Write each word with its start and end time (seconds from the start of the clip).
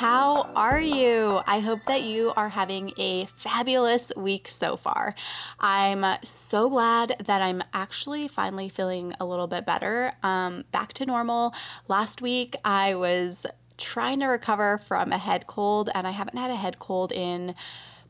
How 0.00 0.50
are 0.56 0.80
you? 0.80 1.42
I 1.46 1.58
hope 1.58 1.84
that 1.84 2.00
you 2.00 2.32
are 2.34 2.48
having 2.48 2.94
a 2.96 3.26
fabulous 3.26 4.10
week 4.16 4.48
so 4.48 4.78
far. 4.78 5.14
I'm 5.58 6.06
so 6.24 6.70
glad 6.70 7.16
that 7.26 7.42
I'm 7.42 7.62
actually 7.74 8.26
finally 8.26 8.70
feeling 8.70 9.12
a 9.20 9.26
little 9.26 9.46
bit 9.46 9.66
better, 9.66 10.14
um, 10.22 10.64
back 10.72 10.94
to 10.94 11.04
normal. 11.04 11.52
Last 11.86 12.22
week, 12.22 12.56
I 12.64 12.94
was 12.94 13.44
trying 13.76 14.20
to 14.20 14.26
recover 14.28 14.78
from 14.78 15.12
a 15.12 15.18
head 15.18 15.46
cold, 15.46 15.90
and 15.94 16.06
I 16.06 16.12
haven't 16.12 16.38
had 16.38 16.50
a 16.50 16.56
head 16.56 16.78
cold 16.78 17.12
in 17.12 17.54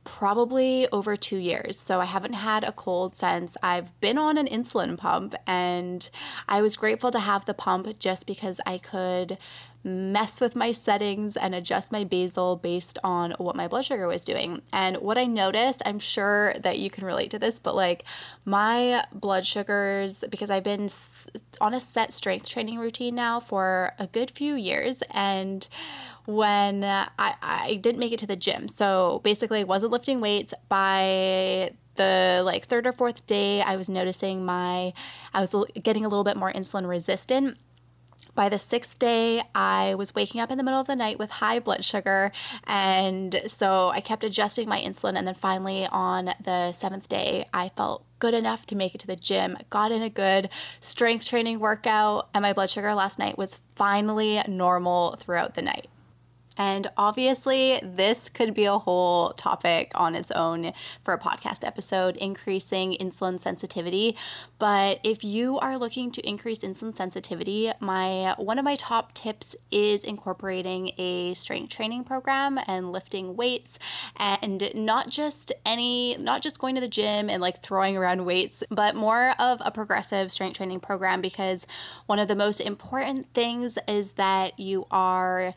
probably 0.04 0.88
over 0.92 1.16
two 1.16 1.36
years. 1.36 1.78
So 1.78 2.00
I 2.00 2.06
haven't 2.06 2.32
had 2.32 2.64
a 2.64 2.72
cold 2.72 3.14
since 3.14 3.56
I've 3.62 3.98
been 4.00 4.16
on 4.16 4.38
an 4.38 4.46
insulin 4.46 4.96
pump. 4.96 5.34
And 5.46 6.08
I 6.48 6.62
was 6.62 6.76
grateful 6.76 7.10
to 7.10 7.18
have 7.18 7.44
the 7.44 7.54
pump 7.54 7.98
just 7.98 8.26
because 8.26 8.60
I 8.64 8.78
could 8.78 9.38
mess 9.82 10.40
with 10.40 10.54
my 10.54 10.72
settings 10.72 11.36
and 11.36 11.54
adjust 11.54 11.90
my 11.90 12.04
basal 12.04 12.56
based 12.56 12.98
on 13.02 13.32
what 13.38 13.56
my 13.56 13.66
blood 13.66 13.84
sugar 13.84 14.06
was 14.06 14.24
doing. 14.24 14.60
And 14.72 14.98
what 14.98 15.16
I 15.16 15.24
noticed, 15.24 15.82
I'm 15.86 15.98
sure 15.98 16.54
that 16.60 16.78
you 16.78 16.90
can 16.90 17.04
relate 17.04 17.30
to 17.30 17.38
this, 17.38 17.58
but 17.58 17.74
like 17.74 18.04
my 18.44 19.04
blood 19.12 19.46
sugars, 19.46 20.22
because 20.30 20.50
I've 20.50 20.64
been 20.64 20.90
on 21.60 21.74
a 21.74 21.80
set 21.80 22.12
strength 22.12 22.48
training 22.48 22.78
routine 22.78 23.14
now 23.14 23.40
for 23.40 23.92
a 23.98 24.06
good 24.06 24.30
few 24.30 24.54
years, 24.54 25.02
and 25.10 25.66
when 26.26 26.84
I, 26.84 27.08
I 27.18 27.78
didn't 27.80 27.98
make 27.98 28.12
it 28.12 28.18
to 28.20 28.26
the 28.26 28.36
gym. 28.36 28.68
So 28.68 29.20
basically, 29.24 29.60
I 29.60 29.64
wasn't 29.64 29.92
lifting 29.92 30.20
weights 30.20 30.52
by 30.68 31.72
the 31.96 32.42
like 32.44 32.66
third 32.66 32.86
or 32.86 32.92
fourth 32.92 33.26
day. 33.26 33.62
I 33.62 33.76
was 33.76 33.88
noticing 33.88 34.44
my, 34.44 34.92
I 35.34 35.40
was 35.40 35.54
getting 35.82 36.04
a 36.04 36.08
little 36.08 36.24
bit 36.24 36.36
more 36.36 36.52
insulin 36.52 36.86
resistant 36.88 37.56
by 38.34 38.48
the 38.48 38.58
sixth 38.58 38.98
day, 38.98 39.42
I 39.54 39.94
was 39.94 40.14
waking 40.14 40.40
up 40.40 40.50
in 40.50 40.58
the 40.58 40.64
middle 40.64 40.80
of 40.80 40.86
the 40.86 40.96
night 40.96 41.18
with 41.18 41.30
high 41.30 41.58
blood 41.58 41.84
sugar. 41.84 42.32
And 42.64 43.42
so 43.46 43.88
I 43.88 44.00
kept 44.00 44.24
adjusting 44.24 44.68
my 44.68 44.80
insulin. 44.80 45.16
And 45.16 45.26
then 45.26 45.34
finally, 45.34 45.86
on 45.86 46.32
the 46.42 46.72
seventh 46.72 47.08
day, 47.08 47.46
I 47.52 47.70
felt 47.70 48.04
good 48.18 48.34
enough 48.34 48.66
to 48.66 48.76
make 48.76 48.94
it 48.94 48.98
to 48.98 49.06
the 49.06 49.16
gym, 49.16 49.56
got 49.70 49.92
in 49.92 50.02
a 50.02 50.10
good 50.10 50.50
strength 50.80 51.26
training 51.26 51.58
workout, 51.58 52.28
and 52.34 52.42
my 52.42 52.52
blood 52.52 52.70
sugar 52.70 52.94
last 52.94 53.18
night 53.18 53.38
was 53.38 53.58
finally 53.74 54.42
normal 54.46 55.16
throughout 55.16 55.54
the 55.54 55.62
night. 55.62 55.88
And 56.56 56.90
obviously, 56.96 57.80
this 57.82 58.28
could 58.28 58.54
be 58.54 58.64
a 58.64 58.78
whole 58.78 59.30
topic 59.30 59.92
on 59.94 60.14
its 60.14 60.30
own 60.30 60.72
for 61.02 61.14
a 61.14 61.18
podcast 61.18 61.66
episode 61.66 62.16
increasing 62.16 62.96
insulin 63.00 63.40
sensitivity. 63.40 64.16
But 64.58 65.00
if 65.04 65.24
you 65.24 65.58
are 65.60 65.78
looking 65.78 66.10
to 66.12 66.28
increase 66.28 66.60
insulin 66.60 66.94
sensitivity, 66.94 67.72
my 67.80 68.34
one 68.36 68.58
of 68.58 68.64
my 68.64 68.74
top 68.74 69.14
tips 69.14 69.54
is 69.70 70.04
incorporating 70.04 70.92
a 70.98 71.34
strength 71.34 71.72
training 71.72 72.04
program 72.04 72.58
and 72.66 72.92
lifting 72.92 73.36
weights 73.36 73.78
and 74.16 74.70
not 74.74 75.08
just 75.08 75.52
any 75.64 76.16
not 76.18 76.42
just 76.42 76.58
going 76.58 76.74
to 76.74 76.80
the 76.80 76.88
gym 76.88 77.30
and 77.30 77.40
like 77.40 77.62
throwing 77.62 77.96
around 77.96 78.24
weights, 78.24 78.62
but 78.70 78.94
more 78.94 79.34
of 79.38 79.62
a 79.64 79.70
progressive 79.70 80.30
strength 80.32 80.56
training 80.56 80.80
program 80.80 81.20
because 81.20 81.66
one 82.06 82.18
of 82.18 82.28
the 82.28 82.36
most 82.36 82.60
important 82.60 83.32
things 83.32 83.78
is 83.86 84.12
that 84.12 84.58
you 84.58 84.86
are 84.90 85.54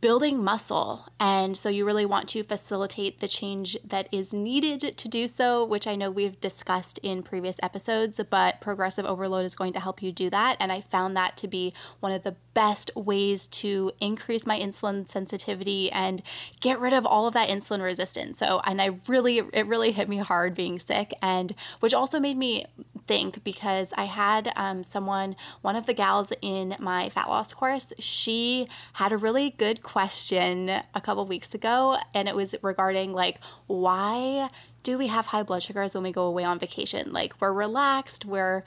building 0.00 0.42
muscle. 0.42 1.08
And 1.18 1.56
so 1.56 1.68
you 1.68 1.84
really 1.84 2.06
want 2.06 2.28
to 2.28 2.44
facilitate 2.44 3.18
the 3.18 3.26
change 3.26 3.76
that 3.84 4.08
is 4.12 4.32
needed 4.32 4.96
to 4.96 5.08
do 5.08 5.26
so, 5.26 5.64
which 5.64 5.88
I 5.88 5.96
know 5.96 6.10
we've 6.10 6.40
discussed 6.40 6.98
in 7.02 7.24
previous 7.24 7.56
episodes, 7.62 8.20
but 8.30 8.60
progressive 8.60 9.04
overload 9.04 9.44
is 9.44 9.56
going 9.56 9.72
to 9.72 9.80
help 9.80 10.00
you 10.00 10.12
do 10.12 10.30
that. 10.30 10.56
And 10.60 10.70
I 10.70 10.82
found 10.82 11.16
that 11.16 11.36
to 11.38 11.48
be 11.48 11.74
one 11.98 12.12
of 12.12 12.22
the 12.22 12.36
best 12.54 12.90
ways 12.94 13.48
to 13.48 13.90
increase 14.00 14.46
my 14.46 14.58
insulin 14.58 15.08
sensitivity 15.08 15.90
and 15.90 16.22
get 16.60 16.78
rid 16.78 16.92
of 16.92 17.04
all 17.04 17.26
of 17.26 17.34
that 17.34 17.48
insulin 17.48 17.82
resistance. 17.82 18.38
So, 18.38 18.60
and 18.64 18.80
I 18.80 18.98
really, 19.08 19.38
it 19.52 19.66
really 19.66 19.90
hit 19.90 20.08
me 20.08 20.18
hard 20.18 20.54
being 20.54 20.78
sick, 20.78 21.12
and 21.20 21.52
which 21.80 21.94
also 21.94 22.20
made 22.20 22.36
me 22.36 22.66
think 23.08 23.42
because 23.42 23.92
I 23.96 24.04
had 24.04 24.52
um, 24.54 24.84
someone, 24.84 25.34
one 25.62 25.74
of 25.74 25.86
the 25.86 25.94
gals 25.94 26.32
in 26.42 26.76
my 26.78 27.08
fat 27.08 27.28
loss 27.28 27.52
course, 27.54 27.92
she 27.98 28.68
had 28.92 29.10
a 29.10 29.16
really 29.16 29.50
good 29.50 29.82
question 29.82 30.68
a 30.68 31.00
couple 31.00 31.26
weeks 31.26 31.54
ago, 31.54 31.96
and 32.14 32.28
it 32.28 32.36
was 32.36 32.54
regarding 32.62 33.12
like 33.14 33.38
why 33.66 34.50
do 34.84 34.96
we 34.98 35.08
have 35.08 35.26
high 35.26 35.42
blood 35.42 35.62
sugars 35.62 35.94
when 35.94 36.04
we 36.04 36.12
go 36.12 36.26
away 36.26 36.44
on 36.44 36.58
vacation? 36.58 37.12
Like 37.12 37.40
we're 37.40 37.52
relaxed, 37.52 38.24
we're 38.24 38.62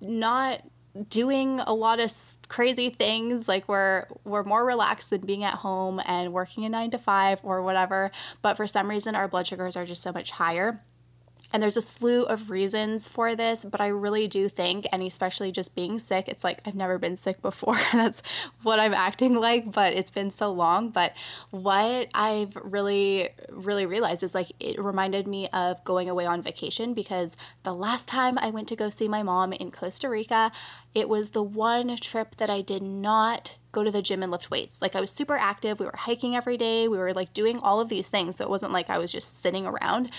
not 0.00 0.62
doing 1.08 1.60
a 1.60 1.74
lot 1.74 2.00
of 2.00 2.12
crazy 2.48 2.90
things 2.90 3.46
like 3.46 3.68
we're 3.68 4.06
we're 4.24 4.42
more 4.42 4.64
relaxed 4.64 5.10
than 5.10 5.20
being 5.20 5.44
at 5.44 5.54
home 5.54 6.00
and 6.06 6.32
working 6.32 6.64
a 6.64 6.68
9 6.68 6.90
to 6.90 6.98
5 6.98 7.40
or 7.44 7.62
whatever 7.62 8.10
but 8.42 8.56
for 8.56 8.66
some 8.66 8.88
reason 8.88 9.14
our 9.14 9.28
blood 9.28 9.46
sugars 9.46 9.76
are 9.76 9.84
just 9.84 10.02
so 10.02 10.10
much 10.10 10.32
higher 10.32 10.82
and 11.52 11.62
there's 11.62 11.76
a 11.76 11.82
slew 11.82 12.22
of 12.24 12.50
reasons 12.50 13.08
for 13.08 13.34
this, 13.34 13.64
but 13.64 13.80
I 13.80 13.86
really 13.86 14.28
do 14.28 14.48
think, 14.48 14.86
and 14.92 15.02
especially 15.02 15.50
just 15.50 15.74
being 15.74 15.98
sick, 15.98 16.28
it's 16.28 16.44
like 16.44 16.60
I've 16.66 16.74
never 16.74 16.98
been 16.98 17.16
sick 17.16 17.40
before. 17.42 17.78
And 17.90 18.00
that's 18.00 18.22
what 18.62 18.78
I'm 18.78 18.92
acting 18.92 19.34
like, 19.34 19.72
but 19.72 19.94
it's 19.94 20.10
been 20.10 20.30
so 20.30 20.52
long. 20.52 20.90
But 20.90 21.16
what 21.50 22.08
I've 22.12 22.54
really, 22.56 23.30
really 23.48 23.86
realized 23.86 24.22
is 24.22 24.34
like 24.34 24.52
it 24.60 24.78
reminded 24.82 25.26
me 25.26 25.48
of 25.48 25.82
going 25.84 26.10
away 26.10 26.26
on 26.26 26.42
vacation 26.42 26.92
because 26.92 27.36
the 27.62 27.72
last 27.72 28.08
time 28.08 28.38
I 28.38 28.50
went 28.50 28.68
to 28.68 28.76
go 28.76 28.90
see 28.90 29.08
my 29.08 29.22
mom 29.22 29.54
in 29.54 29.70
Costa 29.70 30.10
Rica, 30.10 30.52
it 30.94 31.08
was 31.08 31.30
the 31.30 31.42
one 31.42 31.96
trip 31.96 32.36
that 32.36 32.50
I 32.50 32.60
did 32.60 32.82
not 32.82 33.56
go 33.72 33.84
to 33.84 33.90
the 33.90 34.02
gym 34.02 34.22
and 34.22 34.30
lift 34.30 34.50
weights. 34.50 34.82
Like 34.82 34.94
I 34.94 35.00
was 35.00 35.10
super 35.10 35.36
active. 35.36 35.80
We 35.80 35.86
were 35.86 35.96
hiking 35.96 36.36
every 36.36 36.58
day. 36.58 36.88
We 36.88 36.98
were 36.98 37.14
like 37.14 37.32
doing 37.32 37.58
all 37.58 37.80
of 37.80 37.88
these 37.88 38.08
things. 38.08 38.36
So 38.36 38.44
it 38.44 38.50
wasn't 38.50 38.72
like 38.72 38.90
I 38.90 38.98
was 38.98 39.12
just 39.12 39.40
sitting 39.40 39.66
around. 39.66 40.10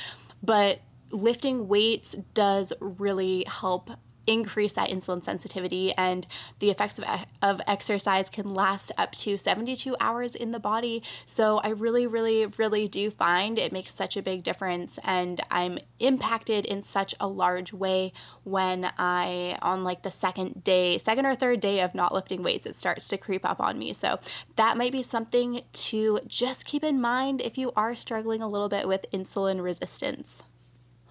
But 0.41 0.79
lifting 1.11 1.67
weights 1.67 2.15
does 2.33 2.73
really 2.79 3.45
help 3.47 3.91
increase 4.29 4.73
that 4.73 4.89
insulin 4.89 5.23
sensitivity 5.23 5.91
and 5.93 6.27
the 6.59 6.69
effects 6.69 6.99
of, 6.99 7.05
of 7.41 7.61
exercise 7.65 8.29
can 8.29 8.53
last 8.53 8.91
up 8.97 9.11
to 9.13 9.37
72 9.37 9.95
hours 9.99 10.35
in 10.35 10.51
the 10.51 10.59
body. 10.59 11.01
So 11.25 11.57
i 11.59 11.69
really 11.69 12.05
really 12.05 12.45
really 12.45 12.87
do 12.87 13.09
find 13.09 13.57
it 13.57 13.71
makes 13.71 13.93
such 13.93 14.17
a 14.17 14.21
big 14.21 14.43
difference 14.43 14.99
and 15.03 15.41
i'm 15.49 15.79
impacted 15.99 16.65
in 16.65 16.81
such 16.81 17.15
a 17.19 17.27
large 17.27 17.73
way 17.73 18.13
when 18.43 18.91
i 18.97 19.57
on 19.61 19.83
like 19.83 20.03
the 20.03 20.11
second 20.11 20.63
day 20.63 20.97
second 20.97 21.25
or 21.25 21.35
third 21.35 21.59
day 21.59 21.79
of 21.81 21.95
not 21.95 22.13
lifting 22.13 22.43
weights 22.43 22.67
it 22.67 22.75
starts 22.75 23.07
to 23.07 23.17
creep 23.17 23.45
up 23.49 23.59
on 23.59 23.79
me. 23.79 23.93
So 23.93 24.19
that 24.57 24.77
might 24.77 24.91
be 24.91 25.01
something 25.01 25.61
to 25.71 26.19
just 26.27 26.65
keep 26.65 26.83
in 26.83 27.01
mind 27.01 27.41
if 27.41 27.57
you 27.57 27.71
are 27.75 27.95
struggling 27.95 28.41
a 28.41 28.47
little 28.47 28.69
bit 28.69 28.87
with 28.87 29.05
insulin 29.11 29.63
resistance 29.63 30.43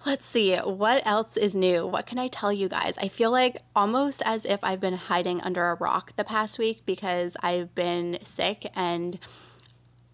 Let's 0.05 0.25
see, 0.25 0.55
what 0.55 1.05
else 1.05 1.35
is 1.35 1.53
new? 1.53 1.85
What 1.85 2.05
can 2.05 2.17
I 2.17 2.27
tell 2.27 2.53
you 2.53 2.69
guys? 2.69 2.97
I 2.97 3.09
feel 3.09 3.31
like 3.31 3.57
almost 3.75 4.21
as 4.25 4.45
if 4.45 4.63
I've 4.63 4.79
been 4.79 4.93
hiding 4.93 5.41
under 5.41 5.69
a 5.69 5.75
rock 5.75 6.15
the 6.15 6.23
past 6.23 6.57
week 6.57 6.83
because 6.85 7.35
I've 7.43 7.75
been 7.75 8.17
sick 8.23 8.71
and 8.75 9.19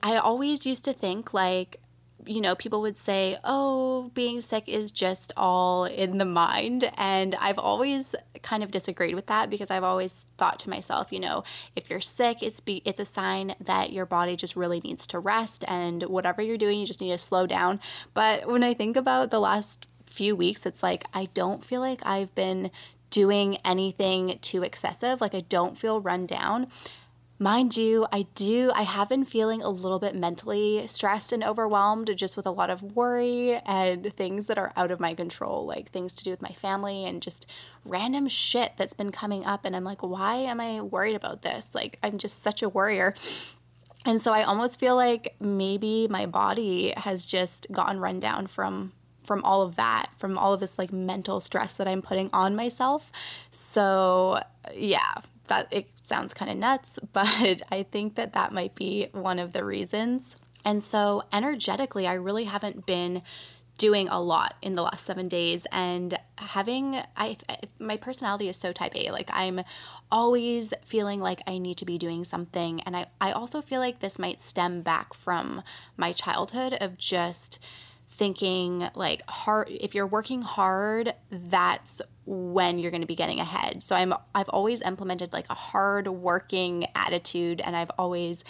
I 0.01 0.17
always 0.17 0.65
used 0.65 0.85
to 0.85 0.93
think 0.93 1.35
like 1.35 1.79
you 2.25 2.42
know, 2.42 2.56
people 2.56 2.81
would 2.81 2.98
say, 2.98 3.38
oh, 3.44 4.12
being 4.13 4.42
sick 4.42 4.68
is 4.68 4.92
just 4.92 5.31
all 5.38 5.86
in 5.86 6.18
the 6.18 6.25
mind. 6.25 6.92
And 6.98 7.36
I've 7.36 7.60
always 7.60 8.16
kind 8.42 8.63
of 8.63 8.72
disagreed 8.72 9.16
with 9.16 9.27
that 9.27 9.50
because 9.50 9.72
I've 9.72 9.83
always 9.83 10.25
thought 10.38 10.60
to 10.60 10.69
myself, 10.69 11.12
you 11.12 11.19
know, 11.19 11.44
if 11.75 11.89
you're 11.89 12.01
sick, 12.01 12.44
it's 12.44 12.60
be 12.60 12.81
it's 12.86 13.00
a 13.00 13.06
sign 13.06 13.56
that 13.62 13.92
your 13.92 14.06
body 14.06 14.36
just 14.36 14.56
really 14.56 14.80
needs 14.81 15.07
to 15.07 15.19
rest 15.19 15.63
and 15.68 16.04
whatever 16.04 16.42
you're 16.42 16.57
doing, 16.57 16.80
you 16.80 16.86
just 16.86 17.01
need 17.01 17.12
to 17.12 17.18
slow 17.18 17.48
down. 17.48 17.80
But 18.13 18.48
when 18.48 18.63
I 18.63 18.74
think 18.74 18.98
about 18.98 19.31
the 19.31 19.39
last 19.39 19.88
few 20.06 20.36
weeks, 20.36 20.66
it's 20.66 20.83
like 20.83 21.06
I 21.13 21.30
don't 21.33 21.63
feel 21.63 21.81
like 21.81 22.01
I've 22.06 22.33
been 22.36 22.72
doing 23.10 23.57
anything 23.63 24.38
too 24.42 24.63
excessive. 24.63 25.22
Like 25.22 25.33
I 25.33 25.42
don't 25.42 25.77
feel 25.77 26.01
run 26.01 26.25
down. 26.25 26.68
Mind 27.37 27.75
you, 27.75 28.07
I 28.13 28.27
do, 28.33 28.71
I 28.73 28.83
have 28.83 29.09
been 29.09 29.25
feeling 29.25 29.61
a 29.61 29.69
little 29.69 29.99
bit 29.99 30.15
mentally 30.15 30.87
stressed 30.87 31.33
and 31.33 31.43
overwhelmed 31.43 32.15
just 32.15 32.37
with 32.37 32.45
a 32.45 32.51
lot 32.51 32.69
of 32.69 32.81
worry 32.81 33.59
and 33.65 34.15
things 34.15 34.47
that 34.47 34.57
are 34.57 34.71
out 34.77 34.89
of 34.89 35.01
my 35.01 35.13
control, 35.13 35.65
like 35.65 35.89
things 35.89 36.15
to 36.15 36.23
do 36.23 36.31
with 36.31 36.41
my 36.41 36.53
family 36.53 37.03
and 37.05 37.21
just 37.21 37.45
random 37.83 38.29
shit 38.29 38.71
that's 38.77 38.93
been 38.93 39.11
coming 39.11 39.43
up. 39.43 39.65
And 39.65 39.75
I'm 39.75 39.83
like, 39.83 40.01
why 40.01 40.35
am 40.35 40.61
I 40.61 40.79
worried 40.79 41.15
about 41.15 41.41
this? 41.41 41.75
Like, 41.75 41.99
I'm 42.01 42.17
just 42.17 42.41
such 42.41 42.63
a 42.63 42.69
worrier. 42.69 43.13
And 44.05 44.21
so 44.21 44.31
I 44.31 44.43
almost 44.43 44.79
feel 44.79 44.95
like 44.95 45.35
maybe 45.41 46.07
my 46.09 46.27
body 46.27 46.93
has 46.95 47.25
just 47.25 47.67
gotten 47.69 47.99
run 47.99 48.21
down 48.21 48.47
from 48.47 48.93
from 49.25 49.43
all 49.43 49.63
of 49.63 49.75
that, 49.75 50.11
from 50.17 50.38
all 50.38 50.53
of 50.53 50.59
this 50.59 50.77
like 50.77 50.93
mental 50.93 51.39
stress 51.39 51.77
that 51.77 51.88
I'm 51.88 52.03
putting 52.03 52.29
on 52.31 52.55
myself. 52.55 53.11
So, 53.49 54.39
yeah, 54.71 55.15
that 55.47 55.68
it 55.71 55.88
sounds 56.01 56.33
kind 56.33 56.51
of 56.51 56.57
nuts, 56.57 57.00
but 57.13 57.62
I 57.71 57.83
think 57.83 58.15
that 58.15 58.33
that 58.33 58.53
might 58.53 58.75
be 58.75 59.07
one 59.12 59.39
of 59.39 59.53
the 59.53 59.63
reasons. 59.63 60.36
And 60.63 60.81
so, 60.81 61.24
energetically, 61.31 62.07
I 62.07 62.13
really 62.13 62.45
haven't 62.45 62.88
been 62.88 63.21
doing 63.77 64.07
a 64.07 64.21
lot 64.21 64.56
in 64.62 64.75
the 64.75 64.81
last 64.81 65.03
seven 65.03 65.27
days 65.27 65.68
and 65.71 66.18
having 66.38 67.01
I 67.18 67.36
my 67.77 67.97
personality 67.97 68.47
is 68.47 68.56
so 68.56 68.71
type 68.71 68.94
A 68.95 69.12
like 69.12 69.30
I'm 69.33 69.62
always 70.12 70.74
feeling 70.83 71.19
like 71.19 71.42
I 71.45 71.57
need 71.57 71.77
to 71.80 71.86
be 71.86 71.98
doing 71.98 72.24
something 72.24 72.80
and 72.81 72.95
I 72.95 73.07
I 73.19 73.31
also 73.33 73.62
feel 73.62 73.81
like 73.81 74.00
this 74.00 74.18
might 74.18 74.39
stem 74.39 74.81
back 74.81 75.13
from 75.13 75.62
my 75.98 76.13
childhood 76.13 76.77
of 76.80 76.98
just 76.98 77.59
thinking 78.07 78.88
like 78.95 79.30
hard 79.30 79.68
if 79.69 79.94
you're 79.94 80.07
working 80.07 80.41
hard 80.41 81.13
that's 81.30 82.01
when 82.25 82.80
you're 82.80 82.92
going 82.92 83.01
to 83.01 83.07
be 83.07 83.16
getting 83.16 83.39
ahead. 83.39 83.83
So 83.83 83.95
i'm 83.95 84.13
i've 84.33 84.50
always 84.50 84.81
implemented 84.81 85.33
like 85.33 85.45
a 85.50 85.54
hard 85.54 86.07
working 86.07 86.88
attitude 86.95 87.62
and 87.62 87.75
i've 87.75 87.92
always 87.98 88.44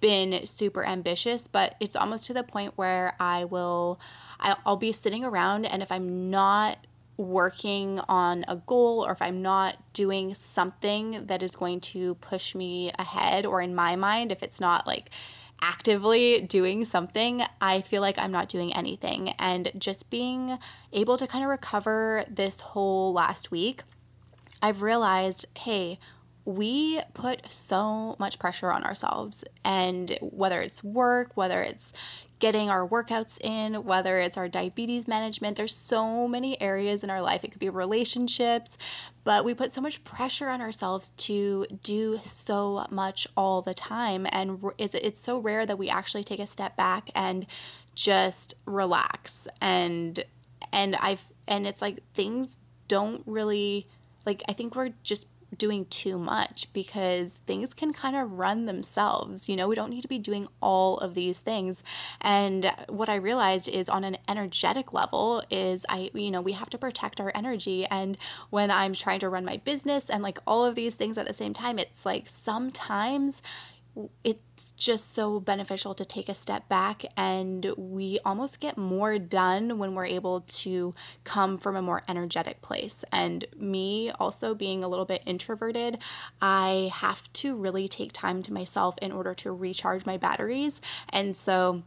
been 0.00 0.44
super 0.44 0.84
ambitious 0.84 1.46
but 1.46 1.76
it's 1.80 1.96
almost 1.96 2.26
to 2.26 2.34
the 2.34 2.42
point 2.42 2.72
where 2.76 3.14
i 3.18 3.44
will 3.44 3.98
i'll 4.40 4.76
be 4.76 4.92
sitting 4.92 5.24
around 5.24 5.64
and 5.64 5.82
if 5.82 5.90
i'm 5.90 6.28
not 6.28 6.86
working 7.16 8.00
on 8.08 8.44
a 8.48 8.56
goal 8.56 9.06
or 9.06 9.12
if 9.12 9.22
i'm 9.22 9.40
not 9.40 9.76
doing 9.94 10.34
something 10.34 11.24
that 11.26 11.42
is 11.42 11.56
going 11.56 11.80
to 11.80 12.16
push 12.16 12.54
me 12.54 12.92
ahead 12.98 13.46
or 13.46 13.62
in 13.62 13.74
my 13.74 13.96
mind 13.96 14.30
if 14.30 14.42
it's 14.42 14.60
not 14.60 14.86
like 14.86 15.10
actively 15.60 16.40
doing 16.40 16.84
something, 16.84 17.42
I 17.60 17.80
feel 17.80 18.02
like 18.02 18.18
I'm 18.18 18.32
not 18.32 18.48
doing 18.48 18.74
anything. 18.74 19.30
And 19.38 19.72
just 19.78 20.10
being 20.10 20.58
able 20.92 21.16
to 21.16 21.26
kind 21.26 21.44
of 21.44 21.50
recover 21.50 22.24
this 22.28 22.60
whole 22.60 23.12
last 23.12 23.50
week, 23.50 23.82
I've 24.62 24.82
realized 24.82 25.46
hey, 25.58 25.98
we 26.44 27.00
put 27.14 27.50
so 27.50 28.16
much 28.18 28.38
pressure 28.38 28.70
on 28.70 28.84
ourselves. 28.84 29.44
And 29.64 30.18
whether 30.20 30.60
it's 30.60 30.84
work, 30.84 31.32
whether 31.34 31.62
it's 31.62 31.92
getting 32.38 32.68
our 32.68 32.86
workouts 32.86 33.40
in, 33.40 33.84
whether 33.84 34.18
it's 34.18 34.36
our 34.36 34.48
diabetes 34.48 35.08
management. 35.08 35.56
There's 35.56 35.74
so 35.74 36.28
many 36.28 36.60
areas 36.60 37.04
in 37.04 37.10
our 37.10 37.22
life. 37.22 37.44
It 37.44 37.50
could 37.50 37.60
be 37.60 37.68
relationships, 37.68 38.76
but 39.22 39.44
we 39.44 39.54
put 39.54 39.72
so 39.72 39.80
much 39.80 40.02
pressure 40.04 40.48
on 40.48 40.60
ourselves 40.60 41.10
to 41.10 41.66
do 41.82 42.20
so 42.22 42.86
much 42.90 43.26
all 43.36 43.62
the 43.62 43.74
time. 43.74 44.26
And 44.30 44.60
it's 44.78 45.20
so 45.20 45.38
rare 45.38 45.64
that 45.64 45.78
we 45.78 45.88
actually 45.88 46.24
take 46.24 46.40
a 46.40 46.46
step 46.46 46.76
back 46.76 47.10
and 47.14 47.46
just 47.94 48.54
relax. 48.66 49.48
And 49.60 50.24
and 50.72 50.96
I've 50.96 51.24
and 51.46 51.66
it's 51.66 51.80
like 51.80 52.00
things 52.14 52.58
don't 52.88 53.22
really 53.26 53.86
like 54.26 54.42
I 54.48 54.52
think 54.52 54.74
we're 54.74 54.90
just 55.02 55.26
doing 55.58 55.86
too 55.86 56.18
much 56.18 56.72
because 56.72 57.40
things 57.46 57.74
can 57.74 57.92
kind 57.92 58.16
of 58.16 58.32
run 58.32 58.66
themselves. 58.66 59.48
You 59.48 59.56
know, 59.56 59.68
we 59.68 59.74
don't 59.74 59.90
need 59.90 60.02
to 60.02 60.08
be 60.08 60.18
doing 60.18 60.48
all 60.60 60.98
of 60.98 61.14
these 61.14 61.40
things. 61.40 61.82
And 62.20 62.72
what 62.88 63.08
I 63.08 63.16
realized 63.16 63.68
is 63.68 63.88
on 63.88 64.04
an 64.04 64.18
energetic 64.28 64.92
level 64.92 65.42
is 65.50 65.86
I, 65.88 66.10
you 66.14 66.30
know, 66.30 66.40
we 66.40 66.52
have 66.52 66.70
to 66.70 66.78
protect 66.78 67.20
our 67.20 67.32
energy. 67.34 67.86
And 67.86 68.18
when 68.50 68.70
I'm 68.70 68.94
trying 68.94 69.20
to 69.20 69.28
run 69.28 69.44
my 69.44 69.58
business 69.58 70.10
and 70.10 70.22
like 70.22 70.38
all 70.46 70.64
of 70.64 70.74
these 70.74 70.94
things 70.94 71.18
at 71.18 71.26
the 71.26 71.32
same 71.32 71.54
time, 71.54 71.78
it's 71.78 72.04
like 72.04 72.28
sometimes 72.28 73.42
it's 74.24 74.72
just 74.72 75.14
so 75.14 75.38
beneficial 75.40 75.94
to 75.94 76.04
take 76.04 76.28
a 76.28 76.34
step 76.34 76.68
back 76.68 77.04
and 77.16 77.72
we 77.76 78.18
almost 78.24 78.60
get 78.60 78.76
more 78.76 79.18
done 79.18 79.78
when 79.78 79.94
we're 79.94 80.04
able 80.04 80.40
to 80.40 80.94
come 81.22 81.58
from 81.58 81.76
a 81.76 81.82
more 81.82 82.02
energetic 82.08 82.60
place. 82.60 83.04
And 83.12 83.44
me 83.56 84.10
also 84.18 84.54
being 84.54 84.82
a 84.82 84.88
little 84.88 85.04
bit 85.04 85.22
introverted, 85.26 85.98
I 86.40 86.90
have 86.94 87.32
to 87.34 87.54
really 87.54 87.88
take 87.88 88.12
time 88.12 88.42
to 88.42 88.52
myself 88.52 88.96
in 89.00 89.12
order 89.12 89.34
to 89.34 89.52
recharge 89.52 90.06
my 90.06 90.16
batteries. 90.16 90.80
And 91.10 91.36
so 91.36 91.82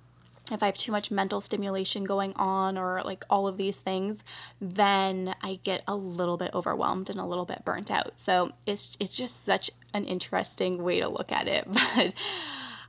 if 0.52 0.64
I 0.64 0.68
have 0.68 0.78
too 0.78 0.92
much 0.92 1.12
mental 1.12 1.42
stimulation 1.42 2.04
going 2.04 2.34
on 2.36 2.78
or 2.78 3.02
like 3.04 3.26
all 3.30 3.48
of 3.48 3.58
these 3.58 3.80
things, 3.80 4.24
then 4.62 5.36
I 5.42 5.60
get 5.64 5.84
a 5.88 5.96
little 5.96 6.38
bit 6.38 6.52
overwhelmed 6.54 7.10
and 7.10 7.20
a 7.20 7.26
little 7.26 7.46
bit 7.46 7.66
burnt 7.66 7.92
out. 7.92 8.14
So 8.20 8.52
it's 8.66 8.96
it's 9.00 9.16
just 9.16 9.46
such 9.46 9.72
an 9.94 10.06
interesting 10.06 10.84
way 10.84 11.00
to 11.00 11.10
look 11.10 11.32
at 11.32 11.48
it. 11.48 11.68
But 11.96 12.14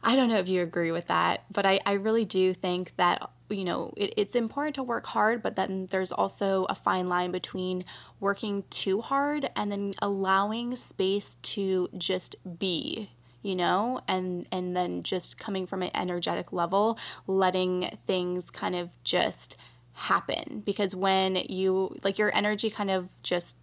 I 0.03 0.15
don't 0.15 0.29
know 0.29 0.39
if 0.39 0.49
you 0.49 0.63
agree 0.63 0.93
with 0.93 1.09
that, 1.09 1.45
but 1.51 1.67
I, 1.67 1.81
I 1.85 1.95
really 1.95 2.25
do 2.25 2.55
think 2.55 2.93
that 2.97 3.31
you 3.49 3.65
know 3.65 3.93
it, 3.97 4.15
it's 4.17 4.35
important 4.35 4.77
to 4.77 4.83
work 4.83 5.07
hard, 5.07 5.43
but 5.43 5.57
then 5.57 5.89
there's 5.91 6.13
also 6.13 6.67
a 6.69 6.75
fine 6.75 7.09
line 7.09 7.31
between 7.33 7.85
working 8.21 8.65
too 8.71 9.01
hard 9.01 9.51
and 9.57 9.73
then 9.73 9.95
allowing 10.01 10.77
space 10.77 11.37
to 11.43 11.89
just 11.97 12.37
be 12.59 13.11
you 13.43 13.55
know 13.55 14.01
and 14.09 14.47
and 14.51 14.77
then 14.77 15.03
just 15.03 15.39
coming 15.39 15.67
from 15.67 15.83
an 15.83 15.91
energetic 15.95 16.53
level 16.53 16.99
letting 17.27 17.89
things 18.07 18.51
kind 18.51 18.75
of 18.75 18.91
just 19.05 19.57
happen 19.93 20.63
because 20.65 20.95
when 20.95 21.37
you 21.37 21.97
like 22.05 22.19
your 22.19 22.35
energy 22.35 22.71
kind 22.71 22.91
of 22.91 23.09
just 23.23 23.57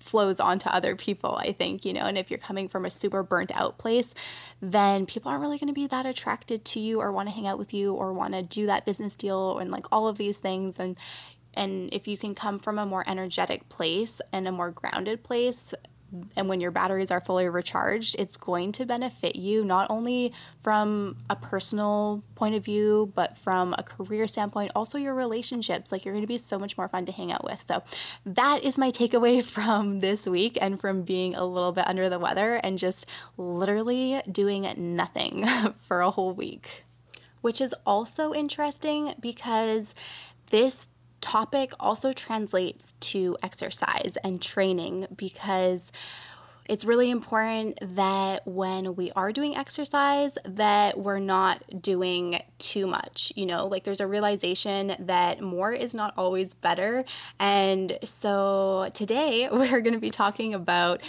flows 0.00 0.40
onto 0.40 0.68
other 0.68 0.96
people, 0.96 1.36
I 1.36 1.52
think, 1.52 1.84
you 1.84 1.92
know. 1.92 2.06
And 2.06 2.18
if 2.18 2.30
you're 2.30 2.38
coming 2.38 2.68
from 2.68 2.84
a 2.84 2.90
super 2.90 3.22
burnt 3.22 3.52
out 3.54 3.78
place, 3.78 4.14
then 4.60 5.06
people 5.06 5.30
aren't 5.30 5.42
really 5.42 5.58
going 5.58 5.68
to 5.68 5.74
be 5.74 5.86
that 5.86 6.06
attracted 6.06 6.64
to 6.66 6.80
you 6.80 7.00
or 7.00 7.12
want 7.12 7.28
to 7.28 7.34
hang 7.34 7.46
out 7.46 7.58
with 7.58 7.72
you 7.72 7.94
or 7.94 8.12
want 8.12 8.34
to 8.34 8.42
do 8.42 8.66
that 8.66 8.84
business 8.84 9.14
deal 9.14 9.58
and 9.58 9.70
like 9.70 9.86
all 9.92 10.08
of 10.08 10.18
these 10.18 10.38
things. 10.38 10.80
And 10.80 10.98
and 11.54 11.92
if 11.92 12.06
you 12.06 12.16
can 12.16 12.34
come 12.34 12.58
from 12.60 12.78
a 12.78 12.86
more 12.86 13.04
energetic 13.08 13.68
place 13.68 14.20
and 14.32 14.46
a 14.46 14.52
more 14.52 14.70
grounded 14.70 15.24
place, 15.24 15.74
and 16.36 16.48
when 16.48 16.60
your 16.60 16.70
batteries 16.70 17.10
are 17.10 17.20
fully 17.20 17.48
recharged, 17.48 18.16
it's 18.18 18.36
going 18.36 18.72
to 18.72 18.84
benefit 18.84 19.36
you 19.36 19.64
not 19.64 19.88
only 19.90 20.32
from 20.60 21.16
a 21.28 21.36
personal 21.36 22.22
point 22.34 22.54
of 22.54 22.64
view, 22.64 23.12
but 23.14 23.36
from 23.36 23.74
a 23.78 23.82
career 23.82 24.26
standpoint, 24.26 24.72
also 24.74 24.98
your 24.98 25.14
relationships. 25.14 25.92
Like 25.92 26.04
you're 26.04 26.14
going 26.14 26.24
to 26.24 26.28
be 26.28 26.38
so 26.38 26.58
much 26.58 26.76
more 26.76 26.88
fun 26.88 27.06
to 27.06 27.12
hang 27.12 27.32
out 27.32 27.44
with. 27.44 27.62
So 27.62 27.82
that 28.26 28.64
is 28.64 28.76
my 28.76 28.90
takeaway 28.90 29.42
from 29.44 30.00
this 30.00 30.26
week 30.26 30.58
and 30.60 30.80
from 30.80 31.02
being 31.02 31.34
a 31.34 31.44
little 31.44 31.72
bit 31.72 31.86
under 31.86 32.08
the 32.08 32.18
weather 32.18 32.56
and 32.56 32.78
just 32.78 33.06
literally 33.36 34.20
doing 34.30 34.72
nothing 34.76 35.46
for 35.86 36.00
a 36.00 36.10
whole 36.10 36.32
week. 36.32 36.84
Which 37.40 37.60
is 37.60 37.74
also 37.86 38.34
interesting 38.34 39.14
because 39.18 39.94
this 40.50 40.88
topic 41.20 41.72
also 41.78 42.12
translates 42.12 42.92
to 43.00 43.36
exercise 43.42 44.16
and 44.24 44.40
training 44.40 45.06
because 45.16 45.92
it's 46.68 46.84
really 46.84 47.10
important 47.10 47.78
that 47.96 48.46
when 48.46 48.94
we 48.94 49.10
are 49.16 49.32
doing 49.32 49.56
exercise 49.56 50.38
that 50.44 50.96
we're 50.96 51.18
not 51.18 51.82
doing 51.82 52.40
too 52.58 52.86
much 52.86 53.32
you 53.34 53.44
know 53.44 53.66
like 53.66 53.82
there's 53.82 54.00
a 54.00 54.06
realization 54.06 54.94
that 55.00 55.40
more 55.40 55.72
is 55.72 55.94
not 55.94 56.14
always 56.16 56.54
better. 56.54 57.04
And 57.38 57.98
so 58.04 58.90
today 58.94 59.48
we're 59.52 59.80
going 59.80 59.94
to 59.94 60.00
be 60.00 60.10
talking 60.10 60.54
about 60.54 61.00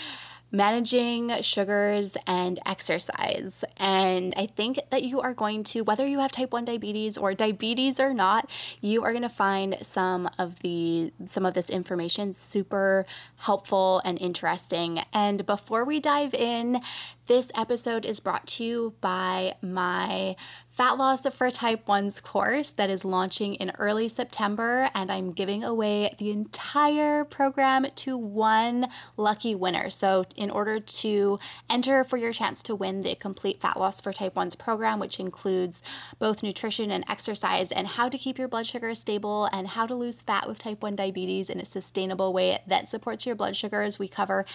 managing 0.52 1.42
sugars 1.42 2.18
and 2.28 2.60
exercise. 2.66 3.64
And 3.78 4.34
I 4.36 4.48
think 4.48 4.80
that 4.90 5.04
you 5.04 5.22
are 5.22 5.34
going 5.34 5.64
to, 5.66 5.82
whether 5.82 6.06
you 6.06 6.20
have 6.20 6.32
type 6.32 6.52
1 6.52 6.66
diabetes 6.66 7.18
or 7.18 7.34
diabetes 7.34 8.00
or 8.00 8.14
not, 8.14 8.50
you 8.82 9.04
are 9.04 9.12
going 9.12 9.22
to 9.22 9.30
find 9.30 9.78
some 9.82 10.30
of 10.38 10.60
the 10.60 11.14
some 11.28 11.46
of 11.46 11.54
this 11.54 11.70
information 11.70 12.34
super 12.34 13.06
helpful 13.38 14.02
and 14.04 14.20
interesting. 14.20 15.02
And 15.14 15.46
before 15.46 15.86
we 15.86 16.00
dive 16.00 16.34
in, 16.34 16.82
this 17.28 17.52
episode 17.56 18.06
is 18.06 18.20
brought 18.20 18.46
to 18.48 18.64
you 18.64 18.94
by 19.00 19.56
my 19.62 20.36
Fat 20.74 20.98
Loss 20.98 21.28
for 21.36 21.52
Type 21.52 21.86
1's 21.86 22.22
course 22.22 22.72
that 22.72 22.90
is 22.90 23.04
launching 23.04 23.56
in 23.56 23.74
early 23.78 24.08
September, 24.08 24.90
and 24.96 25.12
I'm 25.12 25.32
giving 25.32 25.66
away 25.66 26.16
the 26.18 26.32
entire 26.32 27.26
program 27.26 27.88
to 27.94 28.16
one 28.18 28.88
lucky 29.18 29.54
winner. 29.54 29.90
So, 29.90 30.24
in 30.38 30.50
order 30.50 30.80
to 30.80 31.40
enter 31.70 32.06
for 32.06 32.16
your 32.16 32.32
chance 32.32 32.64
to 32.64 32.74
win 32.74 33.02
the 33.02 33.16
complete 33.16 33.60
Fat 33.60 33.78
Loss 33.78 34.00
for 34.00 34.14
Type 34.14 34.36
1's 34.36 34.56
program, 34.56 34.98
which 35.00 35.20
includes 35.20 35.84
both 36.20 36.42
nutrition 36.42 36.90
and 36.90 37.04
exercise, 37.10 37.74
and 37.74 37.86
how 37.86 38.08
to 38.08 38.18
keep 38.18 38.40
your 38.40 38.48
blood 38.48 38.66
sugar 38.66 38.96
stable, 38.96 39.50
and 39.52 39.68
how 39.68 39.86
to 39.86 39.94
lose 39.94 40.22
fat 40.22 40.48
with 40.48 40.58
type 40.58 40.82
1 40.82 40.96
diabetes 40.96 41.50
in 41.50 41.60
a 41.60 41.66
sustainable 41.66 42.32
way 42.32 42.60
that 42.66 42.88
supports 42.88 43.26
your 43.26 43.36
blood 43.36 43.58
sugars, 43.58 44.00
we 44.00 44.08
cover 44.08 44.46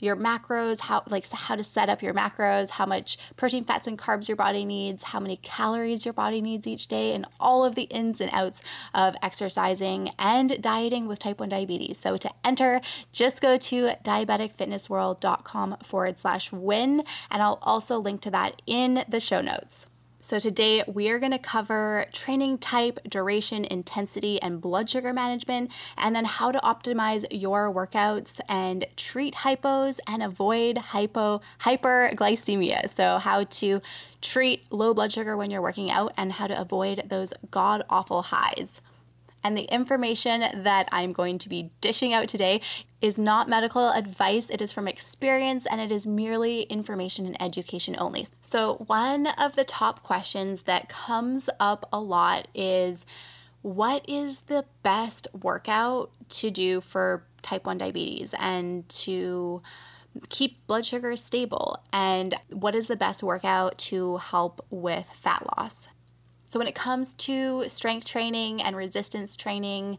your 0.00 0.16
macros, 0.16 0.80
how 0.80 1.02
like 1.10 1.30
how 1.30 1.54
to 1.54 1.62
set 1.62 1.90
up 1.90 2.02
your 2.02 2.14
macros, 2.14 2.70
how 2.70 2.86
much 2.86 3.18
protein, 3.36 3.64
fats, 3.64 3.86
and 3.86 3.98
carbs 3.98 4.26
your 4.26 4.36
body 4.36 4.64
needs, 4.64 5.02
how 5.02 5.20
many 5.20 5.36
calories 5.36 5.65
calories 5.66 6.04
your 6.04 6.12
body 6.12 6.40
needs 6.40 6.64
each 6.66 6.86
day, 6.86 7.12
and 7.12 7.26
all 7.40 7.64
of 7.64 7.74
the 7.74 7.84
ins 7.84 8.20
and 8.20 8.30
outs 8.32 8.62
of 8.94 9.16
exercising 9.20 10.10
and 10.16 10.62
dieting 10.62 11.08
with 11.08 11.18
type 11.18 11.40
1 11.40 11.48
diabetes. 11.48 11.98
So 11.98 12.16
to 12.18 12.30
enter, 12.44 12.80
just 13.10 13.42
go 13.42 13.56
to 13.56 13.96
diabeticfitnessworld.com 14.04 15.78
forward 15.82 16.18
slash 16.18 16.52
win, 16.52 17.02
and 17.32 17.42
I'll 17.42 17.58
also 17.62 17.98
link 17.98 18.20
to 18.20 18.30
that 18.30 18.62
in 18.64 19.04
the 19.08 19.18
show 19.18 19.40
notes. 19.40 19.88
So, 20.26 20.40
today 20.40 20.82
we 20.88 21.08
are 21.10 21.20
going 21.20 21.30
to 21.30 21.38
cover 21.38 22.06
training 22.10 22.58
type, 22.58 22.98
duration, 23.08 23.64
intensity, 23.64 24.42
and 24.42 24.60
blood 24.60 24.90
sugar 24.90 25.12
management, 25.12 25.70
and 25.96 26.16
then 26.16 26.24
how 26.24 26.50
to 26.50 26.58
optimize 26.64 27.24
your 27.30 27.72
workouts 27.72 28.40
and 28.48 28.86
treat 28.96 29.36
hypos 29.36 30.00
and 30.04 30.24
avoid 30.24 30.78
hypo 30.78 31.42
hyperglycemia. 31.60 32.90
So, 32.90 33.18
how 33.18 33.44
to 33.44 33.80
treat 34.20 34.64
low 34.72 34.92
blood 34.94 35.12
sugar 35.12 35.36
when 35.36 35.52
you're 35.52 35.62
working 35.62 35.92
out 35.92 36.12
and 36.16 36.32
how 36.32 36.48
to 36.48 36.60
avoid 36.60 37.04
those 37.06 37.32
god 37.52 37.84
awful 37.88 38.22
highs. 38.22 38.80
And 39.46 39.56
the 39.56 39.72
information 39.72 40.40
that 40.64 40.88
I'm 40.90 41.12
going 41.12 41.38
to 41.38 41.48
be 41.48 41.70
dishing 41.80 42.12
out 42.12 42.26
today 42.26 42.60
is 43.00 43.16
not 43.16 43.48
medical 43.48 43.90
advice, 43.90 44.50
it 44.50 44.60
is 44.60 44.72
from 44.72 44.88
experience 44.88 45.66
and 45.66 45.80
it 45.80 45.92
is 45.92 46.04
merely 46.04 46.62
information 46.62 47.26
and 47.26 47.40
education 47.40 47.94
only. 47.96 48.26
So, 48.40 48.74
one 48.88 49.28
of 49.38 49.54
the 49.54 49.62
top 49.62 50.02
questions 50.02 50.62
that 50.62 50.88
comes 50.88 51.48
up 51.60 51.88
a 51.92 52.00
lot 52.00 52.48
is 52.56 53.06
what 53.62 54.04
is 54.08 54.40
the 54.40 54.64
best 54.82 55.28
workout 55.32 56.10
to 56.30 56.50
do 56.50 56.80
for 56.80 57.24
type 57.42 57.66
1 57.66 57.78
diabetes 57.78 58.34
and 58.40 58.88
to 58.88 59.62
keep 60.28 60.66
blood 60.66 60.84
sugar 60.84 61.14
stable? 61.14 61.84
And 61.92 62.34
what 62.50 62.74
is 62.74 62.88
the 62.88 62.96
best 62.96 63.22
workout 63.22 63.78
to 63.78 64.16
help 64.16 64.66
with 64.70 65.08
fat 65.08 65.46
loss? 65.56 65.86
So, 66.46 66.58
when 66.58 66.68
it 66.68 66.74
comes 66.74 67.12
to 67.14 67.68
strength 67.68 68.06
training 68.06 68.62
and 68.62 68.76
resistance 68.76 69.36
training, 69.36 69.98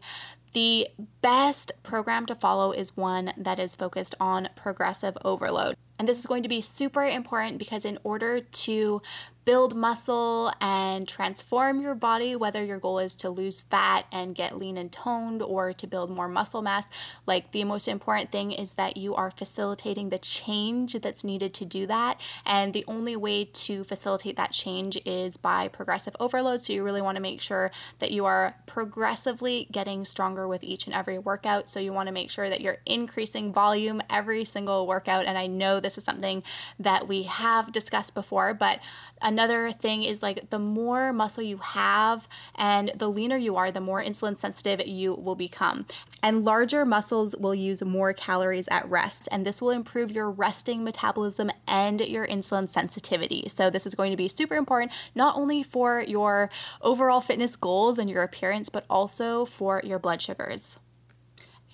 the 0.54 0.88
best 1.20 1.72
program 1.82 2.26
to 2.26 2.34
follow 2.34 2.72
is 2.72 2.96
one 2.96 3.32
that 3.36 3.58
is 3.58 3.74
focused 3.74 4.14
on 4.18 4.48
progressive 4.56 5.16
overload. 5.24 5.76
And 5.98 6.08
this 6.08 6.18
is 6.18 6.26
going 6.26 6.42
to 6.44 6.48
be 6.48 6.60
super 6.60 7.04
important 7.04 7.58
because, 7.58 7.84
in 7.84 7.98
order 8.02 8.40
to 8.40 9.02
build 9.48 9.74
muscle 9.74 10.52
and 10.60 11.08
transform 11.08 11.80
your 11.80 11.94
body, 11.94 12.36
whether 12.36 12.62
your 12.62 12.78
goal 12.78 12.98
is 12.98 13.14
to 13.14 13.30
lose 13.30 13.62
fat 13.62 14.04
and 14.12 14.34
get 14.34 14.58
lean 14.58 14.76
and 14.76 14.92
toned 14.92 15.40
or 15.40 15.72
to 15.72 15.86
build 15.86 16.10
more 16.10 16.28
muscle 16.28 16.60
mass, 16.60 16.84
like 17.24 17.50
the 17.52 17.64
most 17.64 17.88
important 17.88 18.30
thing 18.30 18.52
is 18.52 18.74
that 18.74 18.98
you 18.98 19.14
are 19.14 19.30
facilitating 19.30 20.10
the 20.10 20.18
change 20.18 20.92
that's 21.00 21.24
needed 21.24 21.54
to 21.54 21.64
do 21.64 21.86
that. 21.86 22.20
And 22.44 22.74
the 22.74 22.84
only 22.86 23.16
way 23.16 23.46
to 23.46 23.84
facilitate 23.84 24.36
that 24.36 24.52
change 24.52 24.98
is 25.06 25.38
by 25.38 25.68
progressive 25.68 26.14
overload. 26.20 26.60
So 26.60 26.74
you 26.74 26.82
really 26.82 27.00
want 27.00 27.16
to 27.16 27.22
make 27.22 27.40
sure 27.40 27.70
that 28.00 28.10
you 28.10 28.26
are 28.26 28.54
progressively 28.66 29.66
getting 29.72 30.04
stronger 30.04 30.46
with 30.46 30.62
each 30.62 30.84
and 30.84 30.94
every 30.94 31.18
workout. 31.18 31.70
So 31.70 31.80
you 31.80 31.94
want 31.94 32.08
to 32.08 32.12
make 32.12 32.28
sure 32.28 32.50
that 32.50 32.60
you're 32.60 32.82
increasing 32.84 33.54
volume 33.54 34.02
every 34.10 34.44
single 34.44 34.86
workout. 34.86 35.24
And 35.24 35.38
I 35.38 35.46
know 35.46 35.80
this 35.80 35.96
is 35.96 36.04
something 36.04 36.42
that 36.78 37.08
we 37.08 37.22
have 37.22 37.72
discussed 37.72 38.12
before, 38.12 38.52
but 38.52 38.80
Another 39.20 39.37
thing 39.46 40.02
is 40.02 40.22
like 40.22 40.50
the 40.50 40.58
more 40.58 41.12
muscle 41.12 41.42
you 41.42 41.58
have 41.58 42.28
and 42.54 42.90
the 42.96 43.08
leaner 43.08 43.36
you 43.36 43.56
are, 43.56 43.70
the 43.70 43.80
more 43.80 44.02
insulin 44.02 44.36
sensitive 44.36 44.86
you 44.86 45.14
will 45.14 45.36
become. 45.36 45.86
And 46.22 46.44
larger 46.44 46.84
muscles 46.84 47.36
will 47.36 47.54
use 47.54 47.82
more 47.84 48.12
calories 48.12 48.68
at 48.68 48.88
rest, 48.88 49.28
and 49.30 49.46
this 49.46 49.62
will 49.62 49.70
improve 49.70 50.10
your 50.10 50.30
resting 50.30 50.82
metabolism 50.82 51.50
and 51.66 52.00
your 52.00 52.26
insulin 52.26 52.68
sensitivity. 52.68 53.48
So, 53.48 53.70
this 53.70 53.86
is 53.86 53.94
going 53.94 54.10
to 54.10 54.16
be 54.16 54.28
super 54.28 54.56
important 54.56 54.92
not 55.14 55.36
only 55.36 55.62
for 55.62 56.00
your 56.00 56.50
overall 56.82 57.20
fitness 57.20 57.54
goals 57.54 57.98
and 57.98 58.10
your 58.10 58.22
appearance, 58.22 58.68
but 58.68 58.84
also 58.90 59.44
for 59.44 59.80
your 59.84 59.98
blood 59.98 60.20
sugars. 60.20 60.78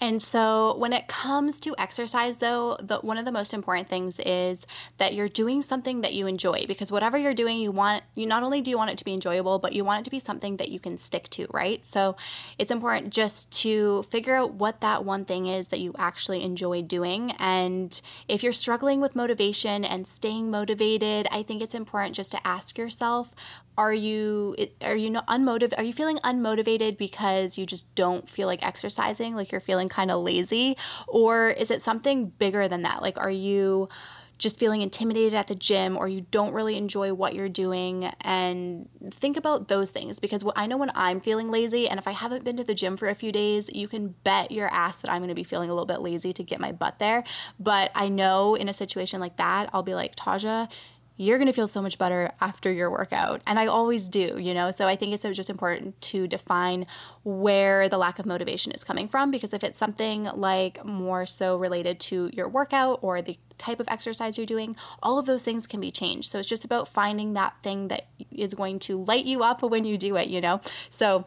And 0.00 0.20
so, 0.20 0.76
when 0.76 0.92
it 0.92 1.06
comes 1.06 1.60
to 1.60 1.74
exercise, 1.78 2.38
though, 2.38 2.76
the, 2.80 2.98
one 2.98 3.16
of 3.16 3.24
the 3.24 3.32
most 3.32 3.54
important 3.54 3.88
things 3.88 4.18
is 4.18 4.66
that 4.98 5.14
you're 5.14 5.28
doing 5.28 5.62
something 5.62 6.00
that 6.00 6.14
you 6.14 6.26
enjoy 6.26 6.64
because 6.66 6.90
whatever 6.90 7.16
you're 7.16 7.34
doing, 7.34 7.58
you 7.58 7.70
want, 7.70 8.02
you 8.14 8.26
not 8.26 8.42
only 8.42 8.60
do 8.60 8.70
you 8.70 8.76
want 8.76 8.90
it 8.90 8.98
to 8.98 9.04
be 9.04 9.14
enjoyable, 9.14 9.58
but 9.58 9.72
you 9.72 9.84
want 9.84 10.00
it 10.00 10.04
to 10.04 10.10
be 10.10 10.18
something 10.18 10.56
that 10.56 10.68
you 10.68 10.80
can 10.80 10.98
stick 10.98 11.28
to, 11.30 11.46
right? 11.52 11.84
So, 11.86 12.16
it's 12.58 12.70
important 12.70 13.12
just 13.12 13.50
to 13.62 14.02
figure 14.04 14.34
out 14.34 14.54
what 14.54 14.80
that 14.80 15.04
one 15.04 15.24
thing 15.24 15.46
is 15.46 15.68
that 15.68 15.80
you 15.80 15.94
actually 15.96 16.42
enjoy 16.42 16.82
doing. 16.82 17.30
And 17.38 18.00
if 18.26 18.42
you're 18.42 18.52
struggling 18.52 19.00
with 19.00 19.14
motivation 19.14 19.84
and 19.84 20.06
staying 20.06 20.50
motivated, 20.50 21.28
I 21.30 21.42
think 21.42 21.62
it's 21.62 21.74
important 21.74 22.16
just 22.16 22.32
to 22.32 22.46
ask 22.46 22.76
yourself 22.76 23.34
are 23.76 23.92
you 23.92 24.54
are 24.82 24.96
you 24.96 25.10
not 25.10 25.26
unmotivated 25.26 25.74
are 25.78 25.84
you 25.84 25.92
feeling 25.92 26.18
unmotivated 26.18 26.96
because 26.96 27.58
you 27.58 27.66
just 27.66 27.92
don't 27.94 28.28
feel 28.28 28.46
like 28.46 28.64
exercising 28.64 29.34
like 29.34 29.50
you're 29.52 29.60
feeling 29.60 29.88
kind 29.88 30.10
of 30.10 30.22
lazy? 30.22 30.76
Or 31.08 31.48
is 31.48 31.70
it 31.70 31.82
something 31.82 32.26
bigger 32.26 32.68
than 32.68 32.82
that? 32.82 33.02
Like 33.02 33.18
are 33.18 33.30
you 33.30 33.88
just 34.36 34.58
feeling 34.58 34.82
intimidated 34.82 35.32
at 35.32 35.46
the 35.46 35.54
gym 35.54 35.96
or 35.96 36.08
you 36.08 36.20
don't 36.32 36.52
really 36.52 36.76
enjoy 36.76 37.12
what 37.14 37.34
you're 37.34 37.48
doing? 37.48 38.04
And 38.20 38.88
think 39.10 39.36
about 39.36 39.68
those 39.68 39.90
things 39.90 40.18
because 40.18 40.44
I 40.56 40.66
know 40.66 40.76
when 40.76 40.90
I'm 40.94 41.20
feeling 41.20 41.50
lazy 41.50 41.88
and 41.88 41.98
if 41.98 42.08
I 42.08 42.12
haven't 42.12 42.44
been 42.44 42.56
to 42.56 42.64
the 42.64 42.74
gym 42.74 42.96
for 42.96 43.08
a 43.08 43.14
few 43.14 43.32
days 43.32 43.70
you 43.72 43.88
can 43.88 44.08
bet 44.24 44.50
your 44.50 44.68
ass 44.68 45.02
that 45.02 45.10
I'm 45.10 45.20
going 45.20 45.28
to 45.28 45.34
be 45.34 45.44
feeling 45.44 45.70
a 45.70 45.74
little 45.74 45.86
bit 45.86 46.00
lazy 46.00 46.32
to 46.32 46.42
get 46.42 46.60
my 46.60 46.72
butt 46.72 46.98
there. 46.98 47.24
But 47.58 47.90
I 47.94 48.08
know 48.08 48.54
in 48.54 48.68
a 48.68 48.72
situation 48.72 49.20
like 49.20 49.36
that 49.36 49.70
I'll 49.72 49.82
be 49.82 49.94
like 49.94 50.16
Taja 50.16 50.68
you're 51.16 51.38
going 51.38 51.46
to 51.46 51.52
feel 51.52 51.68
so 51.68 51.80
much 51.80 51.96
better 51.96 52.32
after 52.40 52.72
your 52.72 52.90
workout. 52.90 53.40
And 53.46 53.58
I 53.58 53.66
always 53.66 54.08
do, 54.08 54.36
you 54.38 54.52
know? 54.52 54.70
So 54.72 54.88
I 54.88 54.96
think 54.96 55.12
it's 55.12 55.22
just 55.22 55.48
important 55.50 56.00
to 56.02 56.26
define 56.26 56.86
where 57.22 57.88
the 57.88 57.98
lack 57.98 58.18
of 58.18 58.26
motivation 58.26 58.72
is 58.72 58.82
coming 58.82 59.06
from 59.06 59.30
because 59.30 59.52
if 59.52 59.62
it's 59.62 59.78
something 59.78 60.24
like 60.34 60.84
more 60.84 61.24
so 61.24 61.56
related 61.56 62.00
to 62.00 62.30
your 62.32 62.48
workout 62.48 62.98
or 63.02 63.22
the 63.22 63.38
type 63.58 63.78
of 63.78 63.88
exercise 63.88 64.36
you're 64.36 64.46
doing, 64.46 64.74
all 65.02 65.18
of 65.18 65.26
those 65.26 65.44
things 65.44 65.66
can 65.66 65.80
be 65.80 65.92
changed. 65.92 66.28
So 66.30 66.38
it's 66.40 66.48
just 66.48 66.64
about 66.64 66.88
finding 66.88 67.34
that 67.34 67.54
thing 67.62 67.88
that 67.88 68.08
is 68.32 68.54
going 68.54 68.80
to 68.80 69.00
light 69.02 69.24
you 69.24 69.44
up 69.44 69.62
when 69.62 69.84
you 69.84 69.96
do 69.96 70.16
it, 70.16 70.28
you 70.28 70.40
know? 70.40 70.60
So 70.88 71.26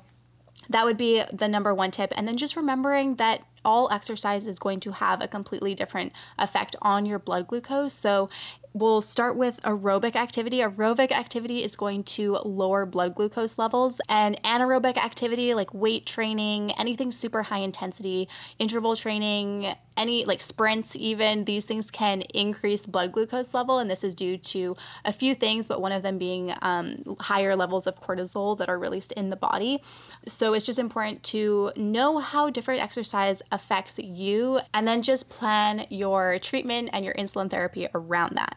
that 0.70 0.84
would 0.84 0.98
be 0.98 1.24
the 1.32 1.48
number 1.48 1.74
one 1.74 1.92
tip. 1.92 2.12
And 2.18 2.28
then 2.28 2.36
just 2.36 2.58
remembering 2.58 3.16
that 3.16 3.44
all 3.64 3.90
exercise 3.92 4.48
is 4.48 4.60
going 4.60 4.80
to 4.82 4.92
have 4.92 5.22
a 5.22 5.28
completely 5.28 5.76
different 5.76 6.14
effect 6.38 6.76
on 6.82 7.06
your 7.06 7.20
blood 7.20 7.48
glucose. 7.48 7.94
So 7.94 8.30
we'll 8.74 9.02
start 9.02 9.36
with 9.36 9.62
aerobic 9.64 10.16
activity. 10.16 10.60
Aerobic 10.60 11.12
activity 11.12 11.64
is 11.64 11.76
going 11.76 12.04
to 12.04 12.34
lower 12.46 12.86
blood 12.86 13.16
glucose 13.16 13.58
levels, 13.58 14.00
and 14.08 14.42
anaerobic 14.44 14.98
activity, 14.98 15.54
like 15.54 15.74
weight 15.74 16.06
training, 16.06 16.72
anything 16.72 17.12
super 17.12 17.44
high 17.44 17.60
intensity, 17.60 18.28
interval 18.60 18.96
training, 18.96 19.76
any 19.98 20.26
like 20.26 20.42
sprints, 20.42 20.96
even 20.96 21.46
these 21.46 21.66
things 21.66 21.90
can 21.90 22.22
increase 22.22 22.86
blood 22.86 23.12
glucose 23.12 23.54
level. 23.54 23.80
And 23.80 23.90
this 23.90 24.04
is 24.04 24.14
due 24.14 24.38
to 24.38 24.78
a 25.04 25.12
few 25.12 25.34
things, 25.34 25.68
but 25.68 25.82
one 25.82 25.92
of 25.92 26.04
them 26.04 26.18
being 26.18 26.54
um, 26.62 27.04
higher 27.20 27.56
levels 27.56 27.88
of 27.88 28.00
cortisol 28.00 28.58
that 28.60 28.70
are 28.70 28.78
released 28.78 29.12
in 29.14 29.30
the 29.30 29.36
body. 29.36 29.82
So 30.28 30.54
it's 30.54 30.66
just 30.66 30.80
important 30.80 31.24
to 31.24 31.72
know 31.76 32.20
how 32.20 32.50
different 32.50 32.82
exercise 32.82 33.42
affects 33.52 33.98
you 33.98 34.60
and 34.74 34.88
then 34.88 35.02
just 35.02 35.30
plan 35.30 35.88
your 35.90 36.38
treatment 36.40 36.90
and 36.94 37.04
your 37.04 37.16
insulin 37.16 37.50
therapy 37.50 37.88
around 37.94 38.36
that. 38.36 38.56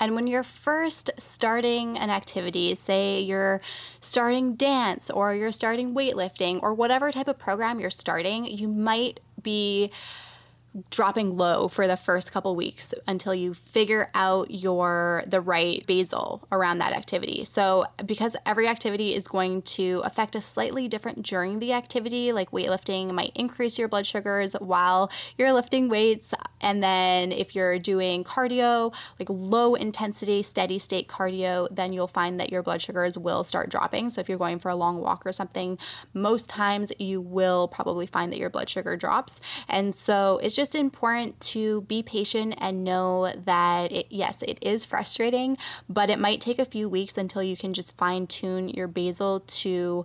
And 0.00 0.14
when 0.14 0.26
you're 0.26 0.42
first 0.42 1.10
starting 1.18 1.98
an 1.98 2.10
activity, 2.10 2.74
say 2.74 3.20
you're 3.20 3.60
starting 4.00 4.54
dance 4.54 5.10
or 5.10 5.34
you're 5.34 5.52
starting 5.52 5.94
weightlifting 5.94 6.62
or 6.62 6.74
whatever 6.74 7.10
type 7.10 7.28
of 7.28 7.38
program 7.38 7.80
you're 7.80 7.90
starting, 7.90 8.44
you 8.44 8.68
might 8.68 9.20
be 9.42 9.90
dropping 10.90 11.36
low 11.36 11.68
for 11.68 11.86
the 11.86 11.96
first 11.96 12.30
couple 12.30 12.54
weeks 12.54 12.94
until 13.06 13.34
you 13.34 13.54
figure 13.54 14.10
out 14.14 14.50
your 14.50 15.24
the 15.26 15.40
right 15.40 15.86
basal 15.86 16.46
around 16.52 16.78
that 16.78 16.92
activity. 16.92 17.44
So 17.44 17.86
because 18.04 18.36
every 18.46 18.68
activity 18.68 19.14
is 19.14 19.26
going 19.26 19.62
to 19.62 20.02
affect 20.04 20.36
us 20.36 20.44
slightly 20.44 20.86
different 20.86 21.22
during 21.22 21.58
the 21.58 21.72
activity, 21.72 22.32
like 22.32 22.50
weightlifting 22.50 23.12
might 23.12 23.32
increase 23.34 23.78
your 23.78 23.88
blood 23.88 24.06
sugars 24.06 24.54
while 24.54 25.10
you're 25.36 25.52
lifting 25.52 25.88
weights 25.88 26.34
and 26.60 26.82
then 26.82 27.32
if 27.32 27.54
you're 27.54 27.78
doing 27.78 28.24
cardio, 28.24 28.94
like 29.18 29.28
low 29.30 29.74
intensity 29.74 30.42
steady 30.42 30.78
state 30.78 31.08
cardio, 31.08 31.68
then 31.70 31.92
you'll 31.92 32.08
find 32.08 32.38
that 32.40 32.50
your 32.50 32.62
blood 32.62 32.80
sugars 32.80 33.18
will 33.18 33.44
start 33.44 33.70
dropping. 33.70 34.10
So 34.10 34.20
if 34.20 34.28
you're 34.28 34.38
going 34.38 34.58
for 34.58 34.68
a 34.68 34.76
long 34.76 35.00
walk 35.00 35.26
or 35.26 35.32
something, 35.32 35.78
most 36.12 36.48
times 36.48 36.92
you 36.98 37.20
will 37.20 37.68
probably 37.68 38.06
find 38.06 38.32
that 38.32 38.38
your 38.38 38.50
blood 38.50 38.68
sugar 38.68 38.96
drops. 38.96 39.40
And 39.68 39.94
so 39.94 40.40
it's 40.42 40.54
just 40.54 40.74
important 40.74 41.38
to 41.40 41.82
be 41.82 42.02
patient 42.02 42.54
and 42.58 42.84
know 42.84 43.32
that 43.44 43.92
it, 43.92 44.06
yes, 44.10 44.42
it 44.42 44.58
is 44.62 44.84
frustrating, 44.84 45.58
but 45.88 46.10
it 46.10 46.18
might 46.18 46.40
take 46.40 46.58
a 46.58 46.64
few 46.64 46.88
weeks 46.88 47.18
until 47.18 47.42
you 47.42 47.56
can 47.56 47.72
just 47.72 47.96
fine 47.96 48.26
tune 48.26 48.68
your 48.68 48.88
basal 48.88 49.40
to 49.40 50.04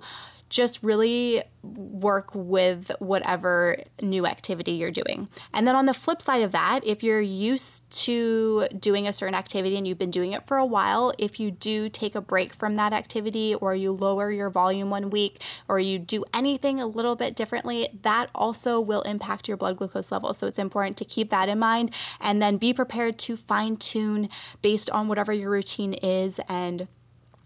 just 0.53 0.83
really 0.83 1.41
work 1.63 2.29
with 2.35 2.91
whatever 2.99 3.75
new 4.03 4.27
activity 4.27 4.73
you're 4.73 4.91
doing. 4.91 5.27
And 5.51 5.67
then 5.67 5.75
on 5.75 5.87
the 5.87 5.95
flip 5.95 6.21
side 6.21 6.43
of 6.43 6.51
that, 6.51 6.85
if 6.85 7.01
you're 7.01 7.19
used 7.19 7.89
to 8.03 8.67
doing 8.79 9.07
a 9.07 9.13
certain 9.13 9.33
activity 9.33 9.77
and 9.77 9.87
you've 9.87 9.97
been 9.97 10.11
doing 10.11 10.31
it 10.31 10.45
for 10.45 10.57
a 10.57 10.65
while, 10.65 11.11
if 11.17 11.39
you 11.39 11.49
do 11.49 11.89
take 11.89 12.13
a 12.13 12.21
break 12.21 12.53
from 12.53 12.75
that 12.75 12.93
activity 12.93 13.55
or 13.55 13.73
you 13.73 13.91
lower 13.91 14.31
your 14.31 14.51
volume 14.51 14.91
one 14.91 15.09
week 15.09 15.41
or 15.67 15.79
you 15.79 15.97
do 15.97 16.23
anything 16.35 16.79
a 16.79 16.85
little 16.85 17.15
bit 17.15 17.35
differently, 17.35 17.89
that 18.03 18.29
also 18.35 18.79
will 18.79 19.01
impact 19.01 19.47
your 19.47 19.57
blood 19.57 19.77
glucose 19.77 20.11
level. 20.11 20.35
So 20.35 20.45
it's 20.45 20.59
important 20.59 20.97
to 20.97 21.05
keep 21.05 21.31
that 21.31 21.49
in 21.49 21.57
mind 21.57 21.89
and 22.21 22.43
then 22.43 22.57
be 22.57 22.73
prepared 22.73 23.17
to 23.19 23.35
fine 23.35 23.77
tune 23.77 24.29
based 24.61 24.91
on 24.91 25.07
whatever 25.07 25.33
your 25.33 25.49
routine 25.49 25.93
is 25.93 26.39
and 26.47 26.87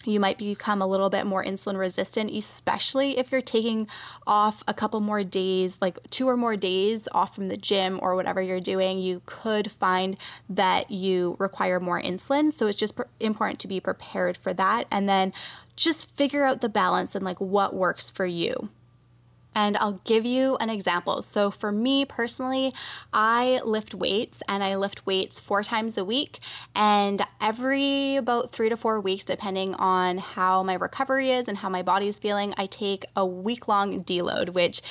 you 0.07 0.19
might 0.19 0.37
become 0.37 0.81
a 0.81 0.87
little 0.87 1.09
bit 1.09 1.25
more 1.25 1.43
insulin 1.43 1.77
resistant, 1.77 2.31
especially 2.31 3.17
if 3.17 3.31
you're 3.31 3.41
taking 3.41 3.87
off 4.25 4.63
a 4.67 4.73
couple 4.73 4.99
more 4.99 5.23
days, 5.23 5.77
like 5.81 5.99
two 6.09 6.27
or 6.27 6.37
more 6.37 6.55
days 6.55 7.07
off 7.11 7.35
from 7.35 7.47
the 7.47 7.57
gym 7.57 7.99
or 8.01 8.15
whatever 8.15 8.41
you're 8.41 8.59
doing. 8.61 8.99
You 8.99 9.21
could 9.25 9.71
find 9.71 10.17
that 10.49 10.89
you 10.89 11.35
require 11.39 11.79
more 11.79 12.01
insulin. 12.01 12.53
So 12.53 12.67
it's 12.67 12.77
just 12.77 12.99
important 13.19 13.59
to 13.59 13.67
be 13.67 13.79
prepared 13.79 14.37
for 14.37 14.53
that. 14.53 14.85
And 14.89 15.07
then 15.09 15.33
just 15.75 16.15
figure 16.15 16.43
out 16.43 16.61
the 16.61 16.69
balance 16.69 17.13
and 17.13 17.23
like 17.23 17.39
what 17.39 17.75
works 17.75 18.09
for 18.09 18.25
you. 18.25 18.69
And 19.57 19.75
I'll 19.77 19.99
give 20.05 20.23
you 20.23 20.55
an 20.57 20.69
example. 20.69 21.23
So, 21.23 21.49
for 21.49 21.71
me 21.71 22.05
personally, 22.05 22.75
I 23.11 23.59
lift 23.65 23.95
weights 23.95 24.43
and 24.47 24.63
I 24.63 24.75
lift 24.75 25.07
weights 25.07 25.41
four 25.41 25.63
times 25.63 25.97
a 25.97 26.05
week. 26.05 26.37
And 26.75 27.23
every 27.41 28.17
about 28.17 28.51
three 28.51 28.69
to 28.69 28.77
four 28.77 29.01
weeks, 29.01 29.25
depending 29.25 29.73
on 29.73 30.19
how 30.19 30.61
my 30.61 30.75
recovery 30.75 31.31
is 31.31 31.47
and 31.47 31.57
how 31.57 31.69
my 31.69 31.81
body 31.81 32.07
is 32.07 32.19
feeling, 32.19 32.53
I 32.55 32.67
take 32.67 33.05
a 33.15 33.25
week 33.25 33.67
long 33.67 34.03
deload, 34.03 34.49
which 34.49 34.83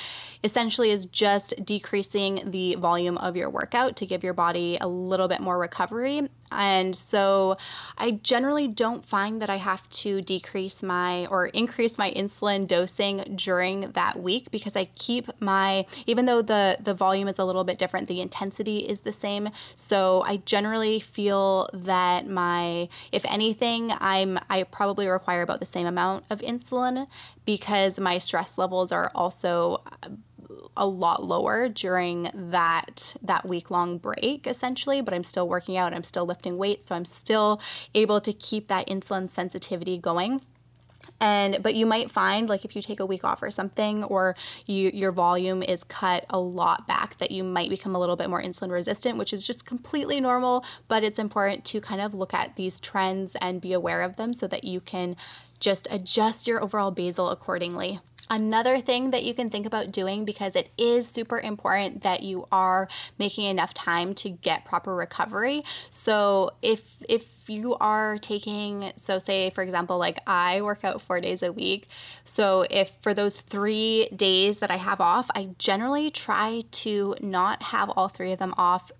essentially 0.43 0.91
is 0.91 1.05
just 1.05 1.53
decreasing 1.65 2.51
the 2.51 2.75
volume 2.75 3.17
of 3.19 3.37
your 3.37 3.49
workout 3.49 3.95
to 3.95 4.05
give 4.05 4.21
your 4.21 4.33
body 4.33 4.77
a 4.81 4.87
little 4.87 5.29
bit 5.29 5.39
more 5.39 5.57
recovery. 5.57 6.27
And 6.51 6.95
so 6.95 7.57
I 7.97 8.11
generally 8.11 8.67
don't 8.67 9.05
find 9.05 9.41
that 9.41 9.49
I 9.49 9.57
have 9.57 9.89
to 9.89 10.21
decrease 10.21 10.81
my 10.81 11.25
or 11.27 11.47
increase 11.47 11.97
my 11.97 12.11
insulin 12.11 12.67
dosing 12.67 13.35
during 13.35 13.91
that 13.91 14.19
week 14.19 14.51
because 14.51 14.75
I 14.75 14.85
keep 14.95 15.29
my 15.41 15.85
even 16.05 16.25
though 16.25 16.41
the 16.41 16.77
the 16.79 16.93
volume 16.93 17.27
is 17.27 17.39
a 17.39 17.45
little 17.45 17.63
bit 17.63 17.77
different, 17.77 18.07
the 18.07 18.21
intensity 18.21 18.79
is 18.79 19.01
the 19.01 19.13
same. 19.13 19.49
So 19.75 20.23
I 20.25 20.37
generally 20.37 20.99
feel 20.99 21.69
that 21.73 22.27
my 22.27 22.89
if 23.11 23.25
anything, 23.25 23.91
I'm 23.99 24.39
I 24.49 24.63
probably 24.63 25.07
require 25.07 25.41
about 25.41 25.59
the 25.59 25.65
same 25.65 25.87
amount 25.87 26.25
of 26.29 26.41
insulin 26.41 27.07
because 27.45 27.99
my 27.99 28.17
stress 28.17 28.57
levels 28.57 28.91
are 28.91 29.11
also 29.15 29.81
a 30.75 30.85
lot 30.85 31.23
lower 31.23 31.67
during 31.67 32.29
that 32.33 33.15
that 33.21 33.45
week 33.45 33.69
long 33.69 33.97
break 33.97 34.47
essentially 34.47 35.01
but 35.01 35.13
i'm 35.13 35.23
still 35.23 35.47
working 35.47 35.75
out 35.75 35.93
i'm 35.93 36.03
still 36.03 36.25
lifting 36.25 36.57
weights 36.57 36.85
so 36.85 36.95
i'm 36.95 37.05
still 37.05 37.59
able 37.93 38.21
to 38.21 38.33
keep 38.33 38.67
that 38.67 38.87
insulin 38.87 39.29
sensitivity 39.29 39.97
going. 39.97 40.41
And 41.21 41.63
but 41.63 41.73
you 41.75 41.85
might 41.85 42.11
find 42.11 42.49
like 42.49 42.65
if 42.65 42.75
you 42.75 42.81
take 42.81 42.99
a 42.99 43.05
week 43.05 43.23
off 43.23 43.41
or 43.41 43.49
something 43.49 44.03
or 44.03 44.35
you 44.65 44.91
your 44.93 45.11
volume 45.11 45.63
is 45.63 45.83
cut 45.83 46.25
a 46.29 46.39
lot 46.39 46.85
back 46.85 47.17
that 47.19 47.31
you 47.31 47.43
might 47.43 47.69
become 47.69 47.95
a 47.95 47.99
little 47.99 48.17
bit 48.17 48.29
more 48.29 48.41
insulin 48.41 48.71
resistant 48.71 49.17
which 49.17 49.31
is 49.31 49.47
just 49.47 49.65
completely 49.65 50.19
normal 50.19 50.65
but 50.89 51.03
it's 51.03 51.17
important 51.17 51.63
to 51.65 51.79
kind 51.79 52.01
of 52.01 52.13
look 52.13 52.33
at 52.33 52.55
these 52.57 52.79
trends 52.79 53.37
and 53.39 53.61
be 53.61 53.71
aware 53.73 54.01
of 54.01 54.17
them 54.17 54.33
so 54.33 54.47
that 54.47 54.65
you 54.65 54.81
can 54.81 55.15
just 55.59 55.87
adjust 55.89 56.45
your 56.45 56.61
overall 56.61 56.91
basal 56.91 57.29
accordingly 57.29 58.01
Another 58.29 58.81
thing 58.81 59.11
that 59.11 59.23
you 59.23 59.33
can 59.33 59.49
think 59.49 59.65
about 59.65 59.91
doing 59.91 60.25
because 60.25 60.55
it 60.55 60.69
is 60.77 61.07
super 61.07 61.39
important 61.39 62.03
that 62.03 62.23
you 62.23 62.47
are 62.51 62.89
making 63.17 63.45
enough 63.45 63.73
time 63.73 64.13
to 64.15 64.29
get 64.29 64.65
proper 64.65 64.93
recovery. 64.95 65.63
So 65.89 66.51
if 66.61 66.97
if 67.07 67.49
you 67.49 67.75
are 67.75 68.17
taking 68.17 68.91
so 68.97 69.19
say 69.19 69.49
for 69.51 69.61
example 69.61 69.97
like 69.97 70.19
I 70.27 70.61
work 70.61 70.83
out 70.83 71.01
4 71.01 71.21
days 71.21 71.41
a 71.41 71.53
week. 71.53 71.87
So 72.25 72.65
if 72.69 72.91
for 72.99 73.13
those 73.13 73.39
3 73.41 74.09
days 74.15 74.57
that 74.57 74.69
I 74.69 74.77
have 74.77 74.99
off, 74.99 75.29
I 75.33 75.49
generally 75.57 76.09
try 76.09 76.63
to 76.83 77.15
not 77.21 77.63
have 77.63 77.89
all 77.91 78.09
3 78.09 78.33
of 78.33 78.39
them 78.39 78.53
off 78.57 78.91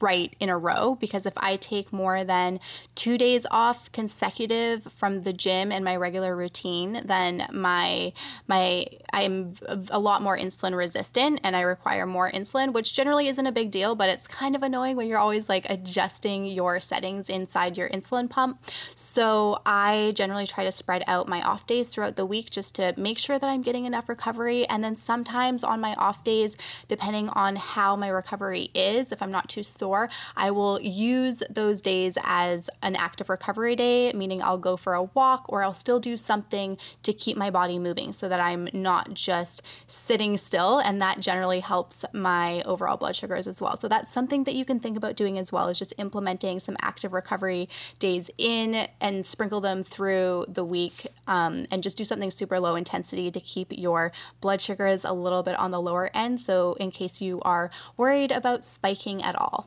right 0.00 0.34
in 0.40 0.48
a 0.48 0.58
row 0.58 0.96
because 1.00 1.26
if 1.26 1.32
I 1.36 1.56
take 1.56 1.92
more 1.92 2.24
than 2.24 2.60
two 2.94 3.18
days 3.18 3.46
off 3.50 3.90
consecutive 3.92 4.84
from 4.84 5.22
the 5.22 5.32
gym 5.32 5.72
and 5.72 5.84
my 5.84 5.96
regular 5.96 6.36
routine, 6.36 7.02
then 7.04 7.46
my 7.52 8.12
my 8.46 8.86
I'm 9.12 9.54
a 9.90 9.98
lot 9.98 10.22
more 10.22 10.36
insulin 10.36 10.76
resistant 10.76 11.40
and 11.42 11.56
I 11.56 11.62
require 11.62 12.06
more 12.06 12.30
insulin, 12.30 12.72
which 12.72 12.94
generally 12.94 13.28
isn't 13.28 13.46
a 13.46 13.52
big 13.52 13.70
deal, 13.70 13.94
but 13.94 14.08
it's 14.08 14.26
kind 14.26 14.54
of 14.54 14.62
annoying 14.62 14.96
when 14.96 15.08
you're 15.08 15.18
always 15.18 15.48
like 15.48 15.68
adjusting 15.68 16.46
your 16.46 16.80
settings 16.80 17.28
inside 17.28 17.76
your 17.76 17.88
insulin 17.88 18.28
pump. 18.28 18.62
So 18.94 19.60
I 19.66 20.12
generally 20.14 20.46
try 20.46 20.64
to 20.64 20.72
spread 20.72 21.02
out 21.06 21.28
my 21.28 21.42
off 21.42 21.66
days 21.66 21.88
throughout 21.88 22.16
the 22.16 22.26
week 22.26 22.50
just 22.50 22.74
to 22.76 22.94
make 22.96 23.18
sure 23.18 23.38
that 23.38 23.48
I'm 23.48 23.62
getting 23.62 23.84
enough 23.84 24.08
recovery. 24.08 24.66
And 24.68 24.82
then 24.82 24.96
sometimes 24.96 25.64
on 25.64 25.80
my 25.80 25.94
off 25.94 26.24
days, 26.24 26.56
depending 26.88 27.28
on 27.30 27.56
how 27.56 27.96
my 27.96 28.08
recovery 28.08 28.70
is, 28.74 29.12
if 29.12 29.22
I'm 29.22 29.32
not 29.32 29.48
too 29.48 29.62
sore, 29.72 30.08
I 30.36 30.50
will 30.50 30.80
use 30.80 31.42
those 31.50 31.80
days 31.80 32.16
as 32.22 32.68
an 32.82 32.96
active 32.96 33.28
recovery 33.28 33.76
day, 33.76 34.12
meaning 34.12 34.42
I'll 34.42 34.58
go 34.58 34.76
for 34.76 34.94
a 34.94 35.04
walk 35.04 35.46
or 35.48 35.62
I'll 35.62 35.74
still 35.74 36.00
do 36.00 36.16
something 36.16 36.78
to 37.02 37.12
keep 37.12 37.36
my 37.36 37.50
body 37.50 37.78
moving 37.78 38.12
so 38.12 38.28
that 38.28 38.40
I'm 38.40 38.68
not 38.72 39.14
just 39.14 39.62
sitting 39.86 40.36
still. 40.36 40.78
And 40.78 41.00
that 41.00 41.20
generally 41.20 41.60
helps 41.60 42.04
my 42.12 42.62
overall 42.62 42.96
blood 42.96 43.16
sugars 43.16 43.46
as 43.46 43.60
well. 43.60 43.76
So 43.76 43.88
that's 43.88 44.10
something 44.10 44.44
that 44.44 44.54
you 44.54 44.64
can 44.64 44.80
think 44.80 44.96
about 44.96 45.16
doing 45.16 45.38
as 45.38 45.52
well, 45.52 45.68
is 45.68 45.78
just 45.78 45.94
implementing 45.98 46.60
some 46.60 46.76
active 46.80 47.12
recovery 47.12 47.68
days 47.98 48.30
in 48.38 48.88
and 49.00 49.24
sprinkle 49.24 49.60
them 49.60 49.82
through 49.82 50.46
the 50.48 50.64
week 50.64 51.06
um, 51.26 51.66
and 51.70 51.82
just 51.82 51.96
do 51.96 52.04
something 52.04 52.30
super 52.30 52.60
low 52.60 52.74
intensity 52.74 53.30
to 53.30 53.40
keep 53.40 53.68
your 53.70 54.12
blood 54.40 54.60
sugars 54.60 55.04
a 55.04 55.12
little 55.12 55.42
bit 55.42 55.58
on 55.58 55.70
the 55.70 55.80
lower 55.80 56.10
end. 56.14 56.40
So, 56.40 56.74
in 56.74 56.90
case 56.90 57.20
you 57.20 57.40
are 57.42 57.70
worried 57.96 58.32
about 58.32 58.64
spiking 58.64 59.22
at 59.22 59.36
all. 59.36 59.61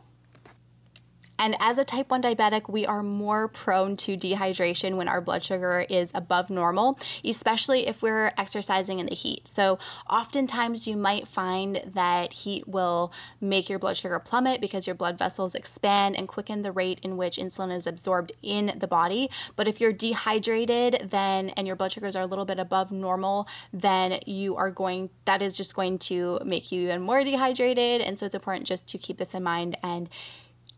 And 1.37 1.55
as 1.59 1.77
a 1.77 1.83
type 1.83 2.09
1 2.09 2.21
diabetic, 2.21 2.69
we 2.69 2.85
are 2.85 3.03
more 3.03 3.47
prone 3.47 3.97
to 3.97 4.15
dehydration 4.15 4.95
when 4.95 5.07
our 5.07 5.21
blood 5.21 5.43
sugar 5.43 5.85
is 5.89 6.11
above 6.15 6.49
normal, 6.49 6.99
especially 7.23 7.87
if 7.87 8.01
we're 8.01 8.31
exercising 8.37 8.99
in 8.99 9.07
the 9.07 9.15
heat. 9.15 9.47
So, 9.47 9.77
oftentimes 10.09 10.87
you 10.87 10.95
might 10.95 11.27
find 11.27 11.81
that 11.85 12.33
heat 12.33 12.67
will 12.67 13.11
make 13.41 13.69
your 13.69 13.79
blood 13.79 13.97
sugar 13.97 14.19
plummet 14.19 14.61
because 14.61 14.87
your 14.87 14.95
blood 14.95 15.17
vessels 15.17 15.55
expand 15.55 16.15
and 16.15 16.27
quicken 16.27 16.61
the 16.61 16.71
rate 16.71 16.99
in 17.03 17.17
which 17.17 17.37
insulin 17.37 17.75
is 17.75 17.85
absorbed 17.85 18.31
in 18.41 18.73
the 18.77 18.87
body. 18.87 19.29
But 19.55 19.67
if 19.67 19.81
you're 19.81 19.93
dehydrated, 19.93 21.09
then 21.09 21.49
and 21.49 21.67
your 21.67 21.75
blood 21.75 21.91
sugars 21.91 22.15
are 22.15 22.23
a 22.23 22.27
little 22.27 22.45
bit 22.45 22.59
above 22.59 22.91
normal, 22.91 23.47
then 23.73 24.19
you 24.25 24.55
are 24.55 24.71
going, 24.71 25.09
that 25.25 25.41
is 25.41 25.57
just 25.57 25.75
going 25.75 25.99
to 25.99 26.39
make 26.45 26.71
you 26.71 26.81
even 26.81 27.01
more 27.01 27.23
dehydrated. 27.23 28.01
And 28.01 28.17
so, 28.17 28.25
it's 28.25 28.35
important 28.35 28.67
just 28.67 28.87
to 28.89 28.97
keep 28.97 29.17
this 29.17 29.33
in 29.33 29.43
mind 29.43 29.77
and 29.83 30.09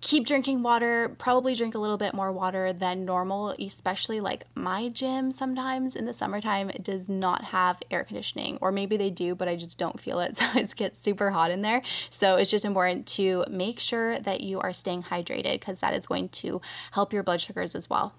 keep 0.02 0.26
drinking 0.26 0.64
water, 0.64 1.16
probably 1.18 1.56
drink 1.56 1.76
a 1.76 1.80
little 1.80 1.98
bit 1.98 2.14
more 2.14 2.32
water 2.32 2.72
than 2.72 3.06
normal, 3.06 3.52
especially 3.60 4.20
like 4.20 4.46
my 4.56 4.90
gym 4.90 5.32
sometimes 5.32 5.96
in 5.96 6.06
the 6.06 6.14
summertime 6.14 6.72
does 6.82 7.10
not 7.10 7.46
have 7.46 7.82
air 7.90 8.04
conditioning, 8.04 8.58
or 8.62 8.72
maybe 8.72 8.98
they 8.98 9.10
do, 9.10 9.36
but 9.36 9.48
I 9.48 9.56
just 9.56 9.78
don't 9.78 10.00
feel 10.00 10.20
it. 10.20 10.38
So 10.48 10.60
it 10.60 10.76
gets 10.76 11.00
super 11.00 11.32
hot 11.32 11.50
in 11.50 11.62
there. 11.62 11.82
So 12.12 12.36
it's 12.36 12.52
just 12.52 12.64
important 12.64 13.08
to 13.08 13.44
make 13.50 13.80
sure 13.80 14.20
that 14.20 14.42
you 14.42 14.60
are 14.60 14.72
staying 14.72 15.04
hydrated 15.04 15.54
because 15.54 15.80
that 15.80 15.94
is 15.96 16.06
going 16.06 16.30
to 16.30 16.62
help 16.92 17.12
your 17.12 17.24
blood 17.24 17.42
sugars 17.42 17.74
as 17.74 17.90
well. 17.90 18.14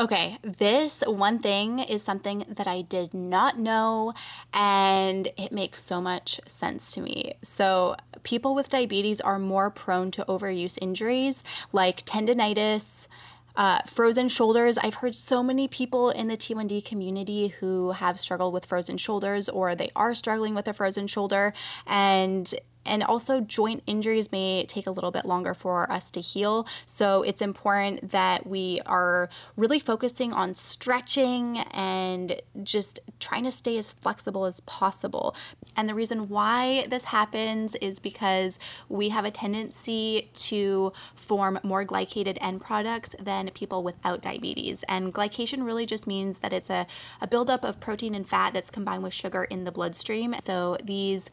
Okay, 0.00 0.38
this 0.42 1.02
one 1.06 1.38
thing 1.38 1.78
is 1.78 2.02
something 2.02 2.44
that 2.48 2.66
I 2.66 2.82
did 2.82 3.12
not 3.12 3.58
know, 3.58 4.14
and 4.52 5.28
it 5.36 5.52
makes 5.52 5.82
so 5.82 6.00
much 6.00 6.40
sense 6.46 6.92
to 6.94 7.02
me. 7.02 7.34
So, 7.42 7.96
people 8.22 8.54
with 8.54 8.68
diabetes 8.68 9.20
are 9.20 9.38
more 9.38 9.70
prone 9.70 10.10
to 10.12 10.24
overuse 10.24 10.78
injuries 10.80 11.44
like 11.72 12.04
tendonitis. 12.04 13.06
Uh, 13.54 13.82
frozen 13.82 14.30
shoulders. 14.30 14.78
I've 14.78 14.94
heard 14.94 15.14
so 15.14 15.42
many 15.42 15.68
people 15.68 16.08
in 16.08 16.28
the 16.28 16.38
T1D 16.38 16.86
community 16.86 17.48
who 17.48 17.90
have 17.90 18.18
struggled 18.18 18.54
with 18.54 18.64
frozen 18.64 18.96
shoulders 18.96 19.46
or 19.50 19.74
they 19.74 19.90
are 19.94 20.14
struggling 20.14 20.54
with 20.54 20.66
a 20.68 20.72
frozen 20.72 21.06
shoulder. 21.06 21.52
And 21.86 22.54
and 22.84 23.02
also, 23.02 23.40
joint 23.40 23.82
injuries 23.86 24.32
may 24.32 24.64
take 24.66 24.86
a 24.86 24.90
little 24.90 25.10
bit 25.10 25.24
longer 25.24 25.54
for 25.54 25.90
us 25.90 26.10
to 26.12 26.20
heal. 26.20 26.66
So, 26.84 27.22
it's 27.22 27.40
important 27.40 28.10
that 28.10 28.46
we 28.46 28.80
are 28.86 29.28
really 29.56 29.78
focusing 29.78 30.32
on 30.32 30.54
stretching 30.54 31.58
and 31.58 32.40
just 32.62 33.00
trying 33.20 33.44
to 33.44 33.50
stay 33.50 33.78
as 33.78 33.92
flexible 33.92 34.46
as 34.46 34.60
possible. 34.60 35.36
And 35.76 35.88
the 35.88 35.94
reason 35.94 36.28
why 36.28 36.86
this 36.88 37.04
happens 37.04 37.74
is 37.76 37.98
because 37.98 38.58
we 38.88 39.10
have 39.10 39.24
a 39.24 39.30
tendency 39.30 40.30
to 40.34 40.92
form 41.14 41.58
more 41.62 41.84
glycated 41.84 42.36
end 42.40 42.60
products 42.60 43.14
than 43.18 43.50
people 43.50 43.82
without 43.82 44.22
diabetes. 44.22 44.84
And 44.88 45.14
glycation 45.14 45.64
really 45.64 45.86
just 45.86 46.06
means 46.06 46.40
that 46.40 46.52
it's 46.52 46.70
a, 46.70 46.86
a 47.20 47.26
buildup 47.26 47.64
of 47.64 47.80
protein 47.80 48.14
and 48.14 48.28
fat 48.28 48.52
that's 48.52 48.70
combined 48.70 49.02
with 49.02 49.14
sugar 49.14 49.44
in 49.44 49.64
the 49.64 49.72
bloodstream. 49.72 50.34
So, 50.40 50.76
these 50.82 51.30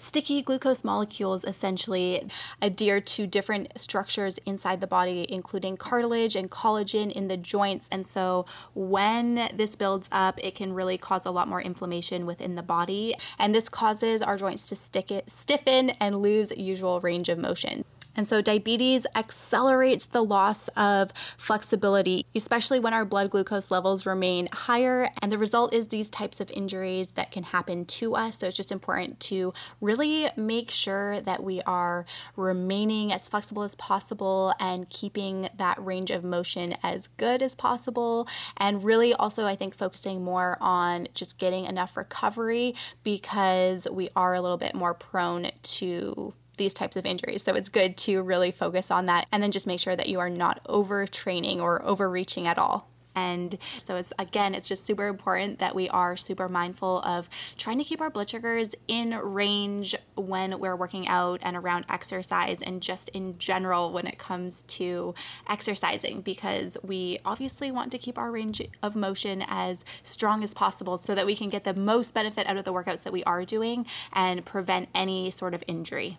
Sticky 0.00 0.42
glucose 0.42 0.84
molecules 0.84 1.44
essentially 1.44 2.30
adhere 2.62 3.00
to 3.00 3.26
different 3.26 3.72
structures 3.76 4.38
inside 4.46 4.80
the 4.80 4.86
body, 4.86 5.26
including 5.28 5.76
cartilage 5.76 6.36
and 6.36 6.48
collagen 6.48 7.10
in 7.10 7.26
the 7.26 7.36
joints. 7.36 7.88
And 7.90 8.06
so 8.06 8.46
when 8.74 9.50
this 9.52 9.74
builds 9.74 10.08
up, 10.12 10.38
it 10.42 10.54
can 10.54 10.72
really 10.72 10.98
cause 10.98 11.26
a 11.26 11.32
lot 11.32 11.48
more 11.48 11.60
inflammation 11.60 12.26
within 12.26 12.54
the 12.54 12.62
body. 12.62 13.16
And 13.40 13.52
this 13.52 13.68
causes 13.68 14.22
our 14.22 14.38
joints 14.38 14.62
to 14.64 14.76
stick 14.76 15.10
it, 15.10 15.28
stiffen 15.28 15.90
and 15.98 16.22
lose 16.22 16.52
usual 16.56 17.00
range 17.00 17.28
of 17.28 17.38
motion. 17.38 17.84
And 18.18 18.26
so 18.26 18.42
diabetes 18.42 19.06
accelerates 19.14 20.06
the 20.06 20.24
loss 20.24 20.66
of 20.76 21.12
flexibility, 21.36 22.26
especially 22.34 22.80
when 22.80 22.92
our 22.92 23.04
blood 23.04 23.30
glucose 23.30 23.70
levels 23.70 24.06
remain 24.06 24.48
higher. 24.52 25.08
And 25.22 25.30
the 25.30 25.38
result 25.38 25.72
is 25.72 25.86
these 25.86 26.10
types 26.10 26.40
of 26.40 26.50
injuries 26.50 27.12
that 27.12 27.30
can 27.30 27.44
happen 27.44 27.84
to 27.84 28.16
us. 28.16 28.38
So 28.38 28.48
it's 28.48 28.56
just 28.56 28.72
important 28.72 29.20
to 29.20 29.54
really 29.80 30.28
make 30.36 30.68
sure 30.72 31.20
that 31.20 31.44
we 31.44 31.62
are 31.62 32.06
remaining 32.34 33.12
as 33.12 33.28
flexible 33.28 33.62
as 33.62 33.76
possible 33.76 34.52
and 34.58 34.90
keeping 34.90 35.48
that 35.56 35.80
range 35.80 36.10
of 36.10 36.24
motion 36.24 36.74
as 36.82 37.06
good 37.18 37.40
as 37.40 37.54
possible. 37.54 38.26
And 38.56 38.82
really 38.82 39.14
also, 39.14 39.46
I 39.46 39.54
think, 39.54 39.76
focusing 39.76 40.24
more 40.24 40.58
on 40.60 41.06
just 41.14 41.38
getting 41.38 41.66
enough 41.66 41.96
recovery 41.96 42.74
because 43.04 43.86
we 43.88 44.10
are 44.16 44.34
a 44.34 44.40
little 44.40 44.58
bit 44.58 44.74
more 44.74 44.92
prone 44.92 45.52
to 45.62 46.34
these 46.58 46.74
types 46.74 46.96
of 46.96 47.06
injuries. 47.06 47.42
So 47.42 47.54
it's 47.54 47.68
good 47.68 47.96
to 47.98 48.22
really 48.22 48.50
focus 48.50 48.90
on 48.90 49.06
that 49.06 49.26
and 49.32 49.42
then 49.42 49.50
just 49.50 49.66
make 49.66 49.80
sure 49.80 49.96
that 49.96 50.08
you 50.08 50.20
are 50.20 50.30
not 50.30 50.62
overtraining 50.64 51.58
or 51.58 51.84
overreaching 51.84 52.46
at 52.46 52.58
all. 52.58 52.88
And 53.18 53.58
so 53.78 53.96
it's 53.96 54.12
again, 54.16 54.54
it's 54.54 54.68
just 54.68 54.86
super 54.86 55.08
important 55.08 55.58
that 55.58 55.74
we 55.74 55.88
are 55.88 56.16
super 56.16 56.48
mindful 56.48 57.00
of 57.02 57.28
trying 57.56 57.78
to 57.78 57.84
keep 57.84 58.00
our 58.00 58.10
blood 58.10 58.30
sugars 58.30 58.76
in 58.86 59.10
range 59.10 59.96
when 60.14 60.60
we're 60.60 60.76
working 60.76 61.08
out 61.08 61.40
and 61.42 61.56
around 61.56 61.84
exercise 61.88 62.62
and 62.62 62.80
just 62.80 63.08
in 63.08 63.36
general 63.38 63.92
when 63.92 64.06
it 64.06 64.18
comes 64.18 64.62
to 64.64 65.14
exercising 65.48 66.20
because 66.20 66.76
we 66.84 67.18
obviously 67.24 67.72
want 67.72 67.90
to 67.90 67.98
keep 67.98 68.18
our 68.18 68.30
range 68.30 68.62
of 68.84 68.94
motion 68.94 69.44
as 69.48 69.84
strong 70.04 70.44
as 70.44 70.54
possible 70.54 70.96
so 70.96 71.14
that 71.16 71.26
we 71.26 71.34
can 71.34 71.48
get 71.48 71.64
the 71.64 71.74
most 71.74 72.14
benefit 72.14 72.46
out 72.46 72.56
of 72.56 72.64
the 72.64 72.72
workouts 72.72 73.02
that 73.02 73.12
we 73.12 73.24
are 73.24 73.44
doing 73.44 73.84
and 74.12 74.44
prevent 74.44 74.88
any 74.94 75.28
sort 75.28 75.54
of 75.54 75.64
injury. 75.66 76.18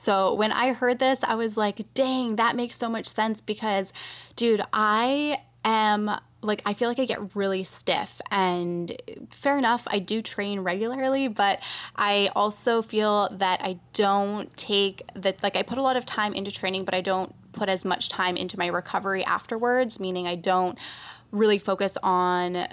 So 0.00 0.32
when 0.32 0.50
I 0.50 0.72
heard 0.72 0.98
this, 0.98 1.22
I 1.22 1.34
was 1.34 1.58
like, 1.58 1.92
dang, 1.92 2.36
that 2.36 2.56
makes 2.56 2.76
so 2.76 2.88
much 2.88 3.06
sense 3.06 3.42
because, 3.42 3.92
dude, 4.34 4.62
I 4.72 5.42
am 5.62 6.10
like 6.40 6.62
I 6.64 6.72
feel 6.72 6.88
like 6.88 6.98
I 6.98 7.04
get 7.04 7.36
really 7.36 7.64
stiff 7.64 8.18
and 8.30 8.90
fair 9.30 9.58
enough 9.58 9.86
I 9.90 9.98
do 9.98 10.22
train 10.22 10.60
regularly 10.60 11.28
but 11.28 11.62
I 11.96 12.30
also 12.34 12.80
feel 12.80 13.28
that 13.32 13.60
I 13.62 13.78
don't 13.92 14.50
take 14.56 15.02
that 15.16 15.42
like 15.42 15.54
I 15.54 15.60
put 15.60 15.76
a 15.76 15.82
lot 15.82 15.98
of 15.98 16.06
time 16.06 16.32
into 16.32 16.50
training 16.50 16.86
but 16.86 16.94
I 16.94 17.02
don't 17.02 17.34
put 17.52 17.68
as 17.68 17.84
much 17.84 18.08
time 18.08 18.38
into 18.38 18.58
my 18.58 18.68
recovery 18.68 19.22
afterwards 19.22 20.00
meaning 20.00 20.26
I 20.26 20.34
don't 20.34 20.78
really 21.30 21.58
focus 21.58 21.98
on 22.02 22.66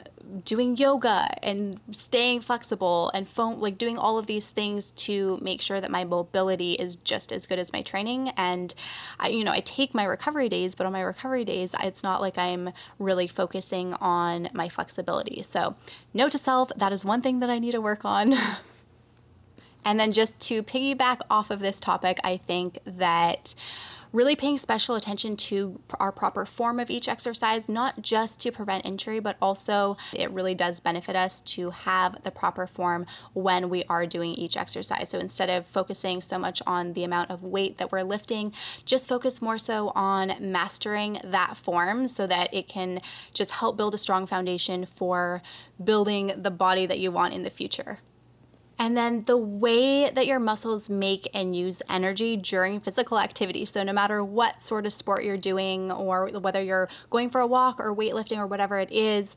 doing 0.44 0.76
yoga 0.78 1.28
and 1.44 1.80
staying 1.92 2.42
flexible 2.42 3.12
and 3.14 3.28
foam 3.28 3.60
like 3.60 3.78
doing 3.78 3.98
all 3.98 4.18
of 4.18 4.28
these 4.28 4.50
things 4.50 4.92
to 4.92 5.40
make 5.42 5.62
sure 5.62 5.80
that 5.80 5.92
my 5.92 6.04
mobility 6.04 6.74
is 6.74 6.96
just 6.98 7.32
as 7.32 7.46
good 7.46 7.60
as 7.60 7.72
my 7.74 7.82
training. 7.82 8.30
And 8.38 8.74
I 9.20 9.30
you 9.30 9.44
know 9.44 9.52
I 9.52 9.62
take 9.62 9.94
my 9.94 10.04
recovery 10.04 10.50
days 10.50 10.76
but 10.76 10.86
on 10.86 10.94
my 10.94 11.02
recovery 11.02 11.46
days 11.46 11.74
it's 11.82 12.04
not 12.04 12.22
like 12.22 12.38
I'm 12.38 12.72
really 13.00 13.28
focusing 13.28 13.94
on 13.96 14.50
my 14.54 14.70
flexibility. 14.70 15.42
So 15.44 15.76
note 16.14 16.32
to 16.34 16.38
self 16.38 16.72
that 16.76 16.92
is 16.92 17.06
one 17.06 17.22
thing 17.22 17.40
that 17.40 17.50
I 17.50 17.60
need 17.60 17.72
to 17.72 17.82
work 17.82 18.06
on. 18.06 18.36
And 19.86 19.98
then 19.98 20.12
just 20.12 20.42
to 20.42 20.64
piggyback 20.64 21.22
off 21.30 21.50
of 21.50 21.62
this 21.62 21.80
topic 21.80 22.20
I 22.22 22.36
think 22.36 22.80
that 22.86 23.56
really 24.12 24.36
paying 24.36 24.58
special 24.58 24.96
attention 24.96 25.36
to 25.38 25.80
our 26.00 26.12
proper 26.12 26.46
form 26.46 26.80
of 26.80 26.90
each 26.90 27.08
exercise, 27.08 27.68
not 27.68 28.02
just 28.02 28.40
to 28.42 28.52
prevent 28.52 28.86
injury, 28.86 29.20
but 29.20 29.38
also 29.42 29.98
it 30.14 30.32
really 30.32 30.56
does 30.56 30.80
benefit 30.80 31.16
us 31.16 31.42
to 31.42 31.70
have 31.72 32.24
the 32.24 32.32
proper 32.32 32.68
form 32.68 33.06
when 33.34 33.70
we 33.70 33.84
are 33.90 34.06
doing 34.06 34.32
each 34.32 34.58
exercise. 34.58 35.10
So 35.10 35.20
instead 35.20 35.50
of 35.50 35.66
focusing 35.66 36.22
so 36.22 36.38
much 36.38 36.62
on 36.66 36.94
the 36.94 37.04
amount 37.04 37.32
of 37.32 37.44
weight 37.44 37.78
that 37.78 37.92
we're 37.92 38.04
lifting, 38.04 38.54
just 38.86 39.10
focus 39.10 39.42
more 39.42 39.58
so 39.58 39.92
on 39.96 40.34
mastering 40.40 41.20
that 41.24 41.58
form 41.58 42.08
so 42.08 42.28
that 42.28 42.54
it 42.54 42.68
can 42.68 43.02
just 43.34 43.52
help 43.52 43.78
build 43.78 43.94
a 43.94 43.98
strong 43.98 44.26
foundation 44.26 44.86
for 44.86 45.42
building 45.84 46.34
the 46.36 46.52
body 46.52 46.86
that 46.86 47.00
you 47.00 47.12
want 47.12 47.34
in 47.34 47.44
the 47.44 47.50
future. 47.50 48.00
And 48.80 48.96
then 48.96 49.24
the 49.24 49.38
way 49.38 50.10
that 50.10 50.28
your 50.28 50.40
muscles 50.40 50.90
make 50.90 51.28
and 51.34 51.56
use 51.56 51.82
energy 51.90 52.38
during 52.38 52.80
physical 52.80 53.18
activity. 53.20 53.66
So, 53.66 53.84
no 53.84 53.94
matter 53.94 54.24
what 54.24 54.62
sort 54.62 54.86
of 54.86 54.94
sport 54.94 55.24
you're 55.24 55.38
doing, 55.38 55.92
or 55.92 56.28
whether 56.28 56.62
you're 56.62 56.88
going 57.10 57.30
for 57.30 57.42
a 57.42 57.48
walk 57.48 57.80
or 57.80 57.96
weightlifting 57.96 58.38
or 58.38 58.46
whatever 58.46 58.78
it 58.78 58.92
is, 58.92 59.36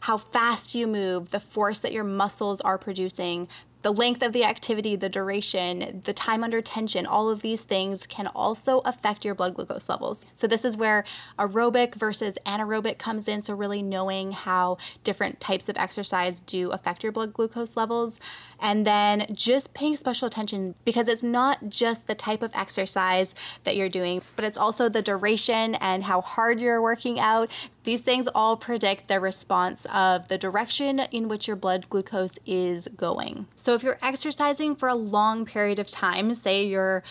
how 0.00 0.18
fast 0.18 0.74
you 0.74 0.86
move, 0.86 1.30
the 1.30 1.40
force 1.40 1.78
that 1.78 1.92
your 1.92 2.04
muscles 2.04 2.60
are 2.60 2.76
producing, 2.76 3.48
the 3.84 3.92
length 3.92 4.22
of 4.22 4.32
the 4.32 4.44
activity, 4.44 4.96
the 4.96 5.10
duration, 5.10 6.00
the 6.04 6.14
time 6.14 6.42
under 6.42 6.62
tension, 6.62 7.04
all 7.04 7.28
of 7.28 7.42
these 7.42 7.64
things 7.64 8.06
can 8.06 8.26
also 8.28 8.78
affect 8.80 9.26
your 9.26 9.34
blood 9.34 9.54
glucose 9.54 9.90
levels. 9.90 10.24
So, 10.34 10.46
this 10.46 10.64
is 10.64 10.74
where 10.74 11.04
aerobic 11.38 11.94
versus 11.94 12.38
anaerobic 12.46 12.96
comes 12.96 13.28
in. 13.28 13.42
So, 13.42 13.54
really 13.54 13.82
knowing 13.82 14.32
how 14.32 14.78
different 15.04 15.38
types 15.38 15.68
of 15.68 15.76
exercise 15.76 16.40
do 16.40 16.70
affect 16.70 17.02
your 17.02 17.12
blood 17.12 17.34
glucose 17.34 17.76
levels. 17.76 18.18
And 18.58 18.86
then 18.86 19.26
just 19.34 19.74
paying 19.74 19.96
special 19.96 20.26
attention 20.28 20.74
because 20.86 21.06
it's 21.06 21.22
not 21.22 21.68
just 21.68 22.06
the 22.06 22.14
type 22.14 22.40
of 22.40 22.52
exercise 22.54 23.34
that 23.64 23.76
you're 23.76 23.90
doing, 23.90 24.22
but 24.34 24.46
it's 24.46 24.56
also 24.56 24.88
the 24.88 25.02
duration 25.02 25.74
and 25.74 26.04
how 26.04 26.22
hard 26.22 26.58
you're 26.58 26.80
working 26.80 27.20
out. 27.20 27.50
These 27.84 28.00
things 28.00 28.26
all 28.34 28.56
predict 28.56 29.08
the 29.08 29.20
response 29.20 29.86
of 29.92 30.28
the 30.28 30.38
direction 30.38 31.00
in 31.00 31.28
which 31.28 31.46
your 31.46 31.56
blood 31.56 31.88
glucose 31.90 32.38
is 32.46 32.88
going. 32.96 33.46
So, 33.54 33.74
if 33.74 33.82
you're 33.82 33.98
exercising 34.02 34.74
for 34.74 34.88
a 34.88 34.94
long 34.94 35.44
period 35.44 35.78
of 35.78 35.86
time, 35.86 36.34
say 36.34 36.66
you're 36.66 37.02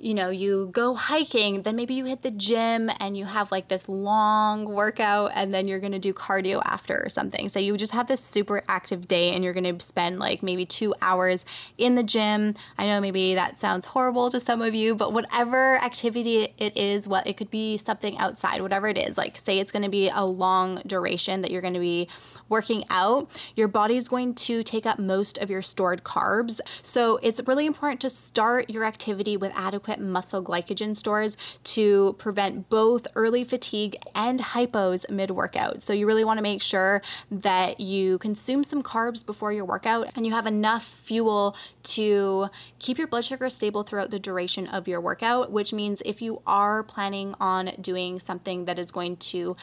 you 0.00 0.14
know, 0.14 0.30
you 0.30 0.70
go 0.72 0.94
hiking, 0.94 1.62
then 1.62 1.74
maybe 1.74 1.94
you 1.94 2.04
hit 2.04 2.22
the 2.22 2.30
gym 2.30 2.88
and 3.00 3.16
you 3.16 3.24
have 3.24 3.50
like 3.50 3.66
this 3.68 3.88
long 3.88 4.64
workout 4.64 5.32
and 5.34 5.52
then 5.52 5.66
you're 5.66 5.80
gonna 5.80 5.98
do 5.98 6.14
cardio 6.14 6.62
after 6.64 7.02
or 7.04 7.08
something. 7.08 7.48
So 7.48 7.58
you 7.58 7.76
just 7.76 7.92
have 7.92 8.06
this 8.06 8.20
super 8.20 8.62
active 8.68 9.08
day 9.08 9.32
and 9.32 9.42
you're 9.42 9.52
gonna 9.52 9.80
spend 9.80 10.20
like 10.20 10.42
maybe 10.42 10.64
two 10.64 10.94
hours 11.02 11.44
in 11.78 11.96
the 11.96 12.04
gym. 12.04 12.54
I 12.78 12.86
know 12.86 13.00
maybe 13.00 13.34
that 13.34 13.58
sounds 13.58 13.86
horrible 13.86 14.30
to 14.30 14.38
some 14.38 14.62
of 14.62 14.72
you, 14.72 14.94
but 14.94 15.12
whatever 15.12 15.76
activity 15.76 16.54
it 16.58 16.76
is, 16.76 17.08
what 17.08 17.26
it 17.26 17.36
could 17.36 17.50
be 17.50 17.76
something 17.76 18.16
outside, 18.18 18.62
whatever 18.62 18.86
it 18.86 18.98
is, 18.98 19.18
like 19.18 19.36
say 19.36 19.58
it's 19.58 19.72
gonna 19.72 19.88
be 19.88 20.10
a 20.10 20.24
long 20.24 20.80
duration 20.86 21.42
that 21.42 21.50
you're 21.50 21.62
gonna 21.62 21.80
be 21.80 22.08
working 22.48 22.84
out, 22.90 23.30
your 23.56 23.68
body 23.68 23.96
is 23.96 24.08
going 24.08 24.34
to 24.34 24.62
take 24.62 24.86
up 24.86 24.98
most 24.98 25.38
of 25.38 25.50
your 25.50 25.62
stored 25.62 26.04
carbs. 26.04 26.60
So 26.82 27.18
it's 27.22 27.40
really 27.46 27.66
important 27.66 28.00
to 28.02 28.10
start 28.10 28.70
your 28.70 28.84
activity 28.84 29.36
with 29.36 29.52
adequate 29.54 30.00
muscle 30.00 30.42
glycogen 30.42 30.96
stores 30.96 31.36
to 31.64 32.14
prevent 32.18 32.68
both 32.68 33.06
early 33.14 33.44
fatigue 33.44 33.96
and 34.14 34.40
hypos 34.40 35.08
mid 35.10 35.30
workout. 35.30 35.82
So 35.82 35.92
you 35.92 36.06
really 36.06 36.24
want 36.24 36.38
to 36.38 36.42
make 36.42 36.62
sure 36.62 37.02
that 37.30 37.80
you 37.80 38.18
consume 38.18 38.64
some 38.64 38.82
carbs 38.82 39.24
before 39.24 39.52
your 39.52 39.64
workout 39.64 40.10
and 40.16 40.26
you 40.26 40.32
have 40.32 40.46
enough 40.46 40.84
fuel 40.84 41.56
to 41.82 42.48
keep 42.78 42.98
your 42.98 43.06
blood 43.06 43.24
sugar 43.24 43.48
stable 43.48 43.82
throughout 43.82 44.10
the 44.10 44.18
duration 44.18 44.66
of 44.68 44.88
your 44.88 45.00
workout, 45.00 45.50
which 45.52 45.72
means 45.72 46.02
if 46.04 46.22
you 46.22 46.42
are 46.46 46.82
planning 46.82 47.34
on 47.40 47.72
doing 47.80 48.20
something 48.20 48.64
that 48.66 48.78
is 48.78 48.90
going 48.90 49.16
to 49.16 49.56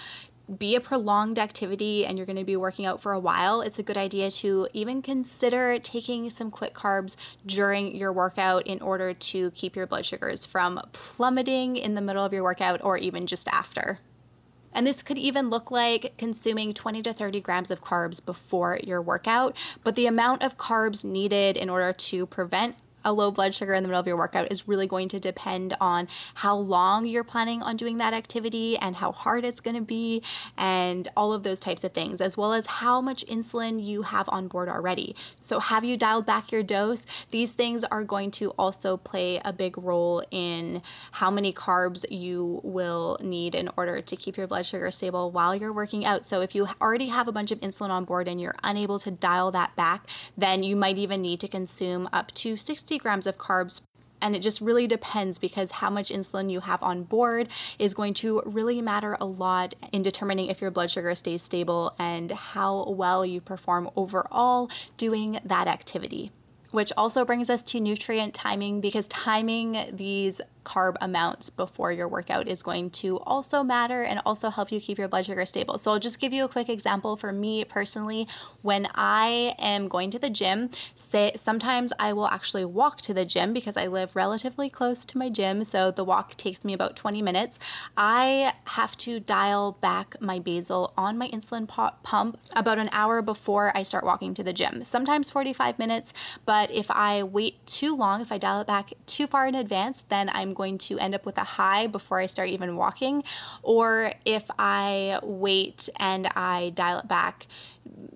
be 0.57 0.75
a 0.75 0.79
prolonged 0.81 1.39
activity 1.39 2.05
and 2.05 2.17
you're 2.17 2.25
going 2.25 2.37
to 2.37 2.43
be 2.43 2.55
working 2.55 2.85
out 2.85 3.01
for 3.01 3.13
a 3.13 3.19
while, 3.19 3.61
it's 3.61 3.79
a 3.79 3.83
good 3.83 3.97
idea 3.97 4.29
to 4.29 4.67
even 4.73 5.01
consider 5.01 5.79
taking 5.79 6.29
some 6.29 6.51
quick 6.51 6.73
carbs 6.73 7.15
during 7.45 7.95
your 7.95 8.13
workout 8.13 8.67
in 8.67 8.81
order 8.81 9.13
to 9.13 9.51
keep 9.51 9.75
your 9.75 9.87
blood 9.87 10.05
sugars 10.05 10.45
from 10.45 10.79
plummeting 10.93 11.75
in 11.75 11.95
the 11.95 12.01
middle 12.01 12.23
of 12.23 12.33
your 12.33 12.43
workout 12.43 12.83
or 12.83 12.97
even 12.97 13.25
just 13.25 13.47
after. 13.47 13.99
And 14.75 14.85
this 14.85 15.01
could 15.01 15.17
even 15.17 15.49
look 15.49 15.71
like 15.71 16.17
consuming 16.17 16.73
20 16.73 17.01
to 17.03 17.13
30 17.13 17.39
grams 17.39 17.71
of 17.71 17.81
carbs 17.81 18.23
before 18.23 18.77
your 18.83 19.01
workout. 19.01 19.55
But 19.85 19.95
the 19.95 20.05
amount 20.05 20.43
of 20.43 20.57
carbs 20.57 21.05
needed 21.05 21.55
in 21.55 21.69
order 21.69 21.93
to 21.93 22.25
prevent 22.25 22.75
a 23.05 23.13
low 23.13 23.31
blood 23.31 23.55
sugar 23.55 23.73
in 23.73 23.83
the 23.83 23.87
middle 23.87 23.99
of 23.99 24.07
your 24.07 24.17
workout 24.17 24.51
is 24.51 24.67
really 24.67 24.87
going 24.87 25.07
to 25.09 25.19
depend 25.19 25.77
on 25.79 26.07
how 26.33 26.57
long 26.57 27.05
you're 27.05 27.23
planning 27.23 27.61
on 27.61 27.77
doing 27.77 27.99
that 27.99 28.13
activity 28.13 28.77
and 28.77 28.95
how 28.95 29.11
hard 29.11 29.45
it's 29.45 29.61
going 29.61 29.75
to 29.75 29.81
be 29.81 30.21
and 30.57 31.07
all 31.15 31.31
of 31.31 31.43
those 31.43 31.59
types 31.59 31.83
of 31.83 31.93
things, 31.93 32.19
as 32.19 32.35
well 32.35 32.51
as 32.51 32.65
how 32.65 32.99
much 32.99 33.25
insulin 33.27 33.83
you 33.83 34.01
have 34.01 34.27
on 34.29 34.47
board 34.47 34.67
already. 34.67 35.15
So, 35.41 35.59
have 35.59 35.83
you 35.83 35.95
dialed 35.95 36.25
back 36.25 36.51
your 36.51 36.63
dose? 36.63 37.05
These 37.31 37.51
things 37.51 37.83
are 37.83 38.03
going 38.03 38.31
to 38.31 38.49
also 38.51 38.97
play 38.97 39.39
a 39.45 39.53
big 39.53 39.77
role 39.77 40.23
in 40.31 40.81
how 41.11 41.29
many 41.29 41.53
carbs 41.53 42.03
you 42.09 42.59
will 42.63 43.17
need 43.21 43.53
in 43.53 43.69
order 43.77 44.01
to 44.01 44.15
keep 44.15 44.37
your 44.37 44.47
blood 44.47 44.65
sugar 44.65 44.89
stable 44.89 45.31
while 45.31 45.55
you're 45.55 45.73
working 45.73 46.05
out. 46.05 46.25
So, 46.25 46.41
if 46.41 46.55
you 46.55 46.67
already 46.81 47.07
have 47.07 47.27
a 47.27 47.31
bunch 47.31 47.51
of 47.51 47.59
insulin 47.61 47.89
on 47.89 48.05
board 48.05 48.27
and 48.27 48.41
you're 48.41 48.55
unable 48.63 48.97
to 48.99 49.11
dial 49.11 49.51
that 49.51 49.75
back, 49.75 50.07
then 50.35 50.63
you 50.63 50.75
might 50.75 50.97
even 50.97 51.21
need 51.21 51.39
to 51.41 51.47
consume 51.47 52.09
up 52.11 52.33
to 52.33 52.57
60 52.57 52.94
60 52.95 53.03
grams 53.03 53.27
of 53.27 53.37
carbs 53.37 53.81
and 54.21 54.35
it 54.35 54.39
just 54.39 54.61
really 54.61 54.87
depends 54.87 55.37
because 55.37 55.69
how 55.71 55.89
much 55.89 56.09
insulin 56.09 56.49
you 56.49 56.61
have 56.61 56.81
on 56.81 57.03
board 57.03 57.49
is 57.77 57.93
going 57.93 58.13
to 58.13 58.41
really 58.45 58.81
matter 58.81 59.17
a 59.19 59.25
lot 59.25 59.75
in 59.91 60.01
determining 60.01 60.47
if 60.47 60.61
your 60.61 60.71
blood 60.71 60.89
sugar 60.89 61.13
stays 61.13 61.43
stable 61.43 61.93
and 61.99 62.31
how 62.31 62.89
well 62.89 63.25
you 63.25 63.41
perform 63.41 63.89
overall 63.97 64.69
doing 64.95 65.37
that 65.43 65.67
activity. 65.67 66.31
Which 66.71 66.93
also 66.95 67.25
brings 67.25 67.49
us 67.49 67.61
to 67.63 67.79
nutrient 67.81 68.33
timing 68.33 68.79
because 68.79 69.07
timing 69.09 69.89
these 69.91 70.39
carb 70.65 70.95
amounts 70.99 71.49
before 71.49 71.91
your 71.91 72.07
workout 72.07 72.47
is 72.47 72.61
going 72.61 72.89
to 72.89 73.19
also 73.19 73.63
matter 73.63 74.01
and 74.01 74.19
also 74.25 74.49
help 74.49 74.71
you 74.71 74.81
keep 74.81 74.97
your 74.97 75.07
blood 75.07 75.25
sugar 75.25 75.45
stable. 75.45 75.77
So 75.77 75.91
I'll 75.91 75.99
just 75.99 76.19
give 76.19 76.33
you 76.33 76.43
a 76.43 76.49
quick 76.49 76.67
example 76.67 77.15
for 77.15 77.31
me 77.31 77.63
personally. 77.63 78.27
When 78.61 78.87
I 78.95 79.55
am 79.59 79.87
going 79.87 80.11
to 80.11 80.19
the 80.19 80.29
gym, 80.29 80.71
say 80.95 81.31
sometimes 81.35 81.93
I 81.99 82.11
will 82.13 82.27
actually 82.27 82.65
walk 82.65 83.01
to 83.03 83.13
the 83.13 83.25
gym 83.25 83.53
because 83.53 83.77
I 83.77 83.87
live 83.87 84.15
relatively 84.15 84.69
close 84.69 85.05
to 85.05 85.17
my 85.17 85.29
gym, 85.29 85.63
so 85.63 85.91
the 85.91 86.03
walk 86.03 86.35
takes 86.35 86.65
me 86.65 86.73
about 86.73 86.95
20 86.95 87.21
minutes. 87.21 87.59
I 87.95 88.53
have 88.65 88.97
to 88.97 89.19
dial 89.19 89.73
back 89.73 90.15
my 90.19 90.39
basal 90.39 90.93
on 90.97 91.17
my 91.17 91.29
insulin 91.29 91.67
pump 91.67 92.39
about 92.55 92.79
an 92.79 92.89
hour 92.91 93.21
before 93.21 93.71
I 93.77 93.83
start 93.83 94.03
walking 94.03 94.33
to 94.33 94.43
the 94.43 94.53
gym. 94.53 94.83
Sometimes 94.83 95.29
45 95.29 95.77
minutes, 95.77 96.13
but 96.45 96.71
if 96.71 96.89
I 96.89 97.21
wait 97.21 97.65
too 97.67 97.95
long, 97.95 98.21
if 98.21 98.31
I 98.31 98.39
dial 98.39 98.61
it 98.61 98.67
back 98.67 98.93
too 99.05 99.27
far 99.27 99.45
in 99.45 99.53
advance, 99.53 100.03
then 100.09 100.29
I'm 100.33 100.54
going 100.55 100.79
to 100.79 100.97
end 100.97 101.13
up 101.13 101.25
with 101.25 101.37
a 101.37 101.43
high 101.43 101.87
before 101.87 102.19
I 102.19 102.25
start 102.25 102.49
even 102.49 102.75
walking. 102.75 103.23
Or 103.61 104.11
if 104.25 104.49
I 104.57 105.19
wait 105.21 105.89
and 105.99 106.27
I 106.35 106.71
dial 106.73 106.99
it 106.99 107.07
back 107.07 107.47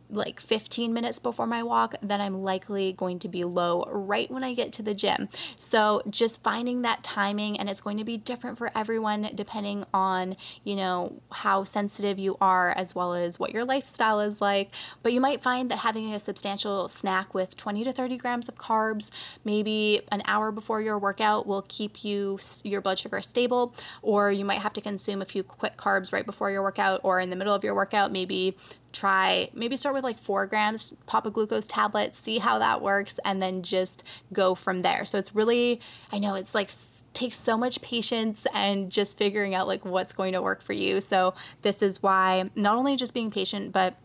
like 0.09 0.39
15 0.39 0.93
minutes 0.93 1.19
before 1.19 1.47
my 1.47 1.63
walk, 1.63 1.95
then 2.01 2.19
I'm 2.19 2.41
likely 2.41 2.93
going 2.93 3.19
to 3.19 3.27
be 3.27 3.43
low 3.43 3.83
right 3.89 4.29
when 4.29 4.43
I 4.43 4.53
get 4.53 4.73
to 4.73 4.83
the 4.83 4.93
gym. 4.93 5.29
So 5.57 6.01
just 6.09 6.43
finding 6.43 6.81
that 6.81 7.03
timing, 7.03 7.59
and 7.59 7.69
it's 7.69 7.81
going 7.81 7.97
to 7.97 8.03
be 8.03 8.17
different 8.17 8.57
for 8.57 8.71
everyone 8.75 9.29
depending 9.35 9.85
on, 9.93 10.35
you 10.63 10.75
know, 10.75 11.21
how 11.31 11.63
sensitive 11.63 12.17
you 12.17 12.37
are 12.41 12.71
as 12.71 12.95
well 12.95 13.13
as 13.13 13.39
what 13.39 13.53
your 13.53 13.65
lifestyle 13.65 14.19
is 14.19 14.41
like. 14.41 14.73
But 15.03 15.13
you 15.13 15.21
might 15.21 15.41
find 15.41 15.69
that 15.71 15.79
having 15.79 16.13
a 16.13 16.19
substantial 16.19 16.89
snack 16.89 17.33
with 17.33 17.55
20 17.55 17.83
to 17.83 17.93
30 17.93 18.17
grams 18.17 18.49
of 18.49 18.55
carbs, 18.55 19.09
maybe 19.45 20.01
an 20.11 20.23
hour 20.25 20.51
before 20.51 20.81
your 20.81 20.97
workout, 20.97 21.45
will 21.45 21.63
keep 21.67 22.03
you 22.03 22.39
your 22.63 22.81
blood 22.81 22.97
sugar 22.99 23.21
stable. 23.21 23.75
Or 24.01 24.31
you 24.31 24.45
might 24.45 24.61
have 24.61 24.73
to 24.73 24.81
consume 24.81 25.21
a 25.21 25.25
few 25.25 25.43
quick 25.43 25.77
carbs 25.77 26.11
right 26.11 26.25
before 26.25 26.51
your 26.51 26.63
workout 26.63 27.01
or 27.03 27.19
in 27.19 27.29
the 27.29 27.35
middle 27.35 27.53
of 27.53 27.63
your 27.63 27.75
workout, 27.75 28.11
maybe 28.11 28.57
try 28.91 29.49
maybe 29.53 29.75
start 29.75 29.93
with 29.93 30.03
like 30.03 30.17
four 30.17 30.45
grams 30.45 30.93
pop 31.05 31.25
a 31.25 31.31
glucose 31.31 31.67
tablet 31.67 32.15
see 32.15 32.39
how 32.39 32.59
that 32.59 32.81
works 32.81 33.19
and 33.23 33.41
then 33.41 33.61
just 33.61 34.03
go 34.33 34.55
from 34.55 34.81
there. 34.81 35.05
So 35.05 35.17
it's 35.17 35.35
really 35.35 35.79
i 36.11 36.19
know 36.19 36.35
it's 36.35 36.55
like 36.55 36.69
takes 37.13 37.37
so 37.37 37.57
much 37.57 37.81
patience 37.81 38.45
and 38.53 38.91
just 38.91 39.17
figuring 39.17 39.55
out 39.55 39.67
like 39.67 39.83
what's 39.83 40.13
going 40.13 40.33
to 40.33 40.41
work 40.41 40.61
for 40.61 40.73
you. 40.73 41.01
So 41.01 41.33
this 41.63 41.81
is 41.81 42.01
why 42.01 42.49
not 42.55 42.77
only 42.77 42.95
just 42.95 43.13
being 43.13 43.31
patient 43.31 43.71
but 43.71 43.95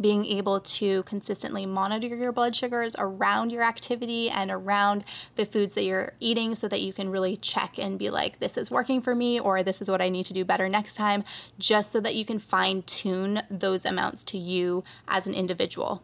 being 0.00 0.26
able 0.26 0.60
to 0.60 1.02
consistently 1.04 1.66
monitor 1.66 2.14
your 2.14 2.32
blood 2.32 2.56
sugars 2.56 2.96
around 2.98 3.50
your 3.50 3.62
activity 3.62 4.28
and 4.28 4.50
around 4.50 5.04
the 5.36 5.46
foods 5.46 5.74
that 5.74 5.84
you're 5.84 6.12
eating 6.20 6.54
so 6.54 6.68
that 6.68 6.80
you 6.80 6.92
can 6.92 7.08
really 7.08 7.36
check 7.36 7.78
and 7.78 7.98
be 7.98 8.10
like, 8.10 8.38
this 8.38 8.56
is 8.56 8.70
working 8.70 9.00
for 9.00 9.14
me, 9.14 9.38
or 9.38 9.62
this 9.62 9.80
is 9.80 9.90
what 9.90 10.00
I 10.00 10.08
need 10.08 10.26
to 10.26 10.32
do 10.32 10.44
better 10.44 10.68
next 10.68 10.94
time, 10.94 11.24
just 11.58 11.92
so 11.92 12.00
that 12.00 12.14
you 12.14 12.24
can 12.24 12.38
fine 12.38 12.82
tune 12.82 13.42
those 13.50 13.84
amounts 13.84 14.24
to 14.24 14.38
you 14.38 14.82
as 15.06 15.26
an 15.26 15.34
individual. 15.34 16.02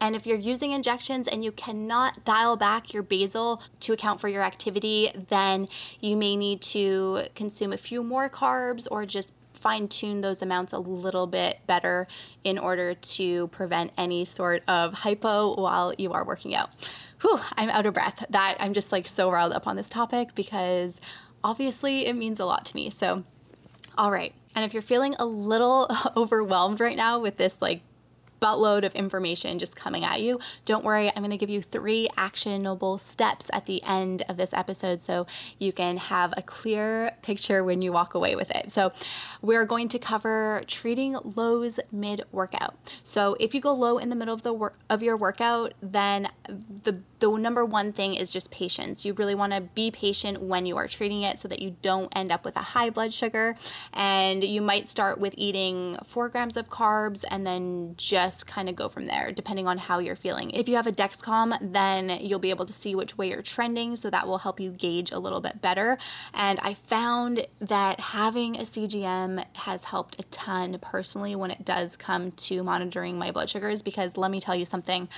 And 0.00 0.16
if 0.16 0.26
you're 0.26 0.36
using 0.36 0.72
injections 0.72 1.28
and 1.28 1.44
you 1.44 1.52
cannot 1.52 2.24
dial 2.24 2.56
back 2.56 2.92
your 2.92 3.04
basal 3.04 3.62
to 3.80 3.92
account 3.92 4.20
for 4.20 4.26
your 4.26 4.42
activity, 4.42 5.12
then 5.28 5.68
you 6.00 6.16
may 6.16 6.34
need 6.34 6.60
to 6.62 7.26
consume 7.36 7.72
a 7.72 7.76
few 7.76 8.02
more 8.02 8.28
carbs 8.28 8.88
or 8.90 9.06
just 9.06 9.32
fine 9.62 9.88
tune 9.88 10.20
those 10.20 10.42
amounts 10.42 10.72
a 10.72 10.78
little 10.78 11.26
bit 11.26 11.60
better 11.66 12.08
in 12.44 12.58
order 12.58 12.94
to 12.94 13.46
prevent 13.48 13.92
any 13.96 14.24
sort 14.24 14.62
of 14.68 14.92
hypo 14.92 15.54
while 15.54 15.94
you 15.96 16.12
are 16.12 16.24
working 16.24 16.54
out. 16.54 16.70
Whew, 17.22 17.40
I'm 17.56 17.70
out 17.70 17.86
of 17.86 17.94
breath. 17.94 18.24
That 18.30 18.56
I'm 18.58 18.72
just 18.72 18.90
like 18.90 19.06
so 19.06 19.30
riled 19.30 19.52
up 19.52 19.66
on 19.66 19.76
this 19.76 19.88
topic 19.88 20.34
because 20.34 21.00
obviously 21.44 22.06
it 22.06 22.14
means 22.14 22.40
a 22.40 22.44
lot 22.44 22.66
to 22.66 22.76
me. 22.76 22.90
So, 22.90 23.22
all 23.96 24.10
right. 24.10 24.34
And 24.54 24.64
if 24.64 24.74
you're 24.74 24.82
feeling 24.82 25.14
a 25.18 25.24
little 25.24 25.88
overwhelmed 26.16 26.80
right 26.80 26.96
now 26.96 27.20
with 27.20 27.36
this 27.36 27.62
like 27.62 27.82
buttload 28.42 28.84
of 28.84 28.94
information 28.94 29.58
just 29.58 29.76
coming 29.76 30.04
at 30.04 30.20
you, 30.20 30.40
don't 30.64 30.84
worry. 30.84 31.08
I'm 31.08 31.22
going 31.22 31.30
to 31.30 31.36
give 31.36 31.50
you 31.50 31.62
three 31.62 32.08
actionable 32.16 32.98
steps 32.98 33.50
at 33.52 33.66
the 33.66 33.82
end 33.84 34.22
of 34.28 34.36
this 34.36 34.52
episode 34.52 35.00
so 35.00 35.26
you 35.58 35.72
can 35.72 35.96
have 35.96 36.34
a 36.36 36.42
clear 36.42 37.12
picture 37.22 37.62
when 37.62 37.80
you 37.82 37.92
walk 37.92 38.14
away 38.14 38.34
with 38.34 38.50
it. 38.50 38.70
So, 38.70 38.92
we're 39.40 39.64
going 39.64 39.88
to 39.88 39.98
cover 39.98 40.62
treating 40.66 41.16
lows 41.36 41.78
mid 41.90 42.22
workout. 42.32 42.74
So, 43.04 43.36
if 43.38 43.54
you 43.54 43.60
go 43.60 43.74
low 43.74 43.98
in 43.98 44.08
the 44.08 44.16
middle 44.16 44.34
of 44.34 44.42
the 44.42 44.52
work 44.52 44.78
of 44.90 45.02
your 45.02 45.16
workout, 45.16 45.74
then 45.80 46.28
the 46.48 47.00
the 47.22 47.36
number 47.36 47.64
one 47.64 47.92
thing 47.92 48.16
is 48.16 48.30
just 48.30 48.50
patience. 48.50 49.04
You 49.04 49.12
really 49.12 49.36
want 49.36 49.52
to 49.52 49.60
be 49.60 49.92
patient 49.92 50.42
when 50.42 50.66
you 50.66 50.76
are 50.76 50.88
treating 50.88 51.22
it 51.22 51.38
so 51.38 51.46
that 51.46 51.62
you 51.62 51.76
don't 51.80 52.10
end 52.16 52.32
up 52.32 52.44
with 52.44 52.56
a 52.56 52.62
high 52.62 52.90
blood 52.90 53.12
sugar. 53.12 53.54
And 53.92 54.42
you 54.42 54.60
might 54.60 54.88
start 54.88 55.20
with 55.20 55.32
eating 55.38 55.96
four 56.04 56.28
grams 56.28 56.56
of 56.56 56.68
carbs 56.68 57.24
and 57.30 57.46
then 57.46 57.94
just 57.96 58.48
kind 58.48 58.68
of 58.68 58.74
go 58.74 58.88
from 58.88 59.04
there, 59.04 59.30
depending 59.30 59.68
on 59.68 59.78
how 59.78 60.00
you're 60.00 60.16
feeling. 60.16 60.50
If 60.50 60.68
you 60.68 60.74
have 60.74 60.88
a 60.88 60.92
Dexcom, 60.92 61.56
then 61.72 62.18
you'll 62.20 62.40
be 62.40 62.50
able 62.50 62.66
to 62.66 62.72
see 62.72 62.96
which 62.96 63.16
way 63.16 63.28
you're 63.30 63.40
trending, 63.40 63.94
so 63.94 64.10
that 64.10 64.26
will 64.26 64.38
help 64.38 64.58
you 64.58 64.72
gauge 64.72 65.12
a 65.12 65.20
little 65.20 65.40
bit 65.40 65.62
better. 65.62 65.98
And 66.34 66.58
I 66.60 66.74
found 66.74 67.46
that 67.60 68.00
having 68.00 68.56
a 68.56 68.62
CGM 68.62 69.44
has 69.58 69.84
helped 69.84 70.18
a 70.18 70.24
ton 70.24 70.76
personally 70.82 71.36
when 71.36 71.52
it 71.52 71.64
does 71.64 71.96
come 71.96 72.32
to 72.32 72.64
monitoring 72.64 73.16
my 73.16 73.30
blood 73.30 73.48
sugars 73.48 73.80
because 73.80 74.16
let 74.16 74.32
me 74.32 74.40
tell 74.40 74.56
you 74.56 74.64
something 74.64 75.08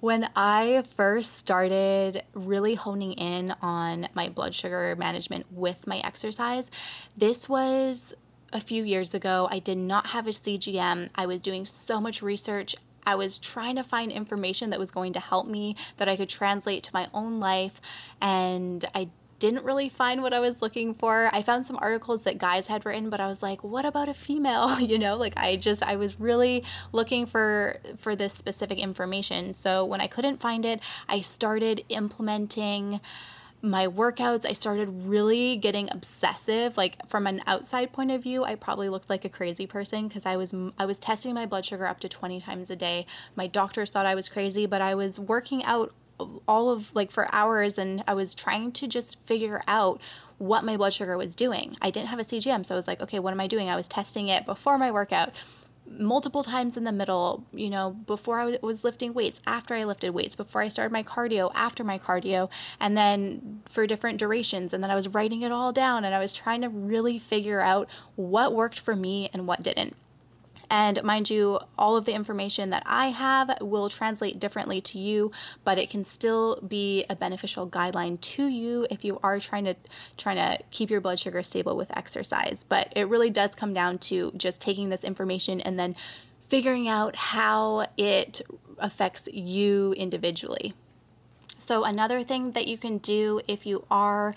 when 0.00 0.28
I 0.36 0.82
first 0.82 1.38
started 1.38 2.22
really 2.34 2.74
honing 2.74 3.12
in 3.12 3.54
on 3.60 4.08
my 4.14 4.28
blood 4.28 4.54
sugar 4.54 4.94
management 4.96 5.46
with 5.50 5.86
my 5.86 5.98
exercise, 5.98 6.70
this 7.16 7.48
was 7.48 8.14
a 8.52 8.60
few 8.60 8.84
years 8.84 9.14
ago. 9.14 9.48
I 9.50 9.58
did 9.58 9.78
not 9.78 10.08
have 10.08 10.26
a 10.26 10.30
CGM. 10.30 11.10
I 11.14 11.26
was 11.26 11.40
doing 11.40 11.66
so 11.66 12.00
much 12.00 12.22
research. 12.22 12.76
I 13.04 13.14
was 13.14 13.38
trying 13.38 13.76
to 13.76 13.82
find 13.82 14.12
information 14.12 14.70
that 14.70 14.78
was 14.78 14.90
going 14.90 15.14
to 15.14 15.20
help 15.20 15.46
me 15.46 15.76
that 15.96 16.08
I 16.08 16.16
could 16.16 16.28
translate 16.28 16.82
to 16.84 16.90
my 16.92 17.08
own 17.12 17.40
life. 17.40 17.80
And 18.20 18.84
I 18.94 19.08
didn't 19.38 19.64
really 19.64 19.88
find 19.88 20.22
what 20.22 20.32
I 20.32 20.40
was 20.40 20.60
looking 20.62 20.94
for. 20.94 21.30
I 21.32 21.42
found 21.42 21.64
some 21.64 21.78
articles 21.80 22.24
that 22.24 22.38
guys 22.38 22.66
had 22.66 22.84
written, 22.84 23.10
but 23.10 23.20
I 23.20 23.26
was 23.26 23.42
like, 23.42 23.62
what 23.62 23.84
about 23.84 24.08
a 24.08 24.14
female? 24.14 24.80
you 24.80 24.98
know, 24.98 25.16
like 25.16 25.34
I 25.36 25.56
just 25.56 25.82
I 25.82 25.96
was 25.96 26.18
really 26.18 26.64
looking 26.92 27.26
for 27.26 27.78
for 27.98 28.16
this 28.16 28.32
specific 28.32 28.78
information. 28.78 29.54
So 29.54 29.84
when 29.84 30.00
I 30.00 30.06
couldn't 30.06 30.40
find 30.40 30.64
it, 30.64 30.80
I 31.08 31.20
started 31.20 31.84
implementing 31.88 33.00
my 33.60 33.88
workouts 33.88 34.46
i 34.46 34.52
started 34.52 34.88
really 35.04 35.56
getting 35.56 35.90
obsessive 35.90 36.76
like 36.76 36.96
from 37.08 37.26
an 37.26 37.42
outside 37.46 37.92
point 37.92 38.10
of 38.10 38.22
view 38.22 38.44
i 38.44 38.54
probably 38.54 38.88
looked 38.88 39.10
like 39.10 39.24
a 39.24 39.28
crazy 39.28 39.66
person 39.66 40.06
because 40.06 40.24
i 40.24 40.36
was 40.36 40.54
i 40.78 40.86
was 40.86 40.98
testing 40.98 41.34
my 41.34 41.44
blood 41.44 41.66
sugar 41.66 41.84
up 41.84 41.98
to 41.98 42.08
20 42.08 42.40
times 42.40 42.70
a 42.70 42.76
day 42.76 43.04
my 43.34 43.48
doctors 43.48 43.90
thought 43.90 44.06
i 44.06 44.14
was 44.14 44.28
crazy 44.28 44.64
but 44.64 44.80
i 44.80 44.94
was 44.94 45.18
working 45.18 45.64
out 45.64 45.92
all 46.46 46.70
of 46.70 46.94
like 46.94 47.10
for 47.10 47.32
hours 47.34 47.78
and 47.78 48.02
I 48.06 48.14
was 48.14 48.34
trying 48.34 48.72
to 48.72 48.86
just 48.86 49.20
figure 49.22 49.62
out 49.68 50.00
what 50.38 50.64
my 50.64 50.76
blood 50.76 50.92
sugar 50.92 51.16
was 51.16 51.34
doing. 51.34 51.76
I 51.82 51.90
didn't 51.90 52.08
have 52.08 52.18
a 52.18 52.24
CGM, 52.24 52.64
so 52.64 52.74
I 52.74 52.76
was 52.76 52.86
like, 52.86 53.02
okay, 53.02 53.18
what 53.18 53.32
am 53.32 53.40
I 53.40 53.46
doing? 53.46 53.68
I 53.68 53.76
was 53.76 53.88
testing 53.88 54.28
it 54.28 54.46
before 54.46 54.78
my 54.78 54.90
workout, 54.90 55.34
multiple 55.90 56.44
times 56.44 56.76
in 56.76 56.84
the 56.84 56.92
middle, 56.92 57.44
you 57.52 57.70
know, 57.70 57.90
before 57.90 58.38
I 58.38 58.58
was 58.62 58.84
lifting 58.84 59.14
weights, 59.14 59.40
after 59.46 59.74
I 59.74 59.84
lifted 59.84 60.10
weights, 60.10 60.36
before 60.36 60.60
I 60.60 60.68
started 60.68 60.92
my 60.92 61.02
cardio, 61.02 61.50
after 61.54 61.82
my 61.82 61.98
cardio, 61.98 62.50
and 62.78 62.96
then 62.96 63.62
for 63.64 63.86
different 63.86 64.18
durations. 64.18 64.72
And 64.72 64.82
then 64.82 64.90
I 64.90 64.94
was 64.94 65.08
writing 65.08 65.42
it 65.42 65.52
all 65.52 65.72
down 65.72 66.04
and 66.04 66.14
I 66.14 66.18
was 66.18 66.32
trying 66.32 66.60
to 66.62 66.68
really 66.68 67.18
figure 67.18 67.60
out 67.60 67.88
what 68.16 68.54
worked 68.54 68.78
for 68.78 68.94
me 68.94 69.30
and 69.32 69.46
what 69.46 69.62
didn't. 69.62 69.96
And 70.70 71.02
mind 71.02 71.30
you, 71.30 71.60
all 71.78 71.96
of 71.96 72.04
the 72.04 72.12
information 72.12 72.70
that 72.70 72.82
I 72.84 73.08
have 73.08 73.56
will 73.60 73.88
translate 73.88 74.38
differently 74.38 74.80
to 74.82 74.98
you, 74.98 75.32
but 75.64 75.78
it 75.78 75.88
can 75.88 76.04
still 76.04 76.60
be 76.60 77.06
a 77.08 77.16
beneficial 77.16 77.66
guideline 77.68 78.20
to 78.20 78.46
you 78.46 78.86
if 78.90 79.04
you 79.04 79.18
are 79.22 79.40
trying 79.40 79.64
to 79.64 79.74
trying 80.16 80.36
to 80.36 80.62
keep 80.70 80.90
your 80.90 81.00
blood 81.00 81.18
sugar 81.18 81.42
stable 81.42 81.76
with 81.76 81.96
exercise. 81.96 82.64
But 82.68 82.92
it 82.94 83.08
really 83.08 83.30
does 83.30 83.54
come 83.54 83.72
down 83.72 83.98
to 83.98 84.30
just 84.36 84.60
taking 84.60 84.90
this 84.90 85.04
information 85.04 85.60
and 85.60 85.78
then 85.78 85.96
figuring 86.48 86.88
out 86.88 87.16
how 87.16 87.86
it 87.96 88.42
affects 88.78 89.28
you 89.32 89.92
individually. 89.94 90.74
So 91.58 91.84
another 91.84 92.22
thing 92.22 92.52
that 92.52 92.68
you 92.68 92.78
can 92.78 92.98
do 92.98 93.40
if 93.48 93.66
you 93.66 93.84
are 93.90 94.34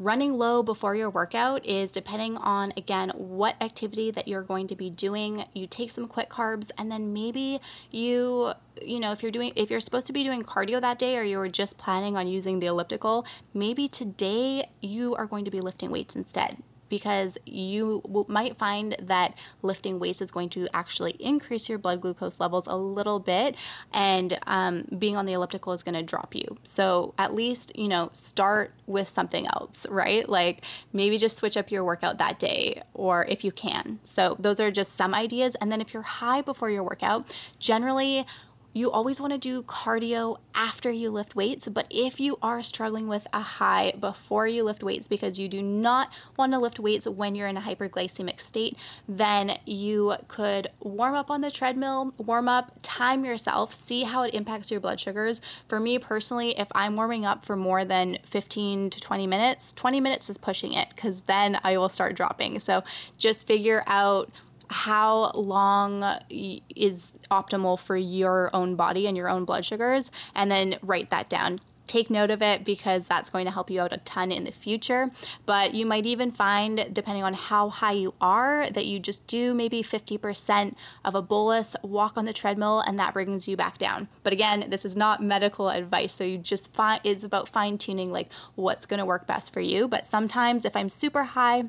Running 0.00 0.38
low 0.38 0.62
before 0.62 0.94
your 0.94 1.10
workout 1.10 1.66
is 1.66 1.92
depending 1.92 2.38
on, 2.38 2.72
again, 2.74 3.10
what 3.16 3.54
activity 3.60 4.10
that 4.12 4.26
you're 4.26 4.42
going 4.42 4.66
to 4.68 4.74
be 4.74 4.88
doing. 4.88 5.44
You 5.52 5.66
take 5.66 5.90
some 5.90 6.08
quick 6.08 6.30
carbs 6.30 6.70
and 6.78 6.90
then 6.90 7.12
maybe 7.12 7.60
you, 7.90 8.54
you 8.80 8.98
know, 8.98 9.12
if 9.12 9.22
you're 9.22 9.30
doing, 9.30 9.52
if 9.56 9.68
you're 9.68 9.78
supposed 9.78 10.06
to 10.06 10.14
be 10.14 10.24
doing 10.24 10.42
cardio 10.42 10.80
that 10.80 10.98
day 10.98 11.18
or 11.18 11.22
you 11.22 11.36
were 11.36 11.50
just 11.50 11.76
planning 11.76 12.16
on 12.16 12.26
using 12.26 12.60
the 12.60 12.66
elliptical, 12.66 13.26
maybe 13.52 13.88
today 13.88 14.70
you 14.80 15.14
are 15.16 15.26
going 15.26 15.44
to 15.44 15.50
be 15.50 15.60
lifting 15.60 15.90
weights 15.90 16.16
instead 16.16 16.62
because 16.90 17.38
you 17.46 18.02
w- 18.04 18.26
might 18.28 18.58
find 18.58 18.94
that 19.00 19.34
lifting 19.62 19.98
weights 19.98 20.20
is 20.20 20.30
going 20.30 20.50
to 20.50 20.68
actually 20.74 21.12
increase 21.12 21.70
your 21.70 21.78
blood 21.78 22.02
glucose 22.02 22.38
levels 22.38 22.66
a 22.66 22.76
little 22.76 23.18
bit, 23.18 23.56
and 23.94 24.38
um, 24.46 24.84
being 24.98 25.16
on 25.16 25.24
the 25.24 25.32
elliptical 25.32 25.72
is 25.72 25.82
going 25.82 25.94
to 25.94 26.02
drop 26.02 26.34
you. 26.34 26.58
So 26.64 27.14
at 27.16 27.34
least, 27.34 27.72
you 27.74 27.88
know, 27.88 28.10
start 28.12 28.74
with 28.86 29.08
something 29.08 29.46
else, 29.46 29.86
right? 29.88 30.28
Like 30.28 30.64
maybe 30.92 31.16
just 31.16 31.38
switch 31.38 31.56
up 31.56 31.70
your 31.70 31.84
workout 31.84 32.18
that 32.18 32.38
day, 32.38 32.82
or 32.92 33.24
if 33.26 33.42
you 33.44 33.52
can. 33.52 34.00
So 34.04 34.36
those 34.38 34.60
are 34.60 34.70
just 34.70 34.96
some 34.96 35.14
ideas. 35.14 35.54
And 35.54 35.72
then 35.72 35.80
if 35.80 35.94
you're 35.94 36.02
high 36.02 36.42
before 36.42 36.68
your 36.68 36.82
workout, 36.82 37.32
generally, 37.58 38.26
you 38.72 38.90
always 38.90 39.20
want 39.20 39.32
to 39.32 39.38
do 39.38 39.62
cardio 39.62 40.38
after 40.54 40.90
you 40.90 41.10
lift 41.10 41.34
weights, 41.34 41.66
but 41.68 41.86
if 41.90 42.20
you 42.20 42.38
are 42.42 42.62
struggling 42.62 43.08
with 43.08 43.26
a 43.32 43.40
high 43.40 43.92
before 43.98 44.46
you 44.46 44.62
lift 44.62 44.82
weights 44.82 45.08
because 45.08 45.38
you 45.38 45.48
do 45.48 45.60
not 45.60 46.12
want 46.36 46.52
to 46.52 46.58
lift 46.58 46.78
weights 46.78 47.06
when 47.06 47.34
you're 47.34 47.48
in 47.48 47.56
a 47.56 47.60
hyperglycemic 47.60 48.40
state, 48.40 48.76
then 49.08 49.58
you 49.66 50.14
could 50.28 50.68
warm 50.80 51.14
up 51.14 51.30
on 51.30 51.40
the 51.40 51.50
treadmill, 51.50 52.14
warm 52.18 52.48
up, 52.48 52.78
time 52.82 53.24
yourself, 53.24 53.74
see 53.74 54.04
how 54.04 54.22
it 54.22 54.34
impacts 54.34 54.70
your 54.70 54.80
blood 54.80 55.00
sugars. 55.00 55.40
For 55.66 55.80
me 55.80 55.98
personally, 55.98 56.58
if 56.58 56.68
I'm 56.72 56.94
warming 56.94 57.26
up 57.26 57.44
for 57.44 57.56
more 57.56 57.84
than 57.84 58.18
15 58.24 58.90
to 58.90 59.00
20 59.00 59.26
minutes, 59.26 59.72
20 59.72 60.00
minutes 60.00 60.30
is 60.30 60.38
pushing 60.38 60.72
it 60.74 60.90
because 60.90 61.22
then 61.22 61.58
I 61.64 61.76
will 61.76 61.88
start 61.88 62.14
dropping. 62.14 62.60
So 62.60 62.84
just 63.18 63.46
figure 63.46 63.82
out 63.86 64.30
how 64.70 65.32
long 65.32 66.18
is 66.30 67.12
optimal 67.30 67.78
for 67.78 67.96
your 67.96 68.50
own 68.54 68.76
body 68.76 69.06
and 69.06 69.16
your 69.16 69.28
own 69.28 69.44
blood 69.44 69.64
sugars, 69.64 70.10
and 70.34 70.50
then 70.50 70.78
write 70.82 71.10
that 71.10 71.28
down. 71.28 71.60
Take 71.88 72.08
note 72.08 72.30
of 72.30 72.40
it 72.40 72.64
because 72.64 73.08
that's 73.08 73.30
going 73.30 73.46
to 73.46 73.50
help 73.50 73.68
you 73.68 73.80
out 73.80 73.92
a 73.92 73.96
ton 73.96 74.30
in 74.30 74.44
the 74.44 74.52
future. 74.52 75.10
But 75.44 75.74
you 75.74 75.84
might 75.84 76.06
even 76.06 76.30
find, 76.30 76.86
depending 76.92 77.24
on 77.24 77.34
how 77.34 77.68
high 77.68 77.94
you 77.94 78.14
are, 78.20 78.70
that 78.70 78.86
you 78.86 79.00
just 79.00 79.26
do 79.26 79.52
maybe 79.54 79.82
50% 79.82 80.76
of 81.04 81.16
a 81.16 81.22
bolus, 81.22 81.74
walk 81.82 82.16
on 82.16 82.26
the 82.26 82.32
treadmill, 82.32 82.78
and 82.78 82.96
that 83.00 83.12
brings 83.12 83.48
you 83.48 83.56
back 83.56 83.76
down. 83.76 84.06
But 84.22 84.32
again, 84.32 84.66
this 84.68 84.84
is 84.84 84.94
not 84.94 85.20
medical 85.20 85.68
advice. 85.68 86.14
So 86.14 86.22
you 86.22 86.38
just 86.38 86.72
find 86.72 87.00
it's 87.02 87.24
about 87.24 87.48
fine 87.48 87.76
tuning 87.76 88.12
like 88.12 88.32
what's 88.54 88.86
going 88.86 88.98
to 88.98 89.04
work 89.04 89.26
best 89.26 89.52
for 89.52 89.60
you. 89.60 89.88
But 89.88 90.06
sometimes 90.06 90.64
if 90.64 90.76
I'm 90.76 90.88
super 90.88 91.24
high, 91.24 91.64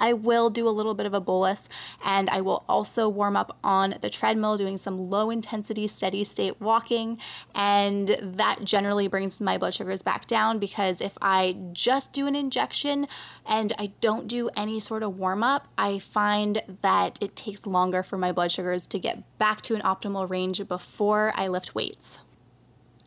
I 0.00 0.12
will 0.12 0.50
do 0.50 0.68
a 0.68 0.70
little 0.70 0.94
bit 0.94 1.06
of 1.06 1.14
a 1.14 1.20
bolus 1.20 1.68
and 2.04 2.28
I 2.30 2.40
will 2.40 2.64
also 2.68 3.08
warm 3.08 3.36
up 3.36 3.56
on 3.62 3.96
the 4.00 4.10
treadmill 4.10 4.56
doing 4.56 4.76
some 4.76 5.10
low 5.10 5.30
intensity 5.30 5.86
steady 5.86 6.24
state 6.24 6.60
walking 6.60 7.18
and 7.54 8.16
that 8.20 8.64
generally 8.64 9.08
brings 9.08 9.40
my 9.40 9.58
blood 9.58 9.74
sugars 9.74 10.02
back 10.02 10.26
down 10.26 10.58
because 10.58 11.00
if 11.00 11.16
I 11.20 11.56
just 11.72 12.12
do 12.12 12.26
an 12.26 12.34
injection 12.34 13.06
and 13.46 13.72
I 13.78 13.92
don't 14.00 14.26
do 14.28 14.50
any 14.56 14.80
sort 14.80 15.02
of 15.02 15.18
warm 15.18 15.42
up, 15.42 15.68
I 15.76 15.98
find 15.98 16.62
that 16.82 17.18
it 17.20 17.36
takes 17.36 17.66
longer 17.66 18.02
for 18.02 18.16
my 18.16 18.32
blood 18.32 18.52
sugars 18.52 18.86
to 18.86 18.98
get 18.98 19.22
back 19.38 19.62
to 19.62 19.74
an 19.74 19.82
optimal 19.82 20.28
range 20.28 20.66
before 20.68 21.32
I 21.36 21.48
lift 21.48 21.74
weights. 21.74 22.18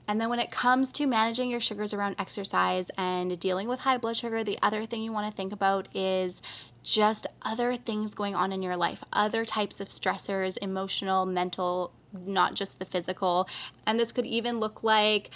And 0.08 0.22
then 0.22 0.30
when 0.30 0.40
it 0.40 0.52
comes 0.52 0.92
to 0.94 1.08
managing 1.08 1.50
your 1.50 1.60
sugars 1.60 1.94
around 1.94 2.16
exercise 2.20 2.92
and 2.98 3.40
dealing 3.40 3.68
with 3.68 3.80
high 3.80 3.98
blood 3.98 4.18
sugar, 4.18 4.44
the 4.44 4.60
other 4.62 4.86
thing 4.86 5.02
you 5.02 5.12
want 5.12 5.32
to 5.32 5.36
think 5.36 5.52
about 5.52 5.88
is 5.96 6.42
just 6.86 7.26
other 7.42 7.76
things 7.76 8.14
going 8.14 8.36
on 8.36 8.54
in 8.54 8.62
your 8.62 8.78
life, 8.78 9.04
other 9.12 9.44
types 9.44 9.82
of 9.82 9.90
stressors, 9.90 10.58
emotional, 10.62 11.26
mental, 11.26 11.92
not 12.26 12.54
just 12.54 12.80
the 12.80 12.86
physical. 12.86 13.48
And 13.86 14.00
this 14.00 14.12
could 14.12 14.26
even 14.26 14.60
look 14.60 14.84
like 14.84 15.32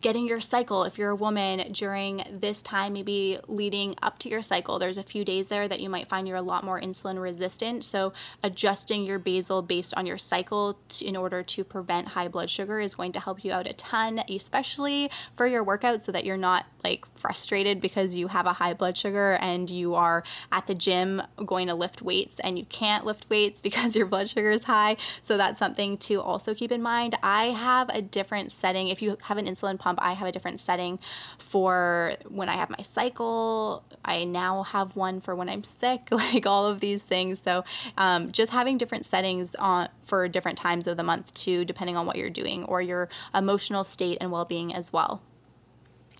getting 0.00 0.28
your 0.28 0.40
cycle. 0.40 0.84
If 0.84 0.98
you're 0.98 1.10
a 1.10 1.16
woman 1.16 1.72
during 1.72 2.22
this 2.30 2.60
time 2.60 2.92
maybe 2.92 3.38
leading 3.48 3.94
up 4.02 4.18
to 4.20 4.28
your 4.28 4.42
cycle 4.42 4.78
there's 4.78 4.98
a 4.98 5.02
few 5.02 5.24
days 5.24 5.48
there 5.48 5.66
that 5.66 5.80
you 5.80 5.88
might 5.88 6.08
find 6.08 6.28
you're 6.28 6.36
a 6.36 6.42
lot 6.42 6.62
more 6.62 6.80
insulin 6.80 7.20
resistant. 7.20 7.84
So 7.84 8.12
adjusting 8.42 9.04
your 9.04 9.18
basal 9.18 9.62
based 9.62 9.94
on 9.94 10.04
your 10.04 10.18
cycle 10.18 10.78
to, 10.90 11.06
in 11.06 11.16
order 11.16 11.42
to 11.42 11.64
prevent 11.64 12.08
high 12.08 12.28
blood 12.28 12.50
sugar 12.50 12.80
is 12.80 12.94
going 12.94 13.12
to 13.12 13.20
help 13.20 13.44
you 13.44 13.52
out 13.52 13.66
a 13.66 13.72
ton 13.72 14.20
especially 14.28 15.10
for 15.34 15.46
your 15.46 15.64
workout 15.64 16.02
so 16.02 16.12
that 16.12 16.24
you're 16.24 16.36
not 16.36 16.66
like 16.84 17.06
frustrated 17.16 17.80
because 17.80 18.16
you 18.16 18.28
have 18.28 18.46
a 18.46 18.52
high 18.52 18.74
blood 18.74 18.96
sugar 18.96 19.38
and 19.40 19.70
you 19.70 19.94
are 19.94 20.22
at 20.52 20.66
the 20.66 20.74
gym 20.74 21.22
going 21.44 21.66
to 21.66 21.74
lift 21.74 22.02
weights 22.02 22.38
and 22.40 22.58
you 22.58 22.64
can't 22.66 23.06
lift 23.06 23.28
weights 23.30 23.60
because 23.68 23.96
your 23.96 24.06
blood 24.06 24.28
sugar 24.28 24.50
is 24.50 24.64
high. 24.64 24.96
So 25.22 25.36
that's 25.36 25.58
something 25.58 25.96
to 25.98 26.17
also 26.20 26.54
keep 26.54 26.72
in 26.72 26.82
mind 26.82 27.16
i 27.22 27.46
have 27.46 27.88
a 27.90 28.02
different 28.02 28.52
setting 28.52 28.88
if 28.88 29.02
you 29.02 29.16
have 29.22 29.38
an 29.38 29.46
insulin 29.46 29.78
pump, 29.78 29.98
I 30.02 30.12
have 30.12 30.28
a 30.28 30.32
different 30.32 30.60
setting 30.60 30.98
for 31.38 32.14
when 32.28 32.48
I 32.48 32.54
have 32.54 32.70
my 32.70 32.82
cycle. 32.82 33.84
I 34.04 34.24
now 34.24 34.64
have 34.64 34.96
one 34.96 35.20
for 35.20 35.34
when 35.34 35.48
I'm 35.48 35.64
sick, 35.64 36.08
like 36.10 36.46
all 36.46 36.66
of 36.66 36.80
these 36.80 37.02
things. 37.02 37.40
So 37.40 37.64
um, 37.96 38.32
just 38.32 38.52
having 38.52 38.78
different 38.78 39.06
settings 39.06 39.54
on 39.54 39.88
for 40.02 40.28
different 40.28 40.58
times 40.58 40.86
of 40.86 40.96
the 40.96 41.02
month 41.02 41.32
too, 41.34 41.64
depending 41.64 41.96
on 41.96 42.06
what 42.06 42.16
you're 42.16 42.30
doing 42.30 42.64
or 42.64 42.80
your 42.80 43.08
emotional 43.34 43.84
state 43.84 44.18
and 44.20 44.30
well-being 44.30 44.74
as 44.74 44.92
well. 44.92 45.22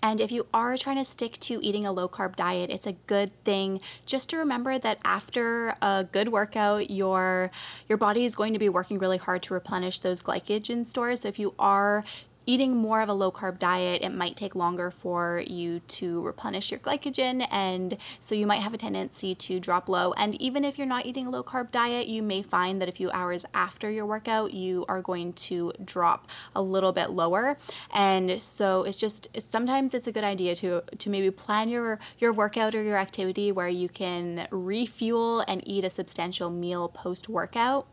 And 0.01 0.21
if 0.21 0.31
you 0.31 0.45
are 0.53 0.77
trying 0.77 0.97
to 0.97 1.05
stick 1.05 1.33
to 1.39 1.59
eating 1.61 1.85
a 1.85 1.91
low 1.91 2.07
carb 2.07 2.35
diet, 2.35 2.69
it's 2.69 2.87
a 2.87 2.93
good 2.93 3.31
thing 3.43 3.81
just 4.05 4.29
to 4.29 4.37
remember 4.37 4.77
that 4.77 4.99
after 5.03 5.75
a 5.81 6.05
good 6.09 6.29
workout, 6.29 6.89
your 6.89 7.51
your 7.87 7.97
body 7.97 8.25
is 8.25 8.35
going 8.35 8.53
to 8.53 8.59
be 8.59 8.69
working 8.69 8.99
really 8.99 9.17
hard 9.17 9.43
to 9.43 9.53
replenish 9.53 9.99
those 9.99 10.21
glycogen 10.21 10.85
stores. 10.85 11.21
So 11.21 11.27
if 11.27 11.39
you 11.39 11.53
are 11.59 12.03
eating 12.49 12.75
more 12.75 13.01
of 13.01 13.09
a 13.09 13.13
low 13.13 13.31
carb 13.31 13.59
diet, 13.59 14.01
it 14.01 14.09
might 14.09 14.35
take 14.35 14.55
longer 14.55 14.89
for 14.89 15.43
you 15.45 15.81
to 15.81 16.19
replenish 16.23 16.71
your 16.71 16.79
glycogen. 16.79 17.47
And 17.51 17.95
so 18.19 18.33
you 18.33 18.47
might 18.47 18.61
have 18.61 18.73
a 18.73 18.77
tendency 18.77 19.35
to 19.35 19.59
drop 19.59 19.87
low. 19.87 20.13
And 20.13 20.33
even 20.41 20.65
if 20.65 20.79
you're 20.79 20.87
not 20.87 21.05
eating 21.05 21.27
a 21.27 21.29
low 21.29 21.43
carb 21.43 21.69
diet, 21.69 22.07
you 22.07 22.23
may 22.23 22.41
find 22.41 22.81
that 22.81 22.89
a 22.89 22.91
few 22.91 23.11
hours 23.11 23.45
after 23.53 23.91
your 23.91 24.07
workout, 24.07 24.51
you 24.51 24.83
are 24.89 24.99
going 24.99 25.33
to 25.33 25.71
drop 25.85 26.27
a 26.55 26.61
little 26.63 26.91
bit 26.91 27.11
lower. 27.11 27.55
And 27.93 28.41
so 28.41 28.81
it's 28.81 28.97
just 28.97 29.27
sometimes 29.39 29.93
it's 29.93 30.07
a 30.07 30.11
good 30.11 30.23
idea 30.23 30.55
to 30.55 30.81
to 30.97 31.09
maybe 31.11 31.29
plan 31.29 31.69
your 31.69 31.99
your 32.17 32.33
workout 32.33 32.73
or 32.73 32.81
your 32.81 32.97
activity 32.97 33.51
where 33.51 33.67
you 33.67 33.89
can 33.89 34.47
refuel 34.49 35.41
and 35.41 35.61
eat 35.67 35.83
a 35.83 35.89
substantial 35.91 36.49
meal 36.49 36.89
post 36.89 37.29
workout 37.29 37.85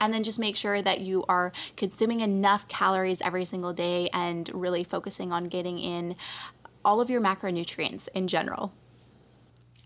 and 0.00 0.12
then 0.12 0.22
just 0.22 0.38
make 0.38 0.56
sure 0.56 0.82
that 0.82 1.00
you 1.00 1.24
are 1.28 1.52
consuming 1.76 2.20
enough 2.20 2.68
calories 2.68 3.20
every 3.22 3.44
single 3.44 3.72
day 3.72 4.08
and 4.12 4.50
really 4.52 4.84
focusing 4.84 5.32
on 5.32 5.44
getting 5.44 5.78
in 5.78 6.16
all 6.84 7.00
of 7.00 7.10
your 7.10 7.20
macronutrients 7.20 8.08
in 8.14 8.28
general. 8.28 8.72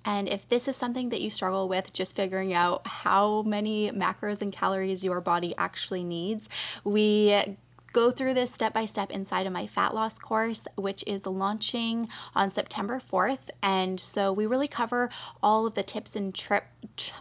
And 0.05 0.29
if 0.29 0.49
this 0.49 0.69
is 0.69 0.77
something 0.77 1.11
that 1.11 1.21
you 1.21 1.29
struggle 1.29 1.69
with, 1.69 1.93
just 1.93 2.17
figuring 2.17 2.53
out 2.55 2.87
how 2.87 3.43
many 3.43 3.91
macros 3.91 4.41
and 4.41 4.53
calories 4.53 5.05
your 5.05 5.21
body 5.21 5.55
actually 5.59 6.03
needs, 6.03 6.49
we 6.83 7.59
go 7.93 8.11
through 8.11 8.35
this 8.35 8.53
step 8.53 8.73
by 8.73 8.85
step 8.85 9.11
inside 9.11 9.47
of 9.47 9.53
my 9.53 9.67
fat 9.67 9.95
loss 9.95 10.19
course, 10.19 10.67
which 10.77 11.05
is 11.07 11.27
launching 11.27 12.09
on 12.35 12.51
September 12.51 13.01
4th. 13.01 13.51
And 13.63 13.99
so 13.99 14.33
we 14.33 14.47
really 14.47 14.69
cover 14.69 15.11
all 15.43 15.67
of 15.67 15.75
the 15.75 15.83
tips 15.83 16.15
and 16.15 16.35
trip 16.35 16.65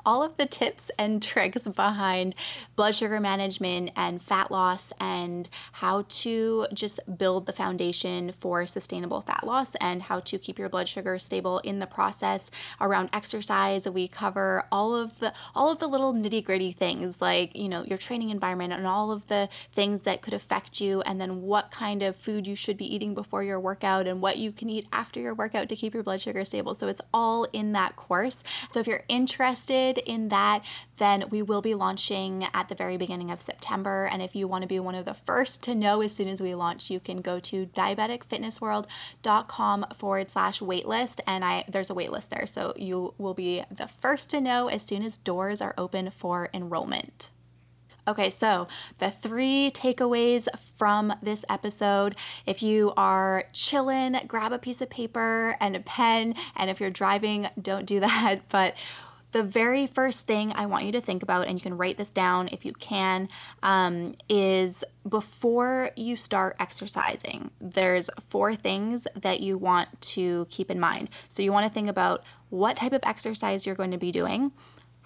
all 0.06 0.24
of 0.24 0.38
the 0.38 0.46
tips 0.46 0.92
and 0.98 1.22
tricks 1.24 1.68
behind 1.68 2.36
blood 2.76 2.96
sugar 2.96 3.20
management 3.20 3.92
and 3.96 4.22
fat 4.22 4.52
loss 4.52 4.92
and 5.00 5.50
how 5.74 6.06
to 6.10 6.68
just 6.74 7.00
build 7.18 7.46
the 7.46 7.54
foundation 7.54 8.32
for 8.32 8.66
sustainable 8.66 9.22
fat 9.22 9.46
loss 9.46 9.76
and 9.76 10.04
how 10.04 10.20
to 10.20 10.38
keep 10.38 10.60
your 10.60 10.70
blood 10.70 10.88
sugar 10.88 11.18
stable 11.18 11.60
in 11.60 11.80
the 11.80 11.88
process 11.88 12.50
around 12.80 13.10
exercise 13.14 13.88
we 13.90 14.08
cover 14.08 14.66
all 14.72 14.96
of 14.96 15.18
the 15.20 15.34
all 15.56 15.72
of 15.72 15.80
the 15.80 15.88
little 15.88 16.14
nitty-gritty 16.14 16.72
things 16.72 17.22
like 17.22 17.56
you 17.56 17.70
know 17.70 17.84
your 17.84 17.98
training 17.98 18.30
environment 18.30 18.74
and 18.74 18.86
all 18.86 19.12
of 19.12 19.28
the 19.28 19.50
things 19.74 20.02
that 20.02 20.22
could 20.22 20.34
affect 20.34 20.57
affect 20.58 20.82
you, 20.82 21.02
and 21.02 21.22
then 21.22 21.44
what 21.44 21.70
kind 21.70 22.02
of 22.02 22.16
food 22.16 22.48
you 22.48 22.56
should 22.56 22.78
be 22.78 22.96
eating 22.96 23.14
before 23.14 23.44
your 23.44 23.60
workout, 23.60 24.08
and 24.08 24.22
what 24.22 24.40
you 24.40 24.52
can 24.52 24.68
eat 24.70 24.88
after 24.92 25.20
your 25.20 25.36
workout 25.36 25.70
to 25.70 25.76
keep 25.76 25.94
your 25.94 26.02
blood 26.02 26.20
sugar 26.20 26.44
stable. 26.44 26.74
So 26.74 26.88
it's 26.88 27.02
all 27.14 27.44
in 27.54 27.74
that 27.74 27.96
course. 27.96 28.44
So 28.72 28.80
if 28.80 28.88
you're 28.88 29.04
interested 29.08 30.00
in 30.00 30.30
that, 30.30 30.64
then 30.98 31.26
we 31.30 31.44
will 31.44 31.62
be 31.62 31.76
launching 31.76 32.48
at 32.54 32.70
the 32.70 32.76
very 32.76 32.98
beginning 32.98 33.30
of 33.30 33.40
September. 33.40 34.10
And 34.12 34.24
if 34.24 34.36
you 34.36 34.48
want 34.48 34.64
to 34.64 34.68
be 34.68 34.80
one 34.80 34.96
of 34.96 35.06
the 35.06 35.14
first 35.14 35.62
to 35.64 35.76
know 35.76 36.02
as 36.02 36.16
soon 36.16 36.28
as 36.28 36.42
we 36.42 36.56
launch, 36.56 36.90
you 36.90 37.00
can 37.00 37.22
go 37.22 37.40
to 37.40 37.68
diabeticfitnessworld.com 37.68 39.86
forward 39.96 40.32
slash 40.32 40.60
waitlist. 40.60 41.20
And 41.28 41.46
I 41.46 41.66
there's 41.68 41.92
a 41.92 41.96
waitlist 41.96 42.30
there. 42.30 42.48
So 42.48 42.74
you 42.76 43.14
will 43.20 43.36
be 43.36 43.64
the 43.70 43.88
first 43.88 44.32
to 44.32 44.42
know 44.42 44.70
as 44.70 44.82
soon 44.82 45.04
as 45.04 45.20
doors 45.20 45.62
are 45.62 45.76
open 45.78 46.10
for 46.10 46.50
enrollment. 46.54 47.30
Okay, 48.08 48.30
so 48.30 48.68
the 49.00 49.12
three 49.12 49.70
takeaways 49.74 50.48
from 50.78 51.14
this 51.22 51.44
episode. 51.50 52.16
If 52.46 52.64
you 52.64 52.94
are 52.96 53.44
chilling, 53.52 54.18
grab 54.28 54.54
a 54.54 54.60
piece 54.60 54.82
of 54.82 54.90
paper 54.90 55.58
and 55.60 55.76
a 55.76 55.82
pen. 55.82 56.36
And 56.56 56.70
if 56.70 56.80
you're 56.80 56.90
driving, 56.90 57.50
don't 57.62 57.86
do 57.86 58.00
that. 58.02 58.48
But 58.48 58.76
the 59.34 59.44
very 59.44 59.88
first 59.88 60.22
thing 60.22 60.54
I 60.56 60.68
want 60.68 60.86
you 60.86 60.94
to 60.94 61.02
think 61.02 61.22
about, 61.22 61.48
and 61.48 61.60
you 61.60 61.62
can 61.62 61.76
write 61.76 61.98
this 61.98 62.10
down 62.10 62.48
if 62.54 62.64
you 62.64 62.72
can, 62.72 63.28
um, 63.62 64.16
is 64.30 64.86
before 65.08 65.92
you 65.98 66.16
start 66.16 66.56
exercising, 66.62 67.52
there's 67.60 68.10
four 68.30 68.56
things 68.56 69.06
that 69.16 69.42
you 69.42 69.58
want 69.58 69.90
to 70.02 70.48
keep 70.50 70.72
in 70.72 70.80
mind. 70.80 71.10
So 71.28 71.44
you 71.44 71.52
want 71.52 71.68
to 71.68 71.74
think 71.74 71.90
about 71.90 72.24
what 72.50 72.78
type 72.78 72.94
of 72.94 73.02
exercise 73.04 73.66
you're 73.66 73.76
going 73.76 73.92
to 73.92 73.98
be 73.98 74.14
doing 74.14 74.54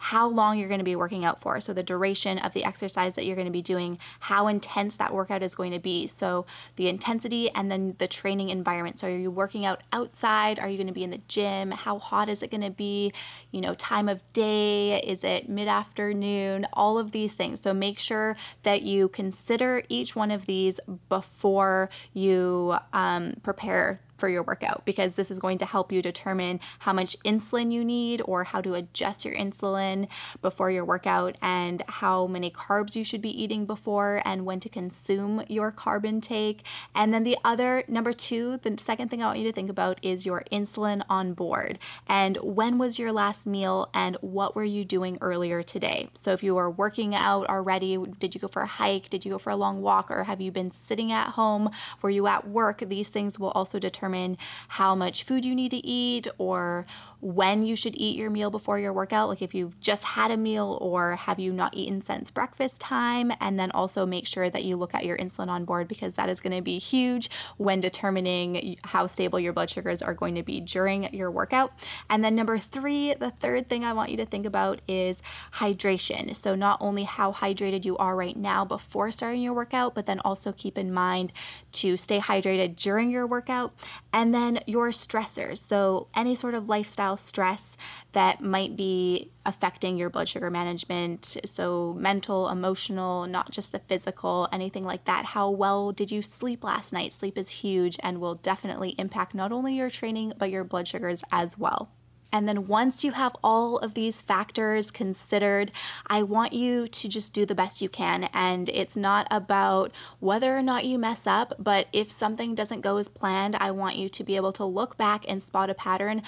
how 0.02 0.28
long 0.28 0.58
you're 0.58 0.68
going 0.68 0.80
to 0.80 0.84
be 0.84 0.96
working 0.96 1.24
out 1.24 1.40
for. 1.40 1.60
So, 1.60 1.74
the 1.74 1.84
duration 1.84 2.40
of 2.40 2.54
the 2.54 2.64
exercise 2.64 3.14
that 3.14 3.26
you're 3.26 3.36
going 3.36 3.46
to 3.46 3.52
be 3.52 3.62
doing, 3.62 4.00
how 4.22 4.48
intense 4.48 4.96
that 4.96 5.14
workout 5.14 5.44
is 5.44 5.54
going 5.54 5.72
to 5.74 5.80
be. 5.80 6.08
So, 6.08 6.48
the 6.76 6.88
intensity 6.90 7.52
and 7.52 7.72
then 7.72 7.96
the 8.00 8.08
training 8.08 8.50
environment. 8.50 9.00
So, 9.00 9.08
are 9.08 9.12
you 9.12 9.30
working 9.30 9.64
out 9.64 9.84
outside? 9.94 10.60
Are 10.60 10.68
you 10.68 10.78
going 10.78 10.88
to 10.88 10.94
be 10.94 11.04
in 11.04 11.12
the 11.12 11.22
gym? 11.28 11.70
How 11.70 12.00
hot 12.00 12.30
is 12.30 12.42
it 12.42 12.50
going 12.50 12.64
to 12.64 12.72
be? 12.72 13.14
You 13.52 13.62
know, 13.62 13.76
time 13.76 14.10
of 14.10 14.34
day? 14.34 15.00
Is 15.02 15.24
it 15.24 15.48
mid 15.48 15.68
afternoon? 15.68 16.66
All 16.74 16.98
of 16.98 17.12
these 17.12 17.34
things. 17.34 17.62
So, 17.62 17.72
make 17.72 18.00
sure 18.00 18.36
that 18.64 18.82
you 18.82 19.08
consider 19.08 19.84
each 19.88 20.16
one 20.16 20.32
of 20.32 20.48
these 20.48 20.80
before 21.10 21.92
you 22.14 22.76
um, 22.92 23.36
prepare 23.44 24.00
for 24.22 24.30
your 24.30 24.44
workout 24.44 24.86
because 24.86 25.16
this 25.16 25.32
is 25.32 25.40
going 25.40 25.58
to 25.58 25.66
help 25.66 25.92
you 25.92 26.00
determine 26.00 26.60
how 26.80 26.94
much 26.94 27.18
insulin 27.26 27.72
you 27.72 27.84
need 27.84 28.22
or 28.26 28.44
how 28.44 28.62
to 28.62 28.76
adjust 28.76 29.26
your 29.26 29.34
insulin 29.34 30.08
before 30.44 30.70
your 30.70 30.86
workout 30.86 31.36
and 31.42 31.82
how 31.88 32.28
many 32.28 32.52
carbs 32.52 32.96
you 32.96 33.04
should 33.04 33.22
be 33.22 33.44
eating 33.44 33.66
before 33.66 34.22
and 34.24 34.46
when 34.46 34.60
to 34.60 34.70
consume 34.70 35.44
your 35.48 35.72
carb 35.72 36.06
intake. 36.06 36.64
And 36.94 37.12
then 37.12 37.24
the 37.24 37.36
other, 37.44 37.84
number 37.88 38.14
two, 38.14 38.58
the 38.58 38.78
second 38.80 39.10
thing 39.10 39.24
I 39.24 39.26
want 39.26 39.40
you 39.40 39.48
to 39.48 39.52
think 39.52 39.72
about 39.72 40.00
is 40.04 40.24
your 40.24 40.44
insulin 40.52 41.02
on 41.10 41.34
board 41.34 41.80
and 42.08 42.38
when 42.38 42.78
was 42.78 43.00
your 43.00 43.12
last 43.12 43.48
meal 43.48 43.90
and 43.92 44.18
what 44.22 44.56
were 44.56 44.64
you 44.64 44.86
doing 44.86 45.18
earlier 45.20 45.64
today. 45.64 46.10
So 46.14 46.32
if 46.32 46.44
you 46.44 46.54
were 46.54 46.70
working 46.70 47.16
out 47.16 47.48
already, 47.48 47.98
did 48.20 48.36
you 48.36 48.42
go 48.42 48.48
for 48.48 48.62
a 48.62 48.68
hike? 48.68 49.10
Did 49.10 49.26
you 49.26 49.32
go 49.32 49.40
for 49.40 49.50
a 49.50 49.56
long 49.56 49.82
walk? 49.82 50.12
Or 50.12 50.26
have 50.26 50.40
you 50.40 50.52
been 50.52 50.70
sitting 50.70 51.12
at 51.12 51.30
home? 51.30 51.72
Were 52.04 52.12
you 52.12 52.28
at 52.28 52.48
work? 52.48 52.84
These 52.86 53.10
things 53.10 53.40
will 53.40 53.50
also 53.52 53.80
determine 53.80 54.11
determine 54.12 54.38
how 54.68 54.96
much 54.96 55.24
food 55.24 55.46
you 55.46 55.56
need 55.56 55.72
to 55.72 55.86
eat 55.86 56.28
or 56.38 56.86
when 57.22 57.64
you 57.64 57.76
should 57.76 57.96
eat 57.96 58.18
your 58.18 58.30
meal 58.30 58.50
before 58.50 58.80
your 58.80 58.94
workout. 58.94 59.30
Like 59.30 59.42
if 59.42 59.54
you've 59.54 59.80
just 59.80 60.04
had 60.04 60.32
a 60.32 60.38
meal 60.38 60.78
or 60.82 61.16
have 61.16 61.40
you 61.40 61.54
not 61.54 61.74
eaten 61.76 62.02
since 62.02 62.32
breakfast 62.32 62.80
time. 62.80 63.32
And 63.40 63.60
then 63.60 63.72
also 63.72 64.06
make 64.06 64.26
sure 64.26 64.50
that 64.50 64.64
you 64.64 64.76
look 64.76 64.94
at 64.94 65.06
your 65.06 65.18
insulin 65.18 65.48
on 65.48 65.66
board 65.66 65.88
because 65.88 66.16
that 66.16 66.30
is 66.30 66.42
going 66.42 66.56
to 66.56 66.62
be 66.62 66.80
huge 66.80 67.30
when 67.58 67.80
determining 67.80 68.78
how 68.84 69.08
stable 69.08 69.40
your 69.40 69.54
blood 69.54 69.70
sugars 69.70 70.02
are 70.02 70.14
going 70.14 70.36
to 70.36 70.44
be 70.44 70.60
during 70.60 71.14
your 71.14 71.32
workout. 71.32 71.72
And 72.10 72.24
then 72.24 72.36
number 72.36 72.58
three, 72.58 73.14
the 73.14 73.32
third 73.32 73.70
thing 73.70 73.84
I 73.84 73.94
want 73.94 74.12
you 74.12 74.18
to 74.18 74.26
think 74.26 74.46
about 74.46 74.82
is 74.88 75.22
hydration. 75.54 76.36
So 76.36 76.56
not 76.56 76.78
only 76.82 77.04
how 77.04 77.32
hydrated 77.32 77.86
you 77.86 77.98
are 77.98 78.16
right 78.16 78.36
now 78.36 78.66
before 78.66 79.12
starting 79.12 79.42
your 79.42 79.54
workout, 79.54 79.96
but 79.96 80.06
then 80.06 80.20
also 80.26 80.52
keep 80.52 80.78
in 80.78 80.94
mind 80.94 81.34
to 81.74 81.98
stay 81.98 82.20
hydrated 82.20 82.76
during 82.76 83.12
your 83.12 83.28
workout 83.28 83.74
and 84.14 84.34
then 84.34 84.60
your 84.68 84.90
stressors. 84.90 85.58
So, 85.58 86.08
any 86.16 86.36
sort 86.36 86.54
of 86.54 86.68
lifestyle 86.68 87.18
stress 87.18 87.78
that 88.14 88.42
might 88.42 88.76
be 88.76 89.32
affecting 89.46 89.98
your 89.98 90.10
blood 90.10 90.28
sugar 90.28 90.50
management. 90.50 91.38
So, 91.46 91.94
mental, 91.98 92.50
emotional, 92.50 93.26
not 93.28 93.52
just 93.52 93.72
the 93.72 93.80
physical, 93.80 94.48
anything 94.52 94.84
like 94.84 95.06
that. 95.06 95.26
How 95.26 95.50
well 95.50 95.92
did 95.92 96.12
you 96.12 96.22
sleep 96.22 96.64
last 96.64 96.92
night? 96.92 97.14
Sleep 97.14 97.38
is 97.38 97.50
huge 97.50 97.98
and 98.04 98.20
will 98.20 98.36
definitely 98.36 98.96
impact 98.98 99.34
not 99.34 99.52
only 99.52 99.76
your 99.76 99.90
training, 99.90 100.34
but 100.38 100.50
your 100.50 100.64
blood 100.64 100.88
sugars 100.88 101.24
as 101.32 101.58
well. 101.58 101.90
And 102.32 102.48
then 102.48 102.68
once 102.68 103.04
you 103.04 103.12
have 103.12 103.36
all 103.44 103.78
of 103.78 103.94
these 103.94 104.22
factors 104.22 104.92
considered, 104.92 105.72
I 106.08 106.24
want 106.24 106.54
you 106.54 106.88
to 106.88 107.10
just 107.10 107.34
do 107.34 107.46
the 107.46 107.56
best 107.56 107.82
you 107.82 107.90
can. 107.90 108.30
And 108.34 108.70
it's 108.70 108.96
not 108.96 109.28
about 109.30 109.92
whether 110.20 110.58
or 110.58 110.62
not 110.62 110.86
you 110.86 110.98
mess 110.98 111.28
up, 111.28 111.54
but 111.60 111.88
if 111.92 112.10
something 112.12 112.56
doesn't 112.56 112.82
go 112.82 112.98
as 112.98 113.08
planned, 113.08 113.56
I 113.56 113.72
want 113.72 113.98
you 113.98 114.10
to 114.10 114.24
be 114.24 114.36
able 114.36 114.54
to 114.54 114.66
look 114.66 114.98
back 114.98 115.26
and 115.28 115.44
spot 115.44 115.70
a 115.70 115.74
pattern 115.74 116.22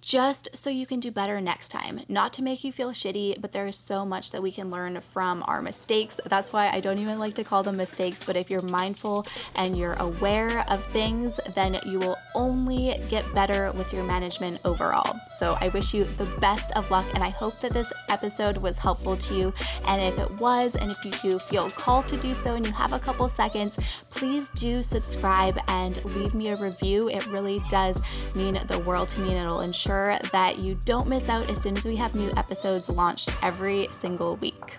just 0.00 0.48
so 0.56 0.70
you 0.70 0.86
can 0.86 1.00
do 1.00 1.10
better 1.10 1.40
next 1.40 1.68
time. 1.68 2.00
Not 2.08 2.32
to 2.34 2.42
make 2.42 2.64
you 2.64 2.72
feel 2.72 2.90
shitty, 2.90 3.40
but 3.40 3.52
there 3.52 3.66
is 3.66 3.76
so 3.76 4.04
much 4.06 4.30
that 4.30 4.42
we 4.42 4.50
can 4.50 4.70
learn 4.70 5.00
from 5.00 5.44
our 5.46 5.60
mistakes. 5.60 6.20
That's 6.26 6.52
why 6.52 6.70
I 6.70 6.80
don't 6.80 6.98
even 6.98 7.18
like 7.18 7.34
to 7.34 7.44
call 7.44 7.62
them 7.62 7.76
mistakes, 7.76 8.24
but 8.24 8.36
if 8.36 8.50
you're 8.50 8.62
mindful 8.62 9.26
and 9.56 9.76
you're 9.76 9.94
aware 9.94 10.64
of 10.70 10.84
things, 10.86 11.38
then 11.54 11.78
you 11.84 11.98
will 11.98 12.16
only 12.34 12.94
get 13.08 13.24
better 13.34 13.72
with 13.72 13.92
your 13.92 14.04
management 14.04 14.60
overall. 14.64 15.16
So 15.38 15.56
I 15.60 15.68
wish 15.68 15.94
you 15.94 16.04
the 16.04 16.32
best 16.40 16.72
of 16.76 16.90
luck, 16.90 17.06
and 17.14 17.22
I 17.22 17.30
hope 17.30 17.60
that 17.60 17.72
this 17.72 17.92
episode 18.08 18.56
was 18.56 18.78
helpful 18.78 19.16
to 19.16 19.34
you. 19.34 19.52
And 19.86 20.00
if 20.00 20.18
it 20.18 20.30
was, 20.40 20.76
and 20.76 20.90
if 20.90 21.24
you 21.24 21.38
feel 21.38 21.70
called 21.70 22.08
to 22.08 22.16
do 22.16 22.34
so 22.34 22.54
and 22.54 22.66
you 22.66 22.72
have 22.72 22.92
a 22.92 22.98
couple 22.98 23.28
seconds, 23.28 23.78
please 24.10 24.48
do 24.50 24.82
subscribe 24.82 25.58
and 25.68 26.02
leave 26.16 26.34
me 26.34 26.48
a 26.48 26.56
review. 26.56 27.08
It 27.08 27.26
really 27.26 27.60
does 27.68 28.02
mean 28.34 28.58
the 28.66 28.78
world 28.80 29.08
to 29.10 29.20
me, 29.20 29.30
and 29.30 29.38
it'll 29.38 29.60
ensure 29.60 29.90
sure 30.00 30.18
that 30.32 30.58
you 30.58 30.78
don't 30.84 31.08
miss 31.08 31.28
out 31.28 31.48
as 31.50 31.60
soon 31.60 31.76
as 31.76 31.84
we 31.84 31.96
have 31.96 32.14
new 32.14 32.30
episodes 32.36 32.88
launched 32.88 33.30
every 33.42 33.88
single 33.90 34.36
week. 34.36 34.78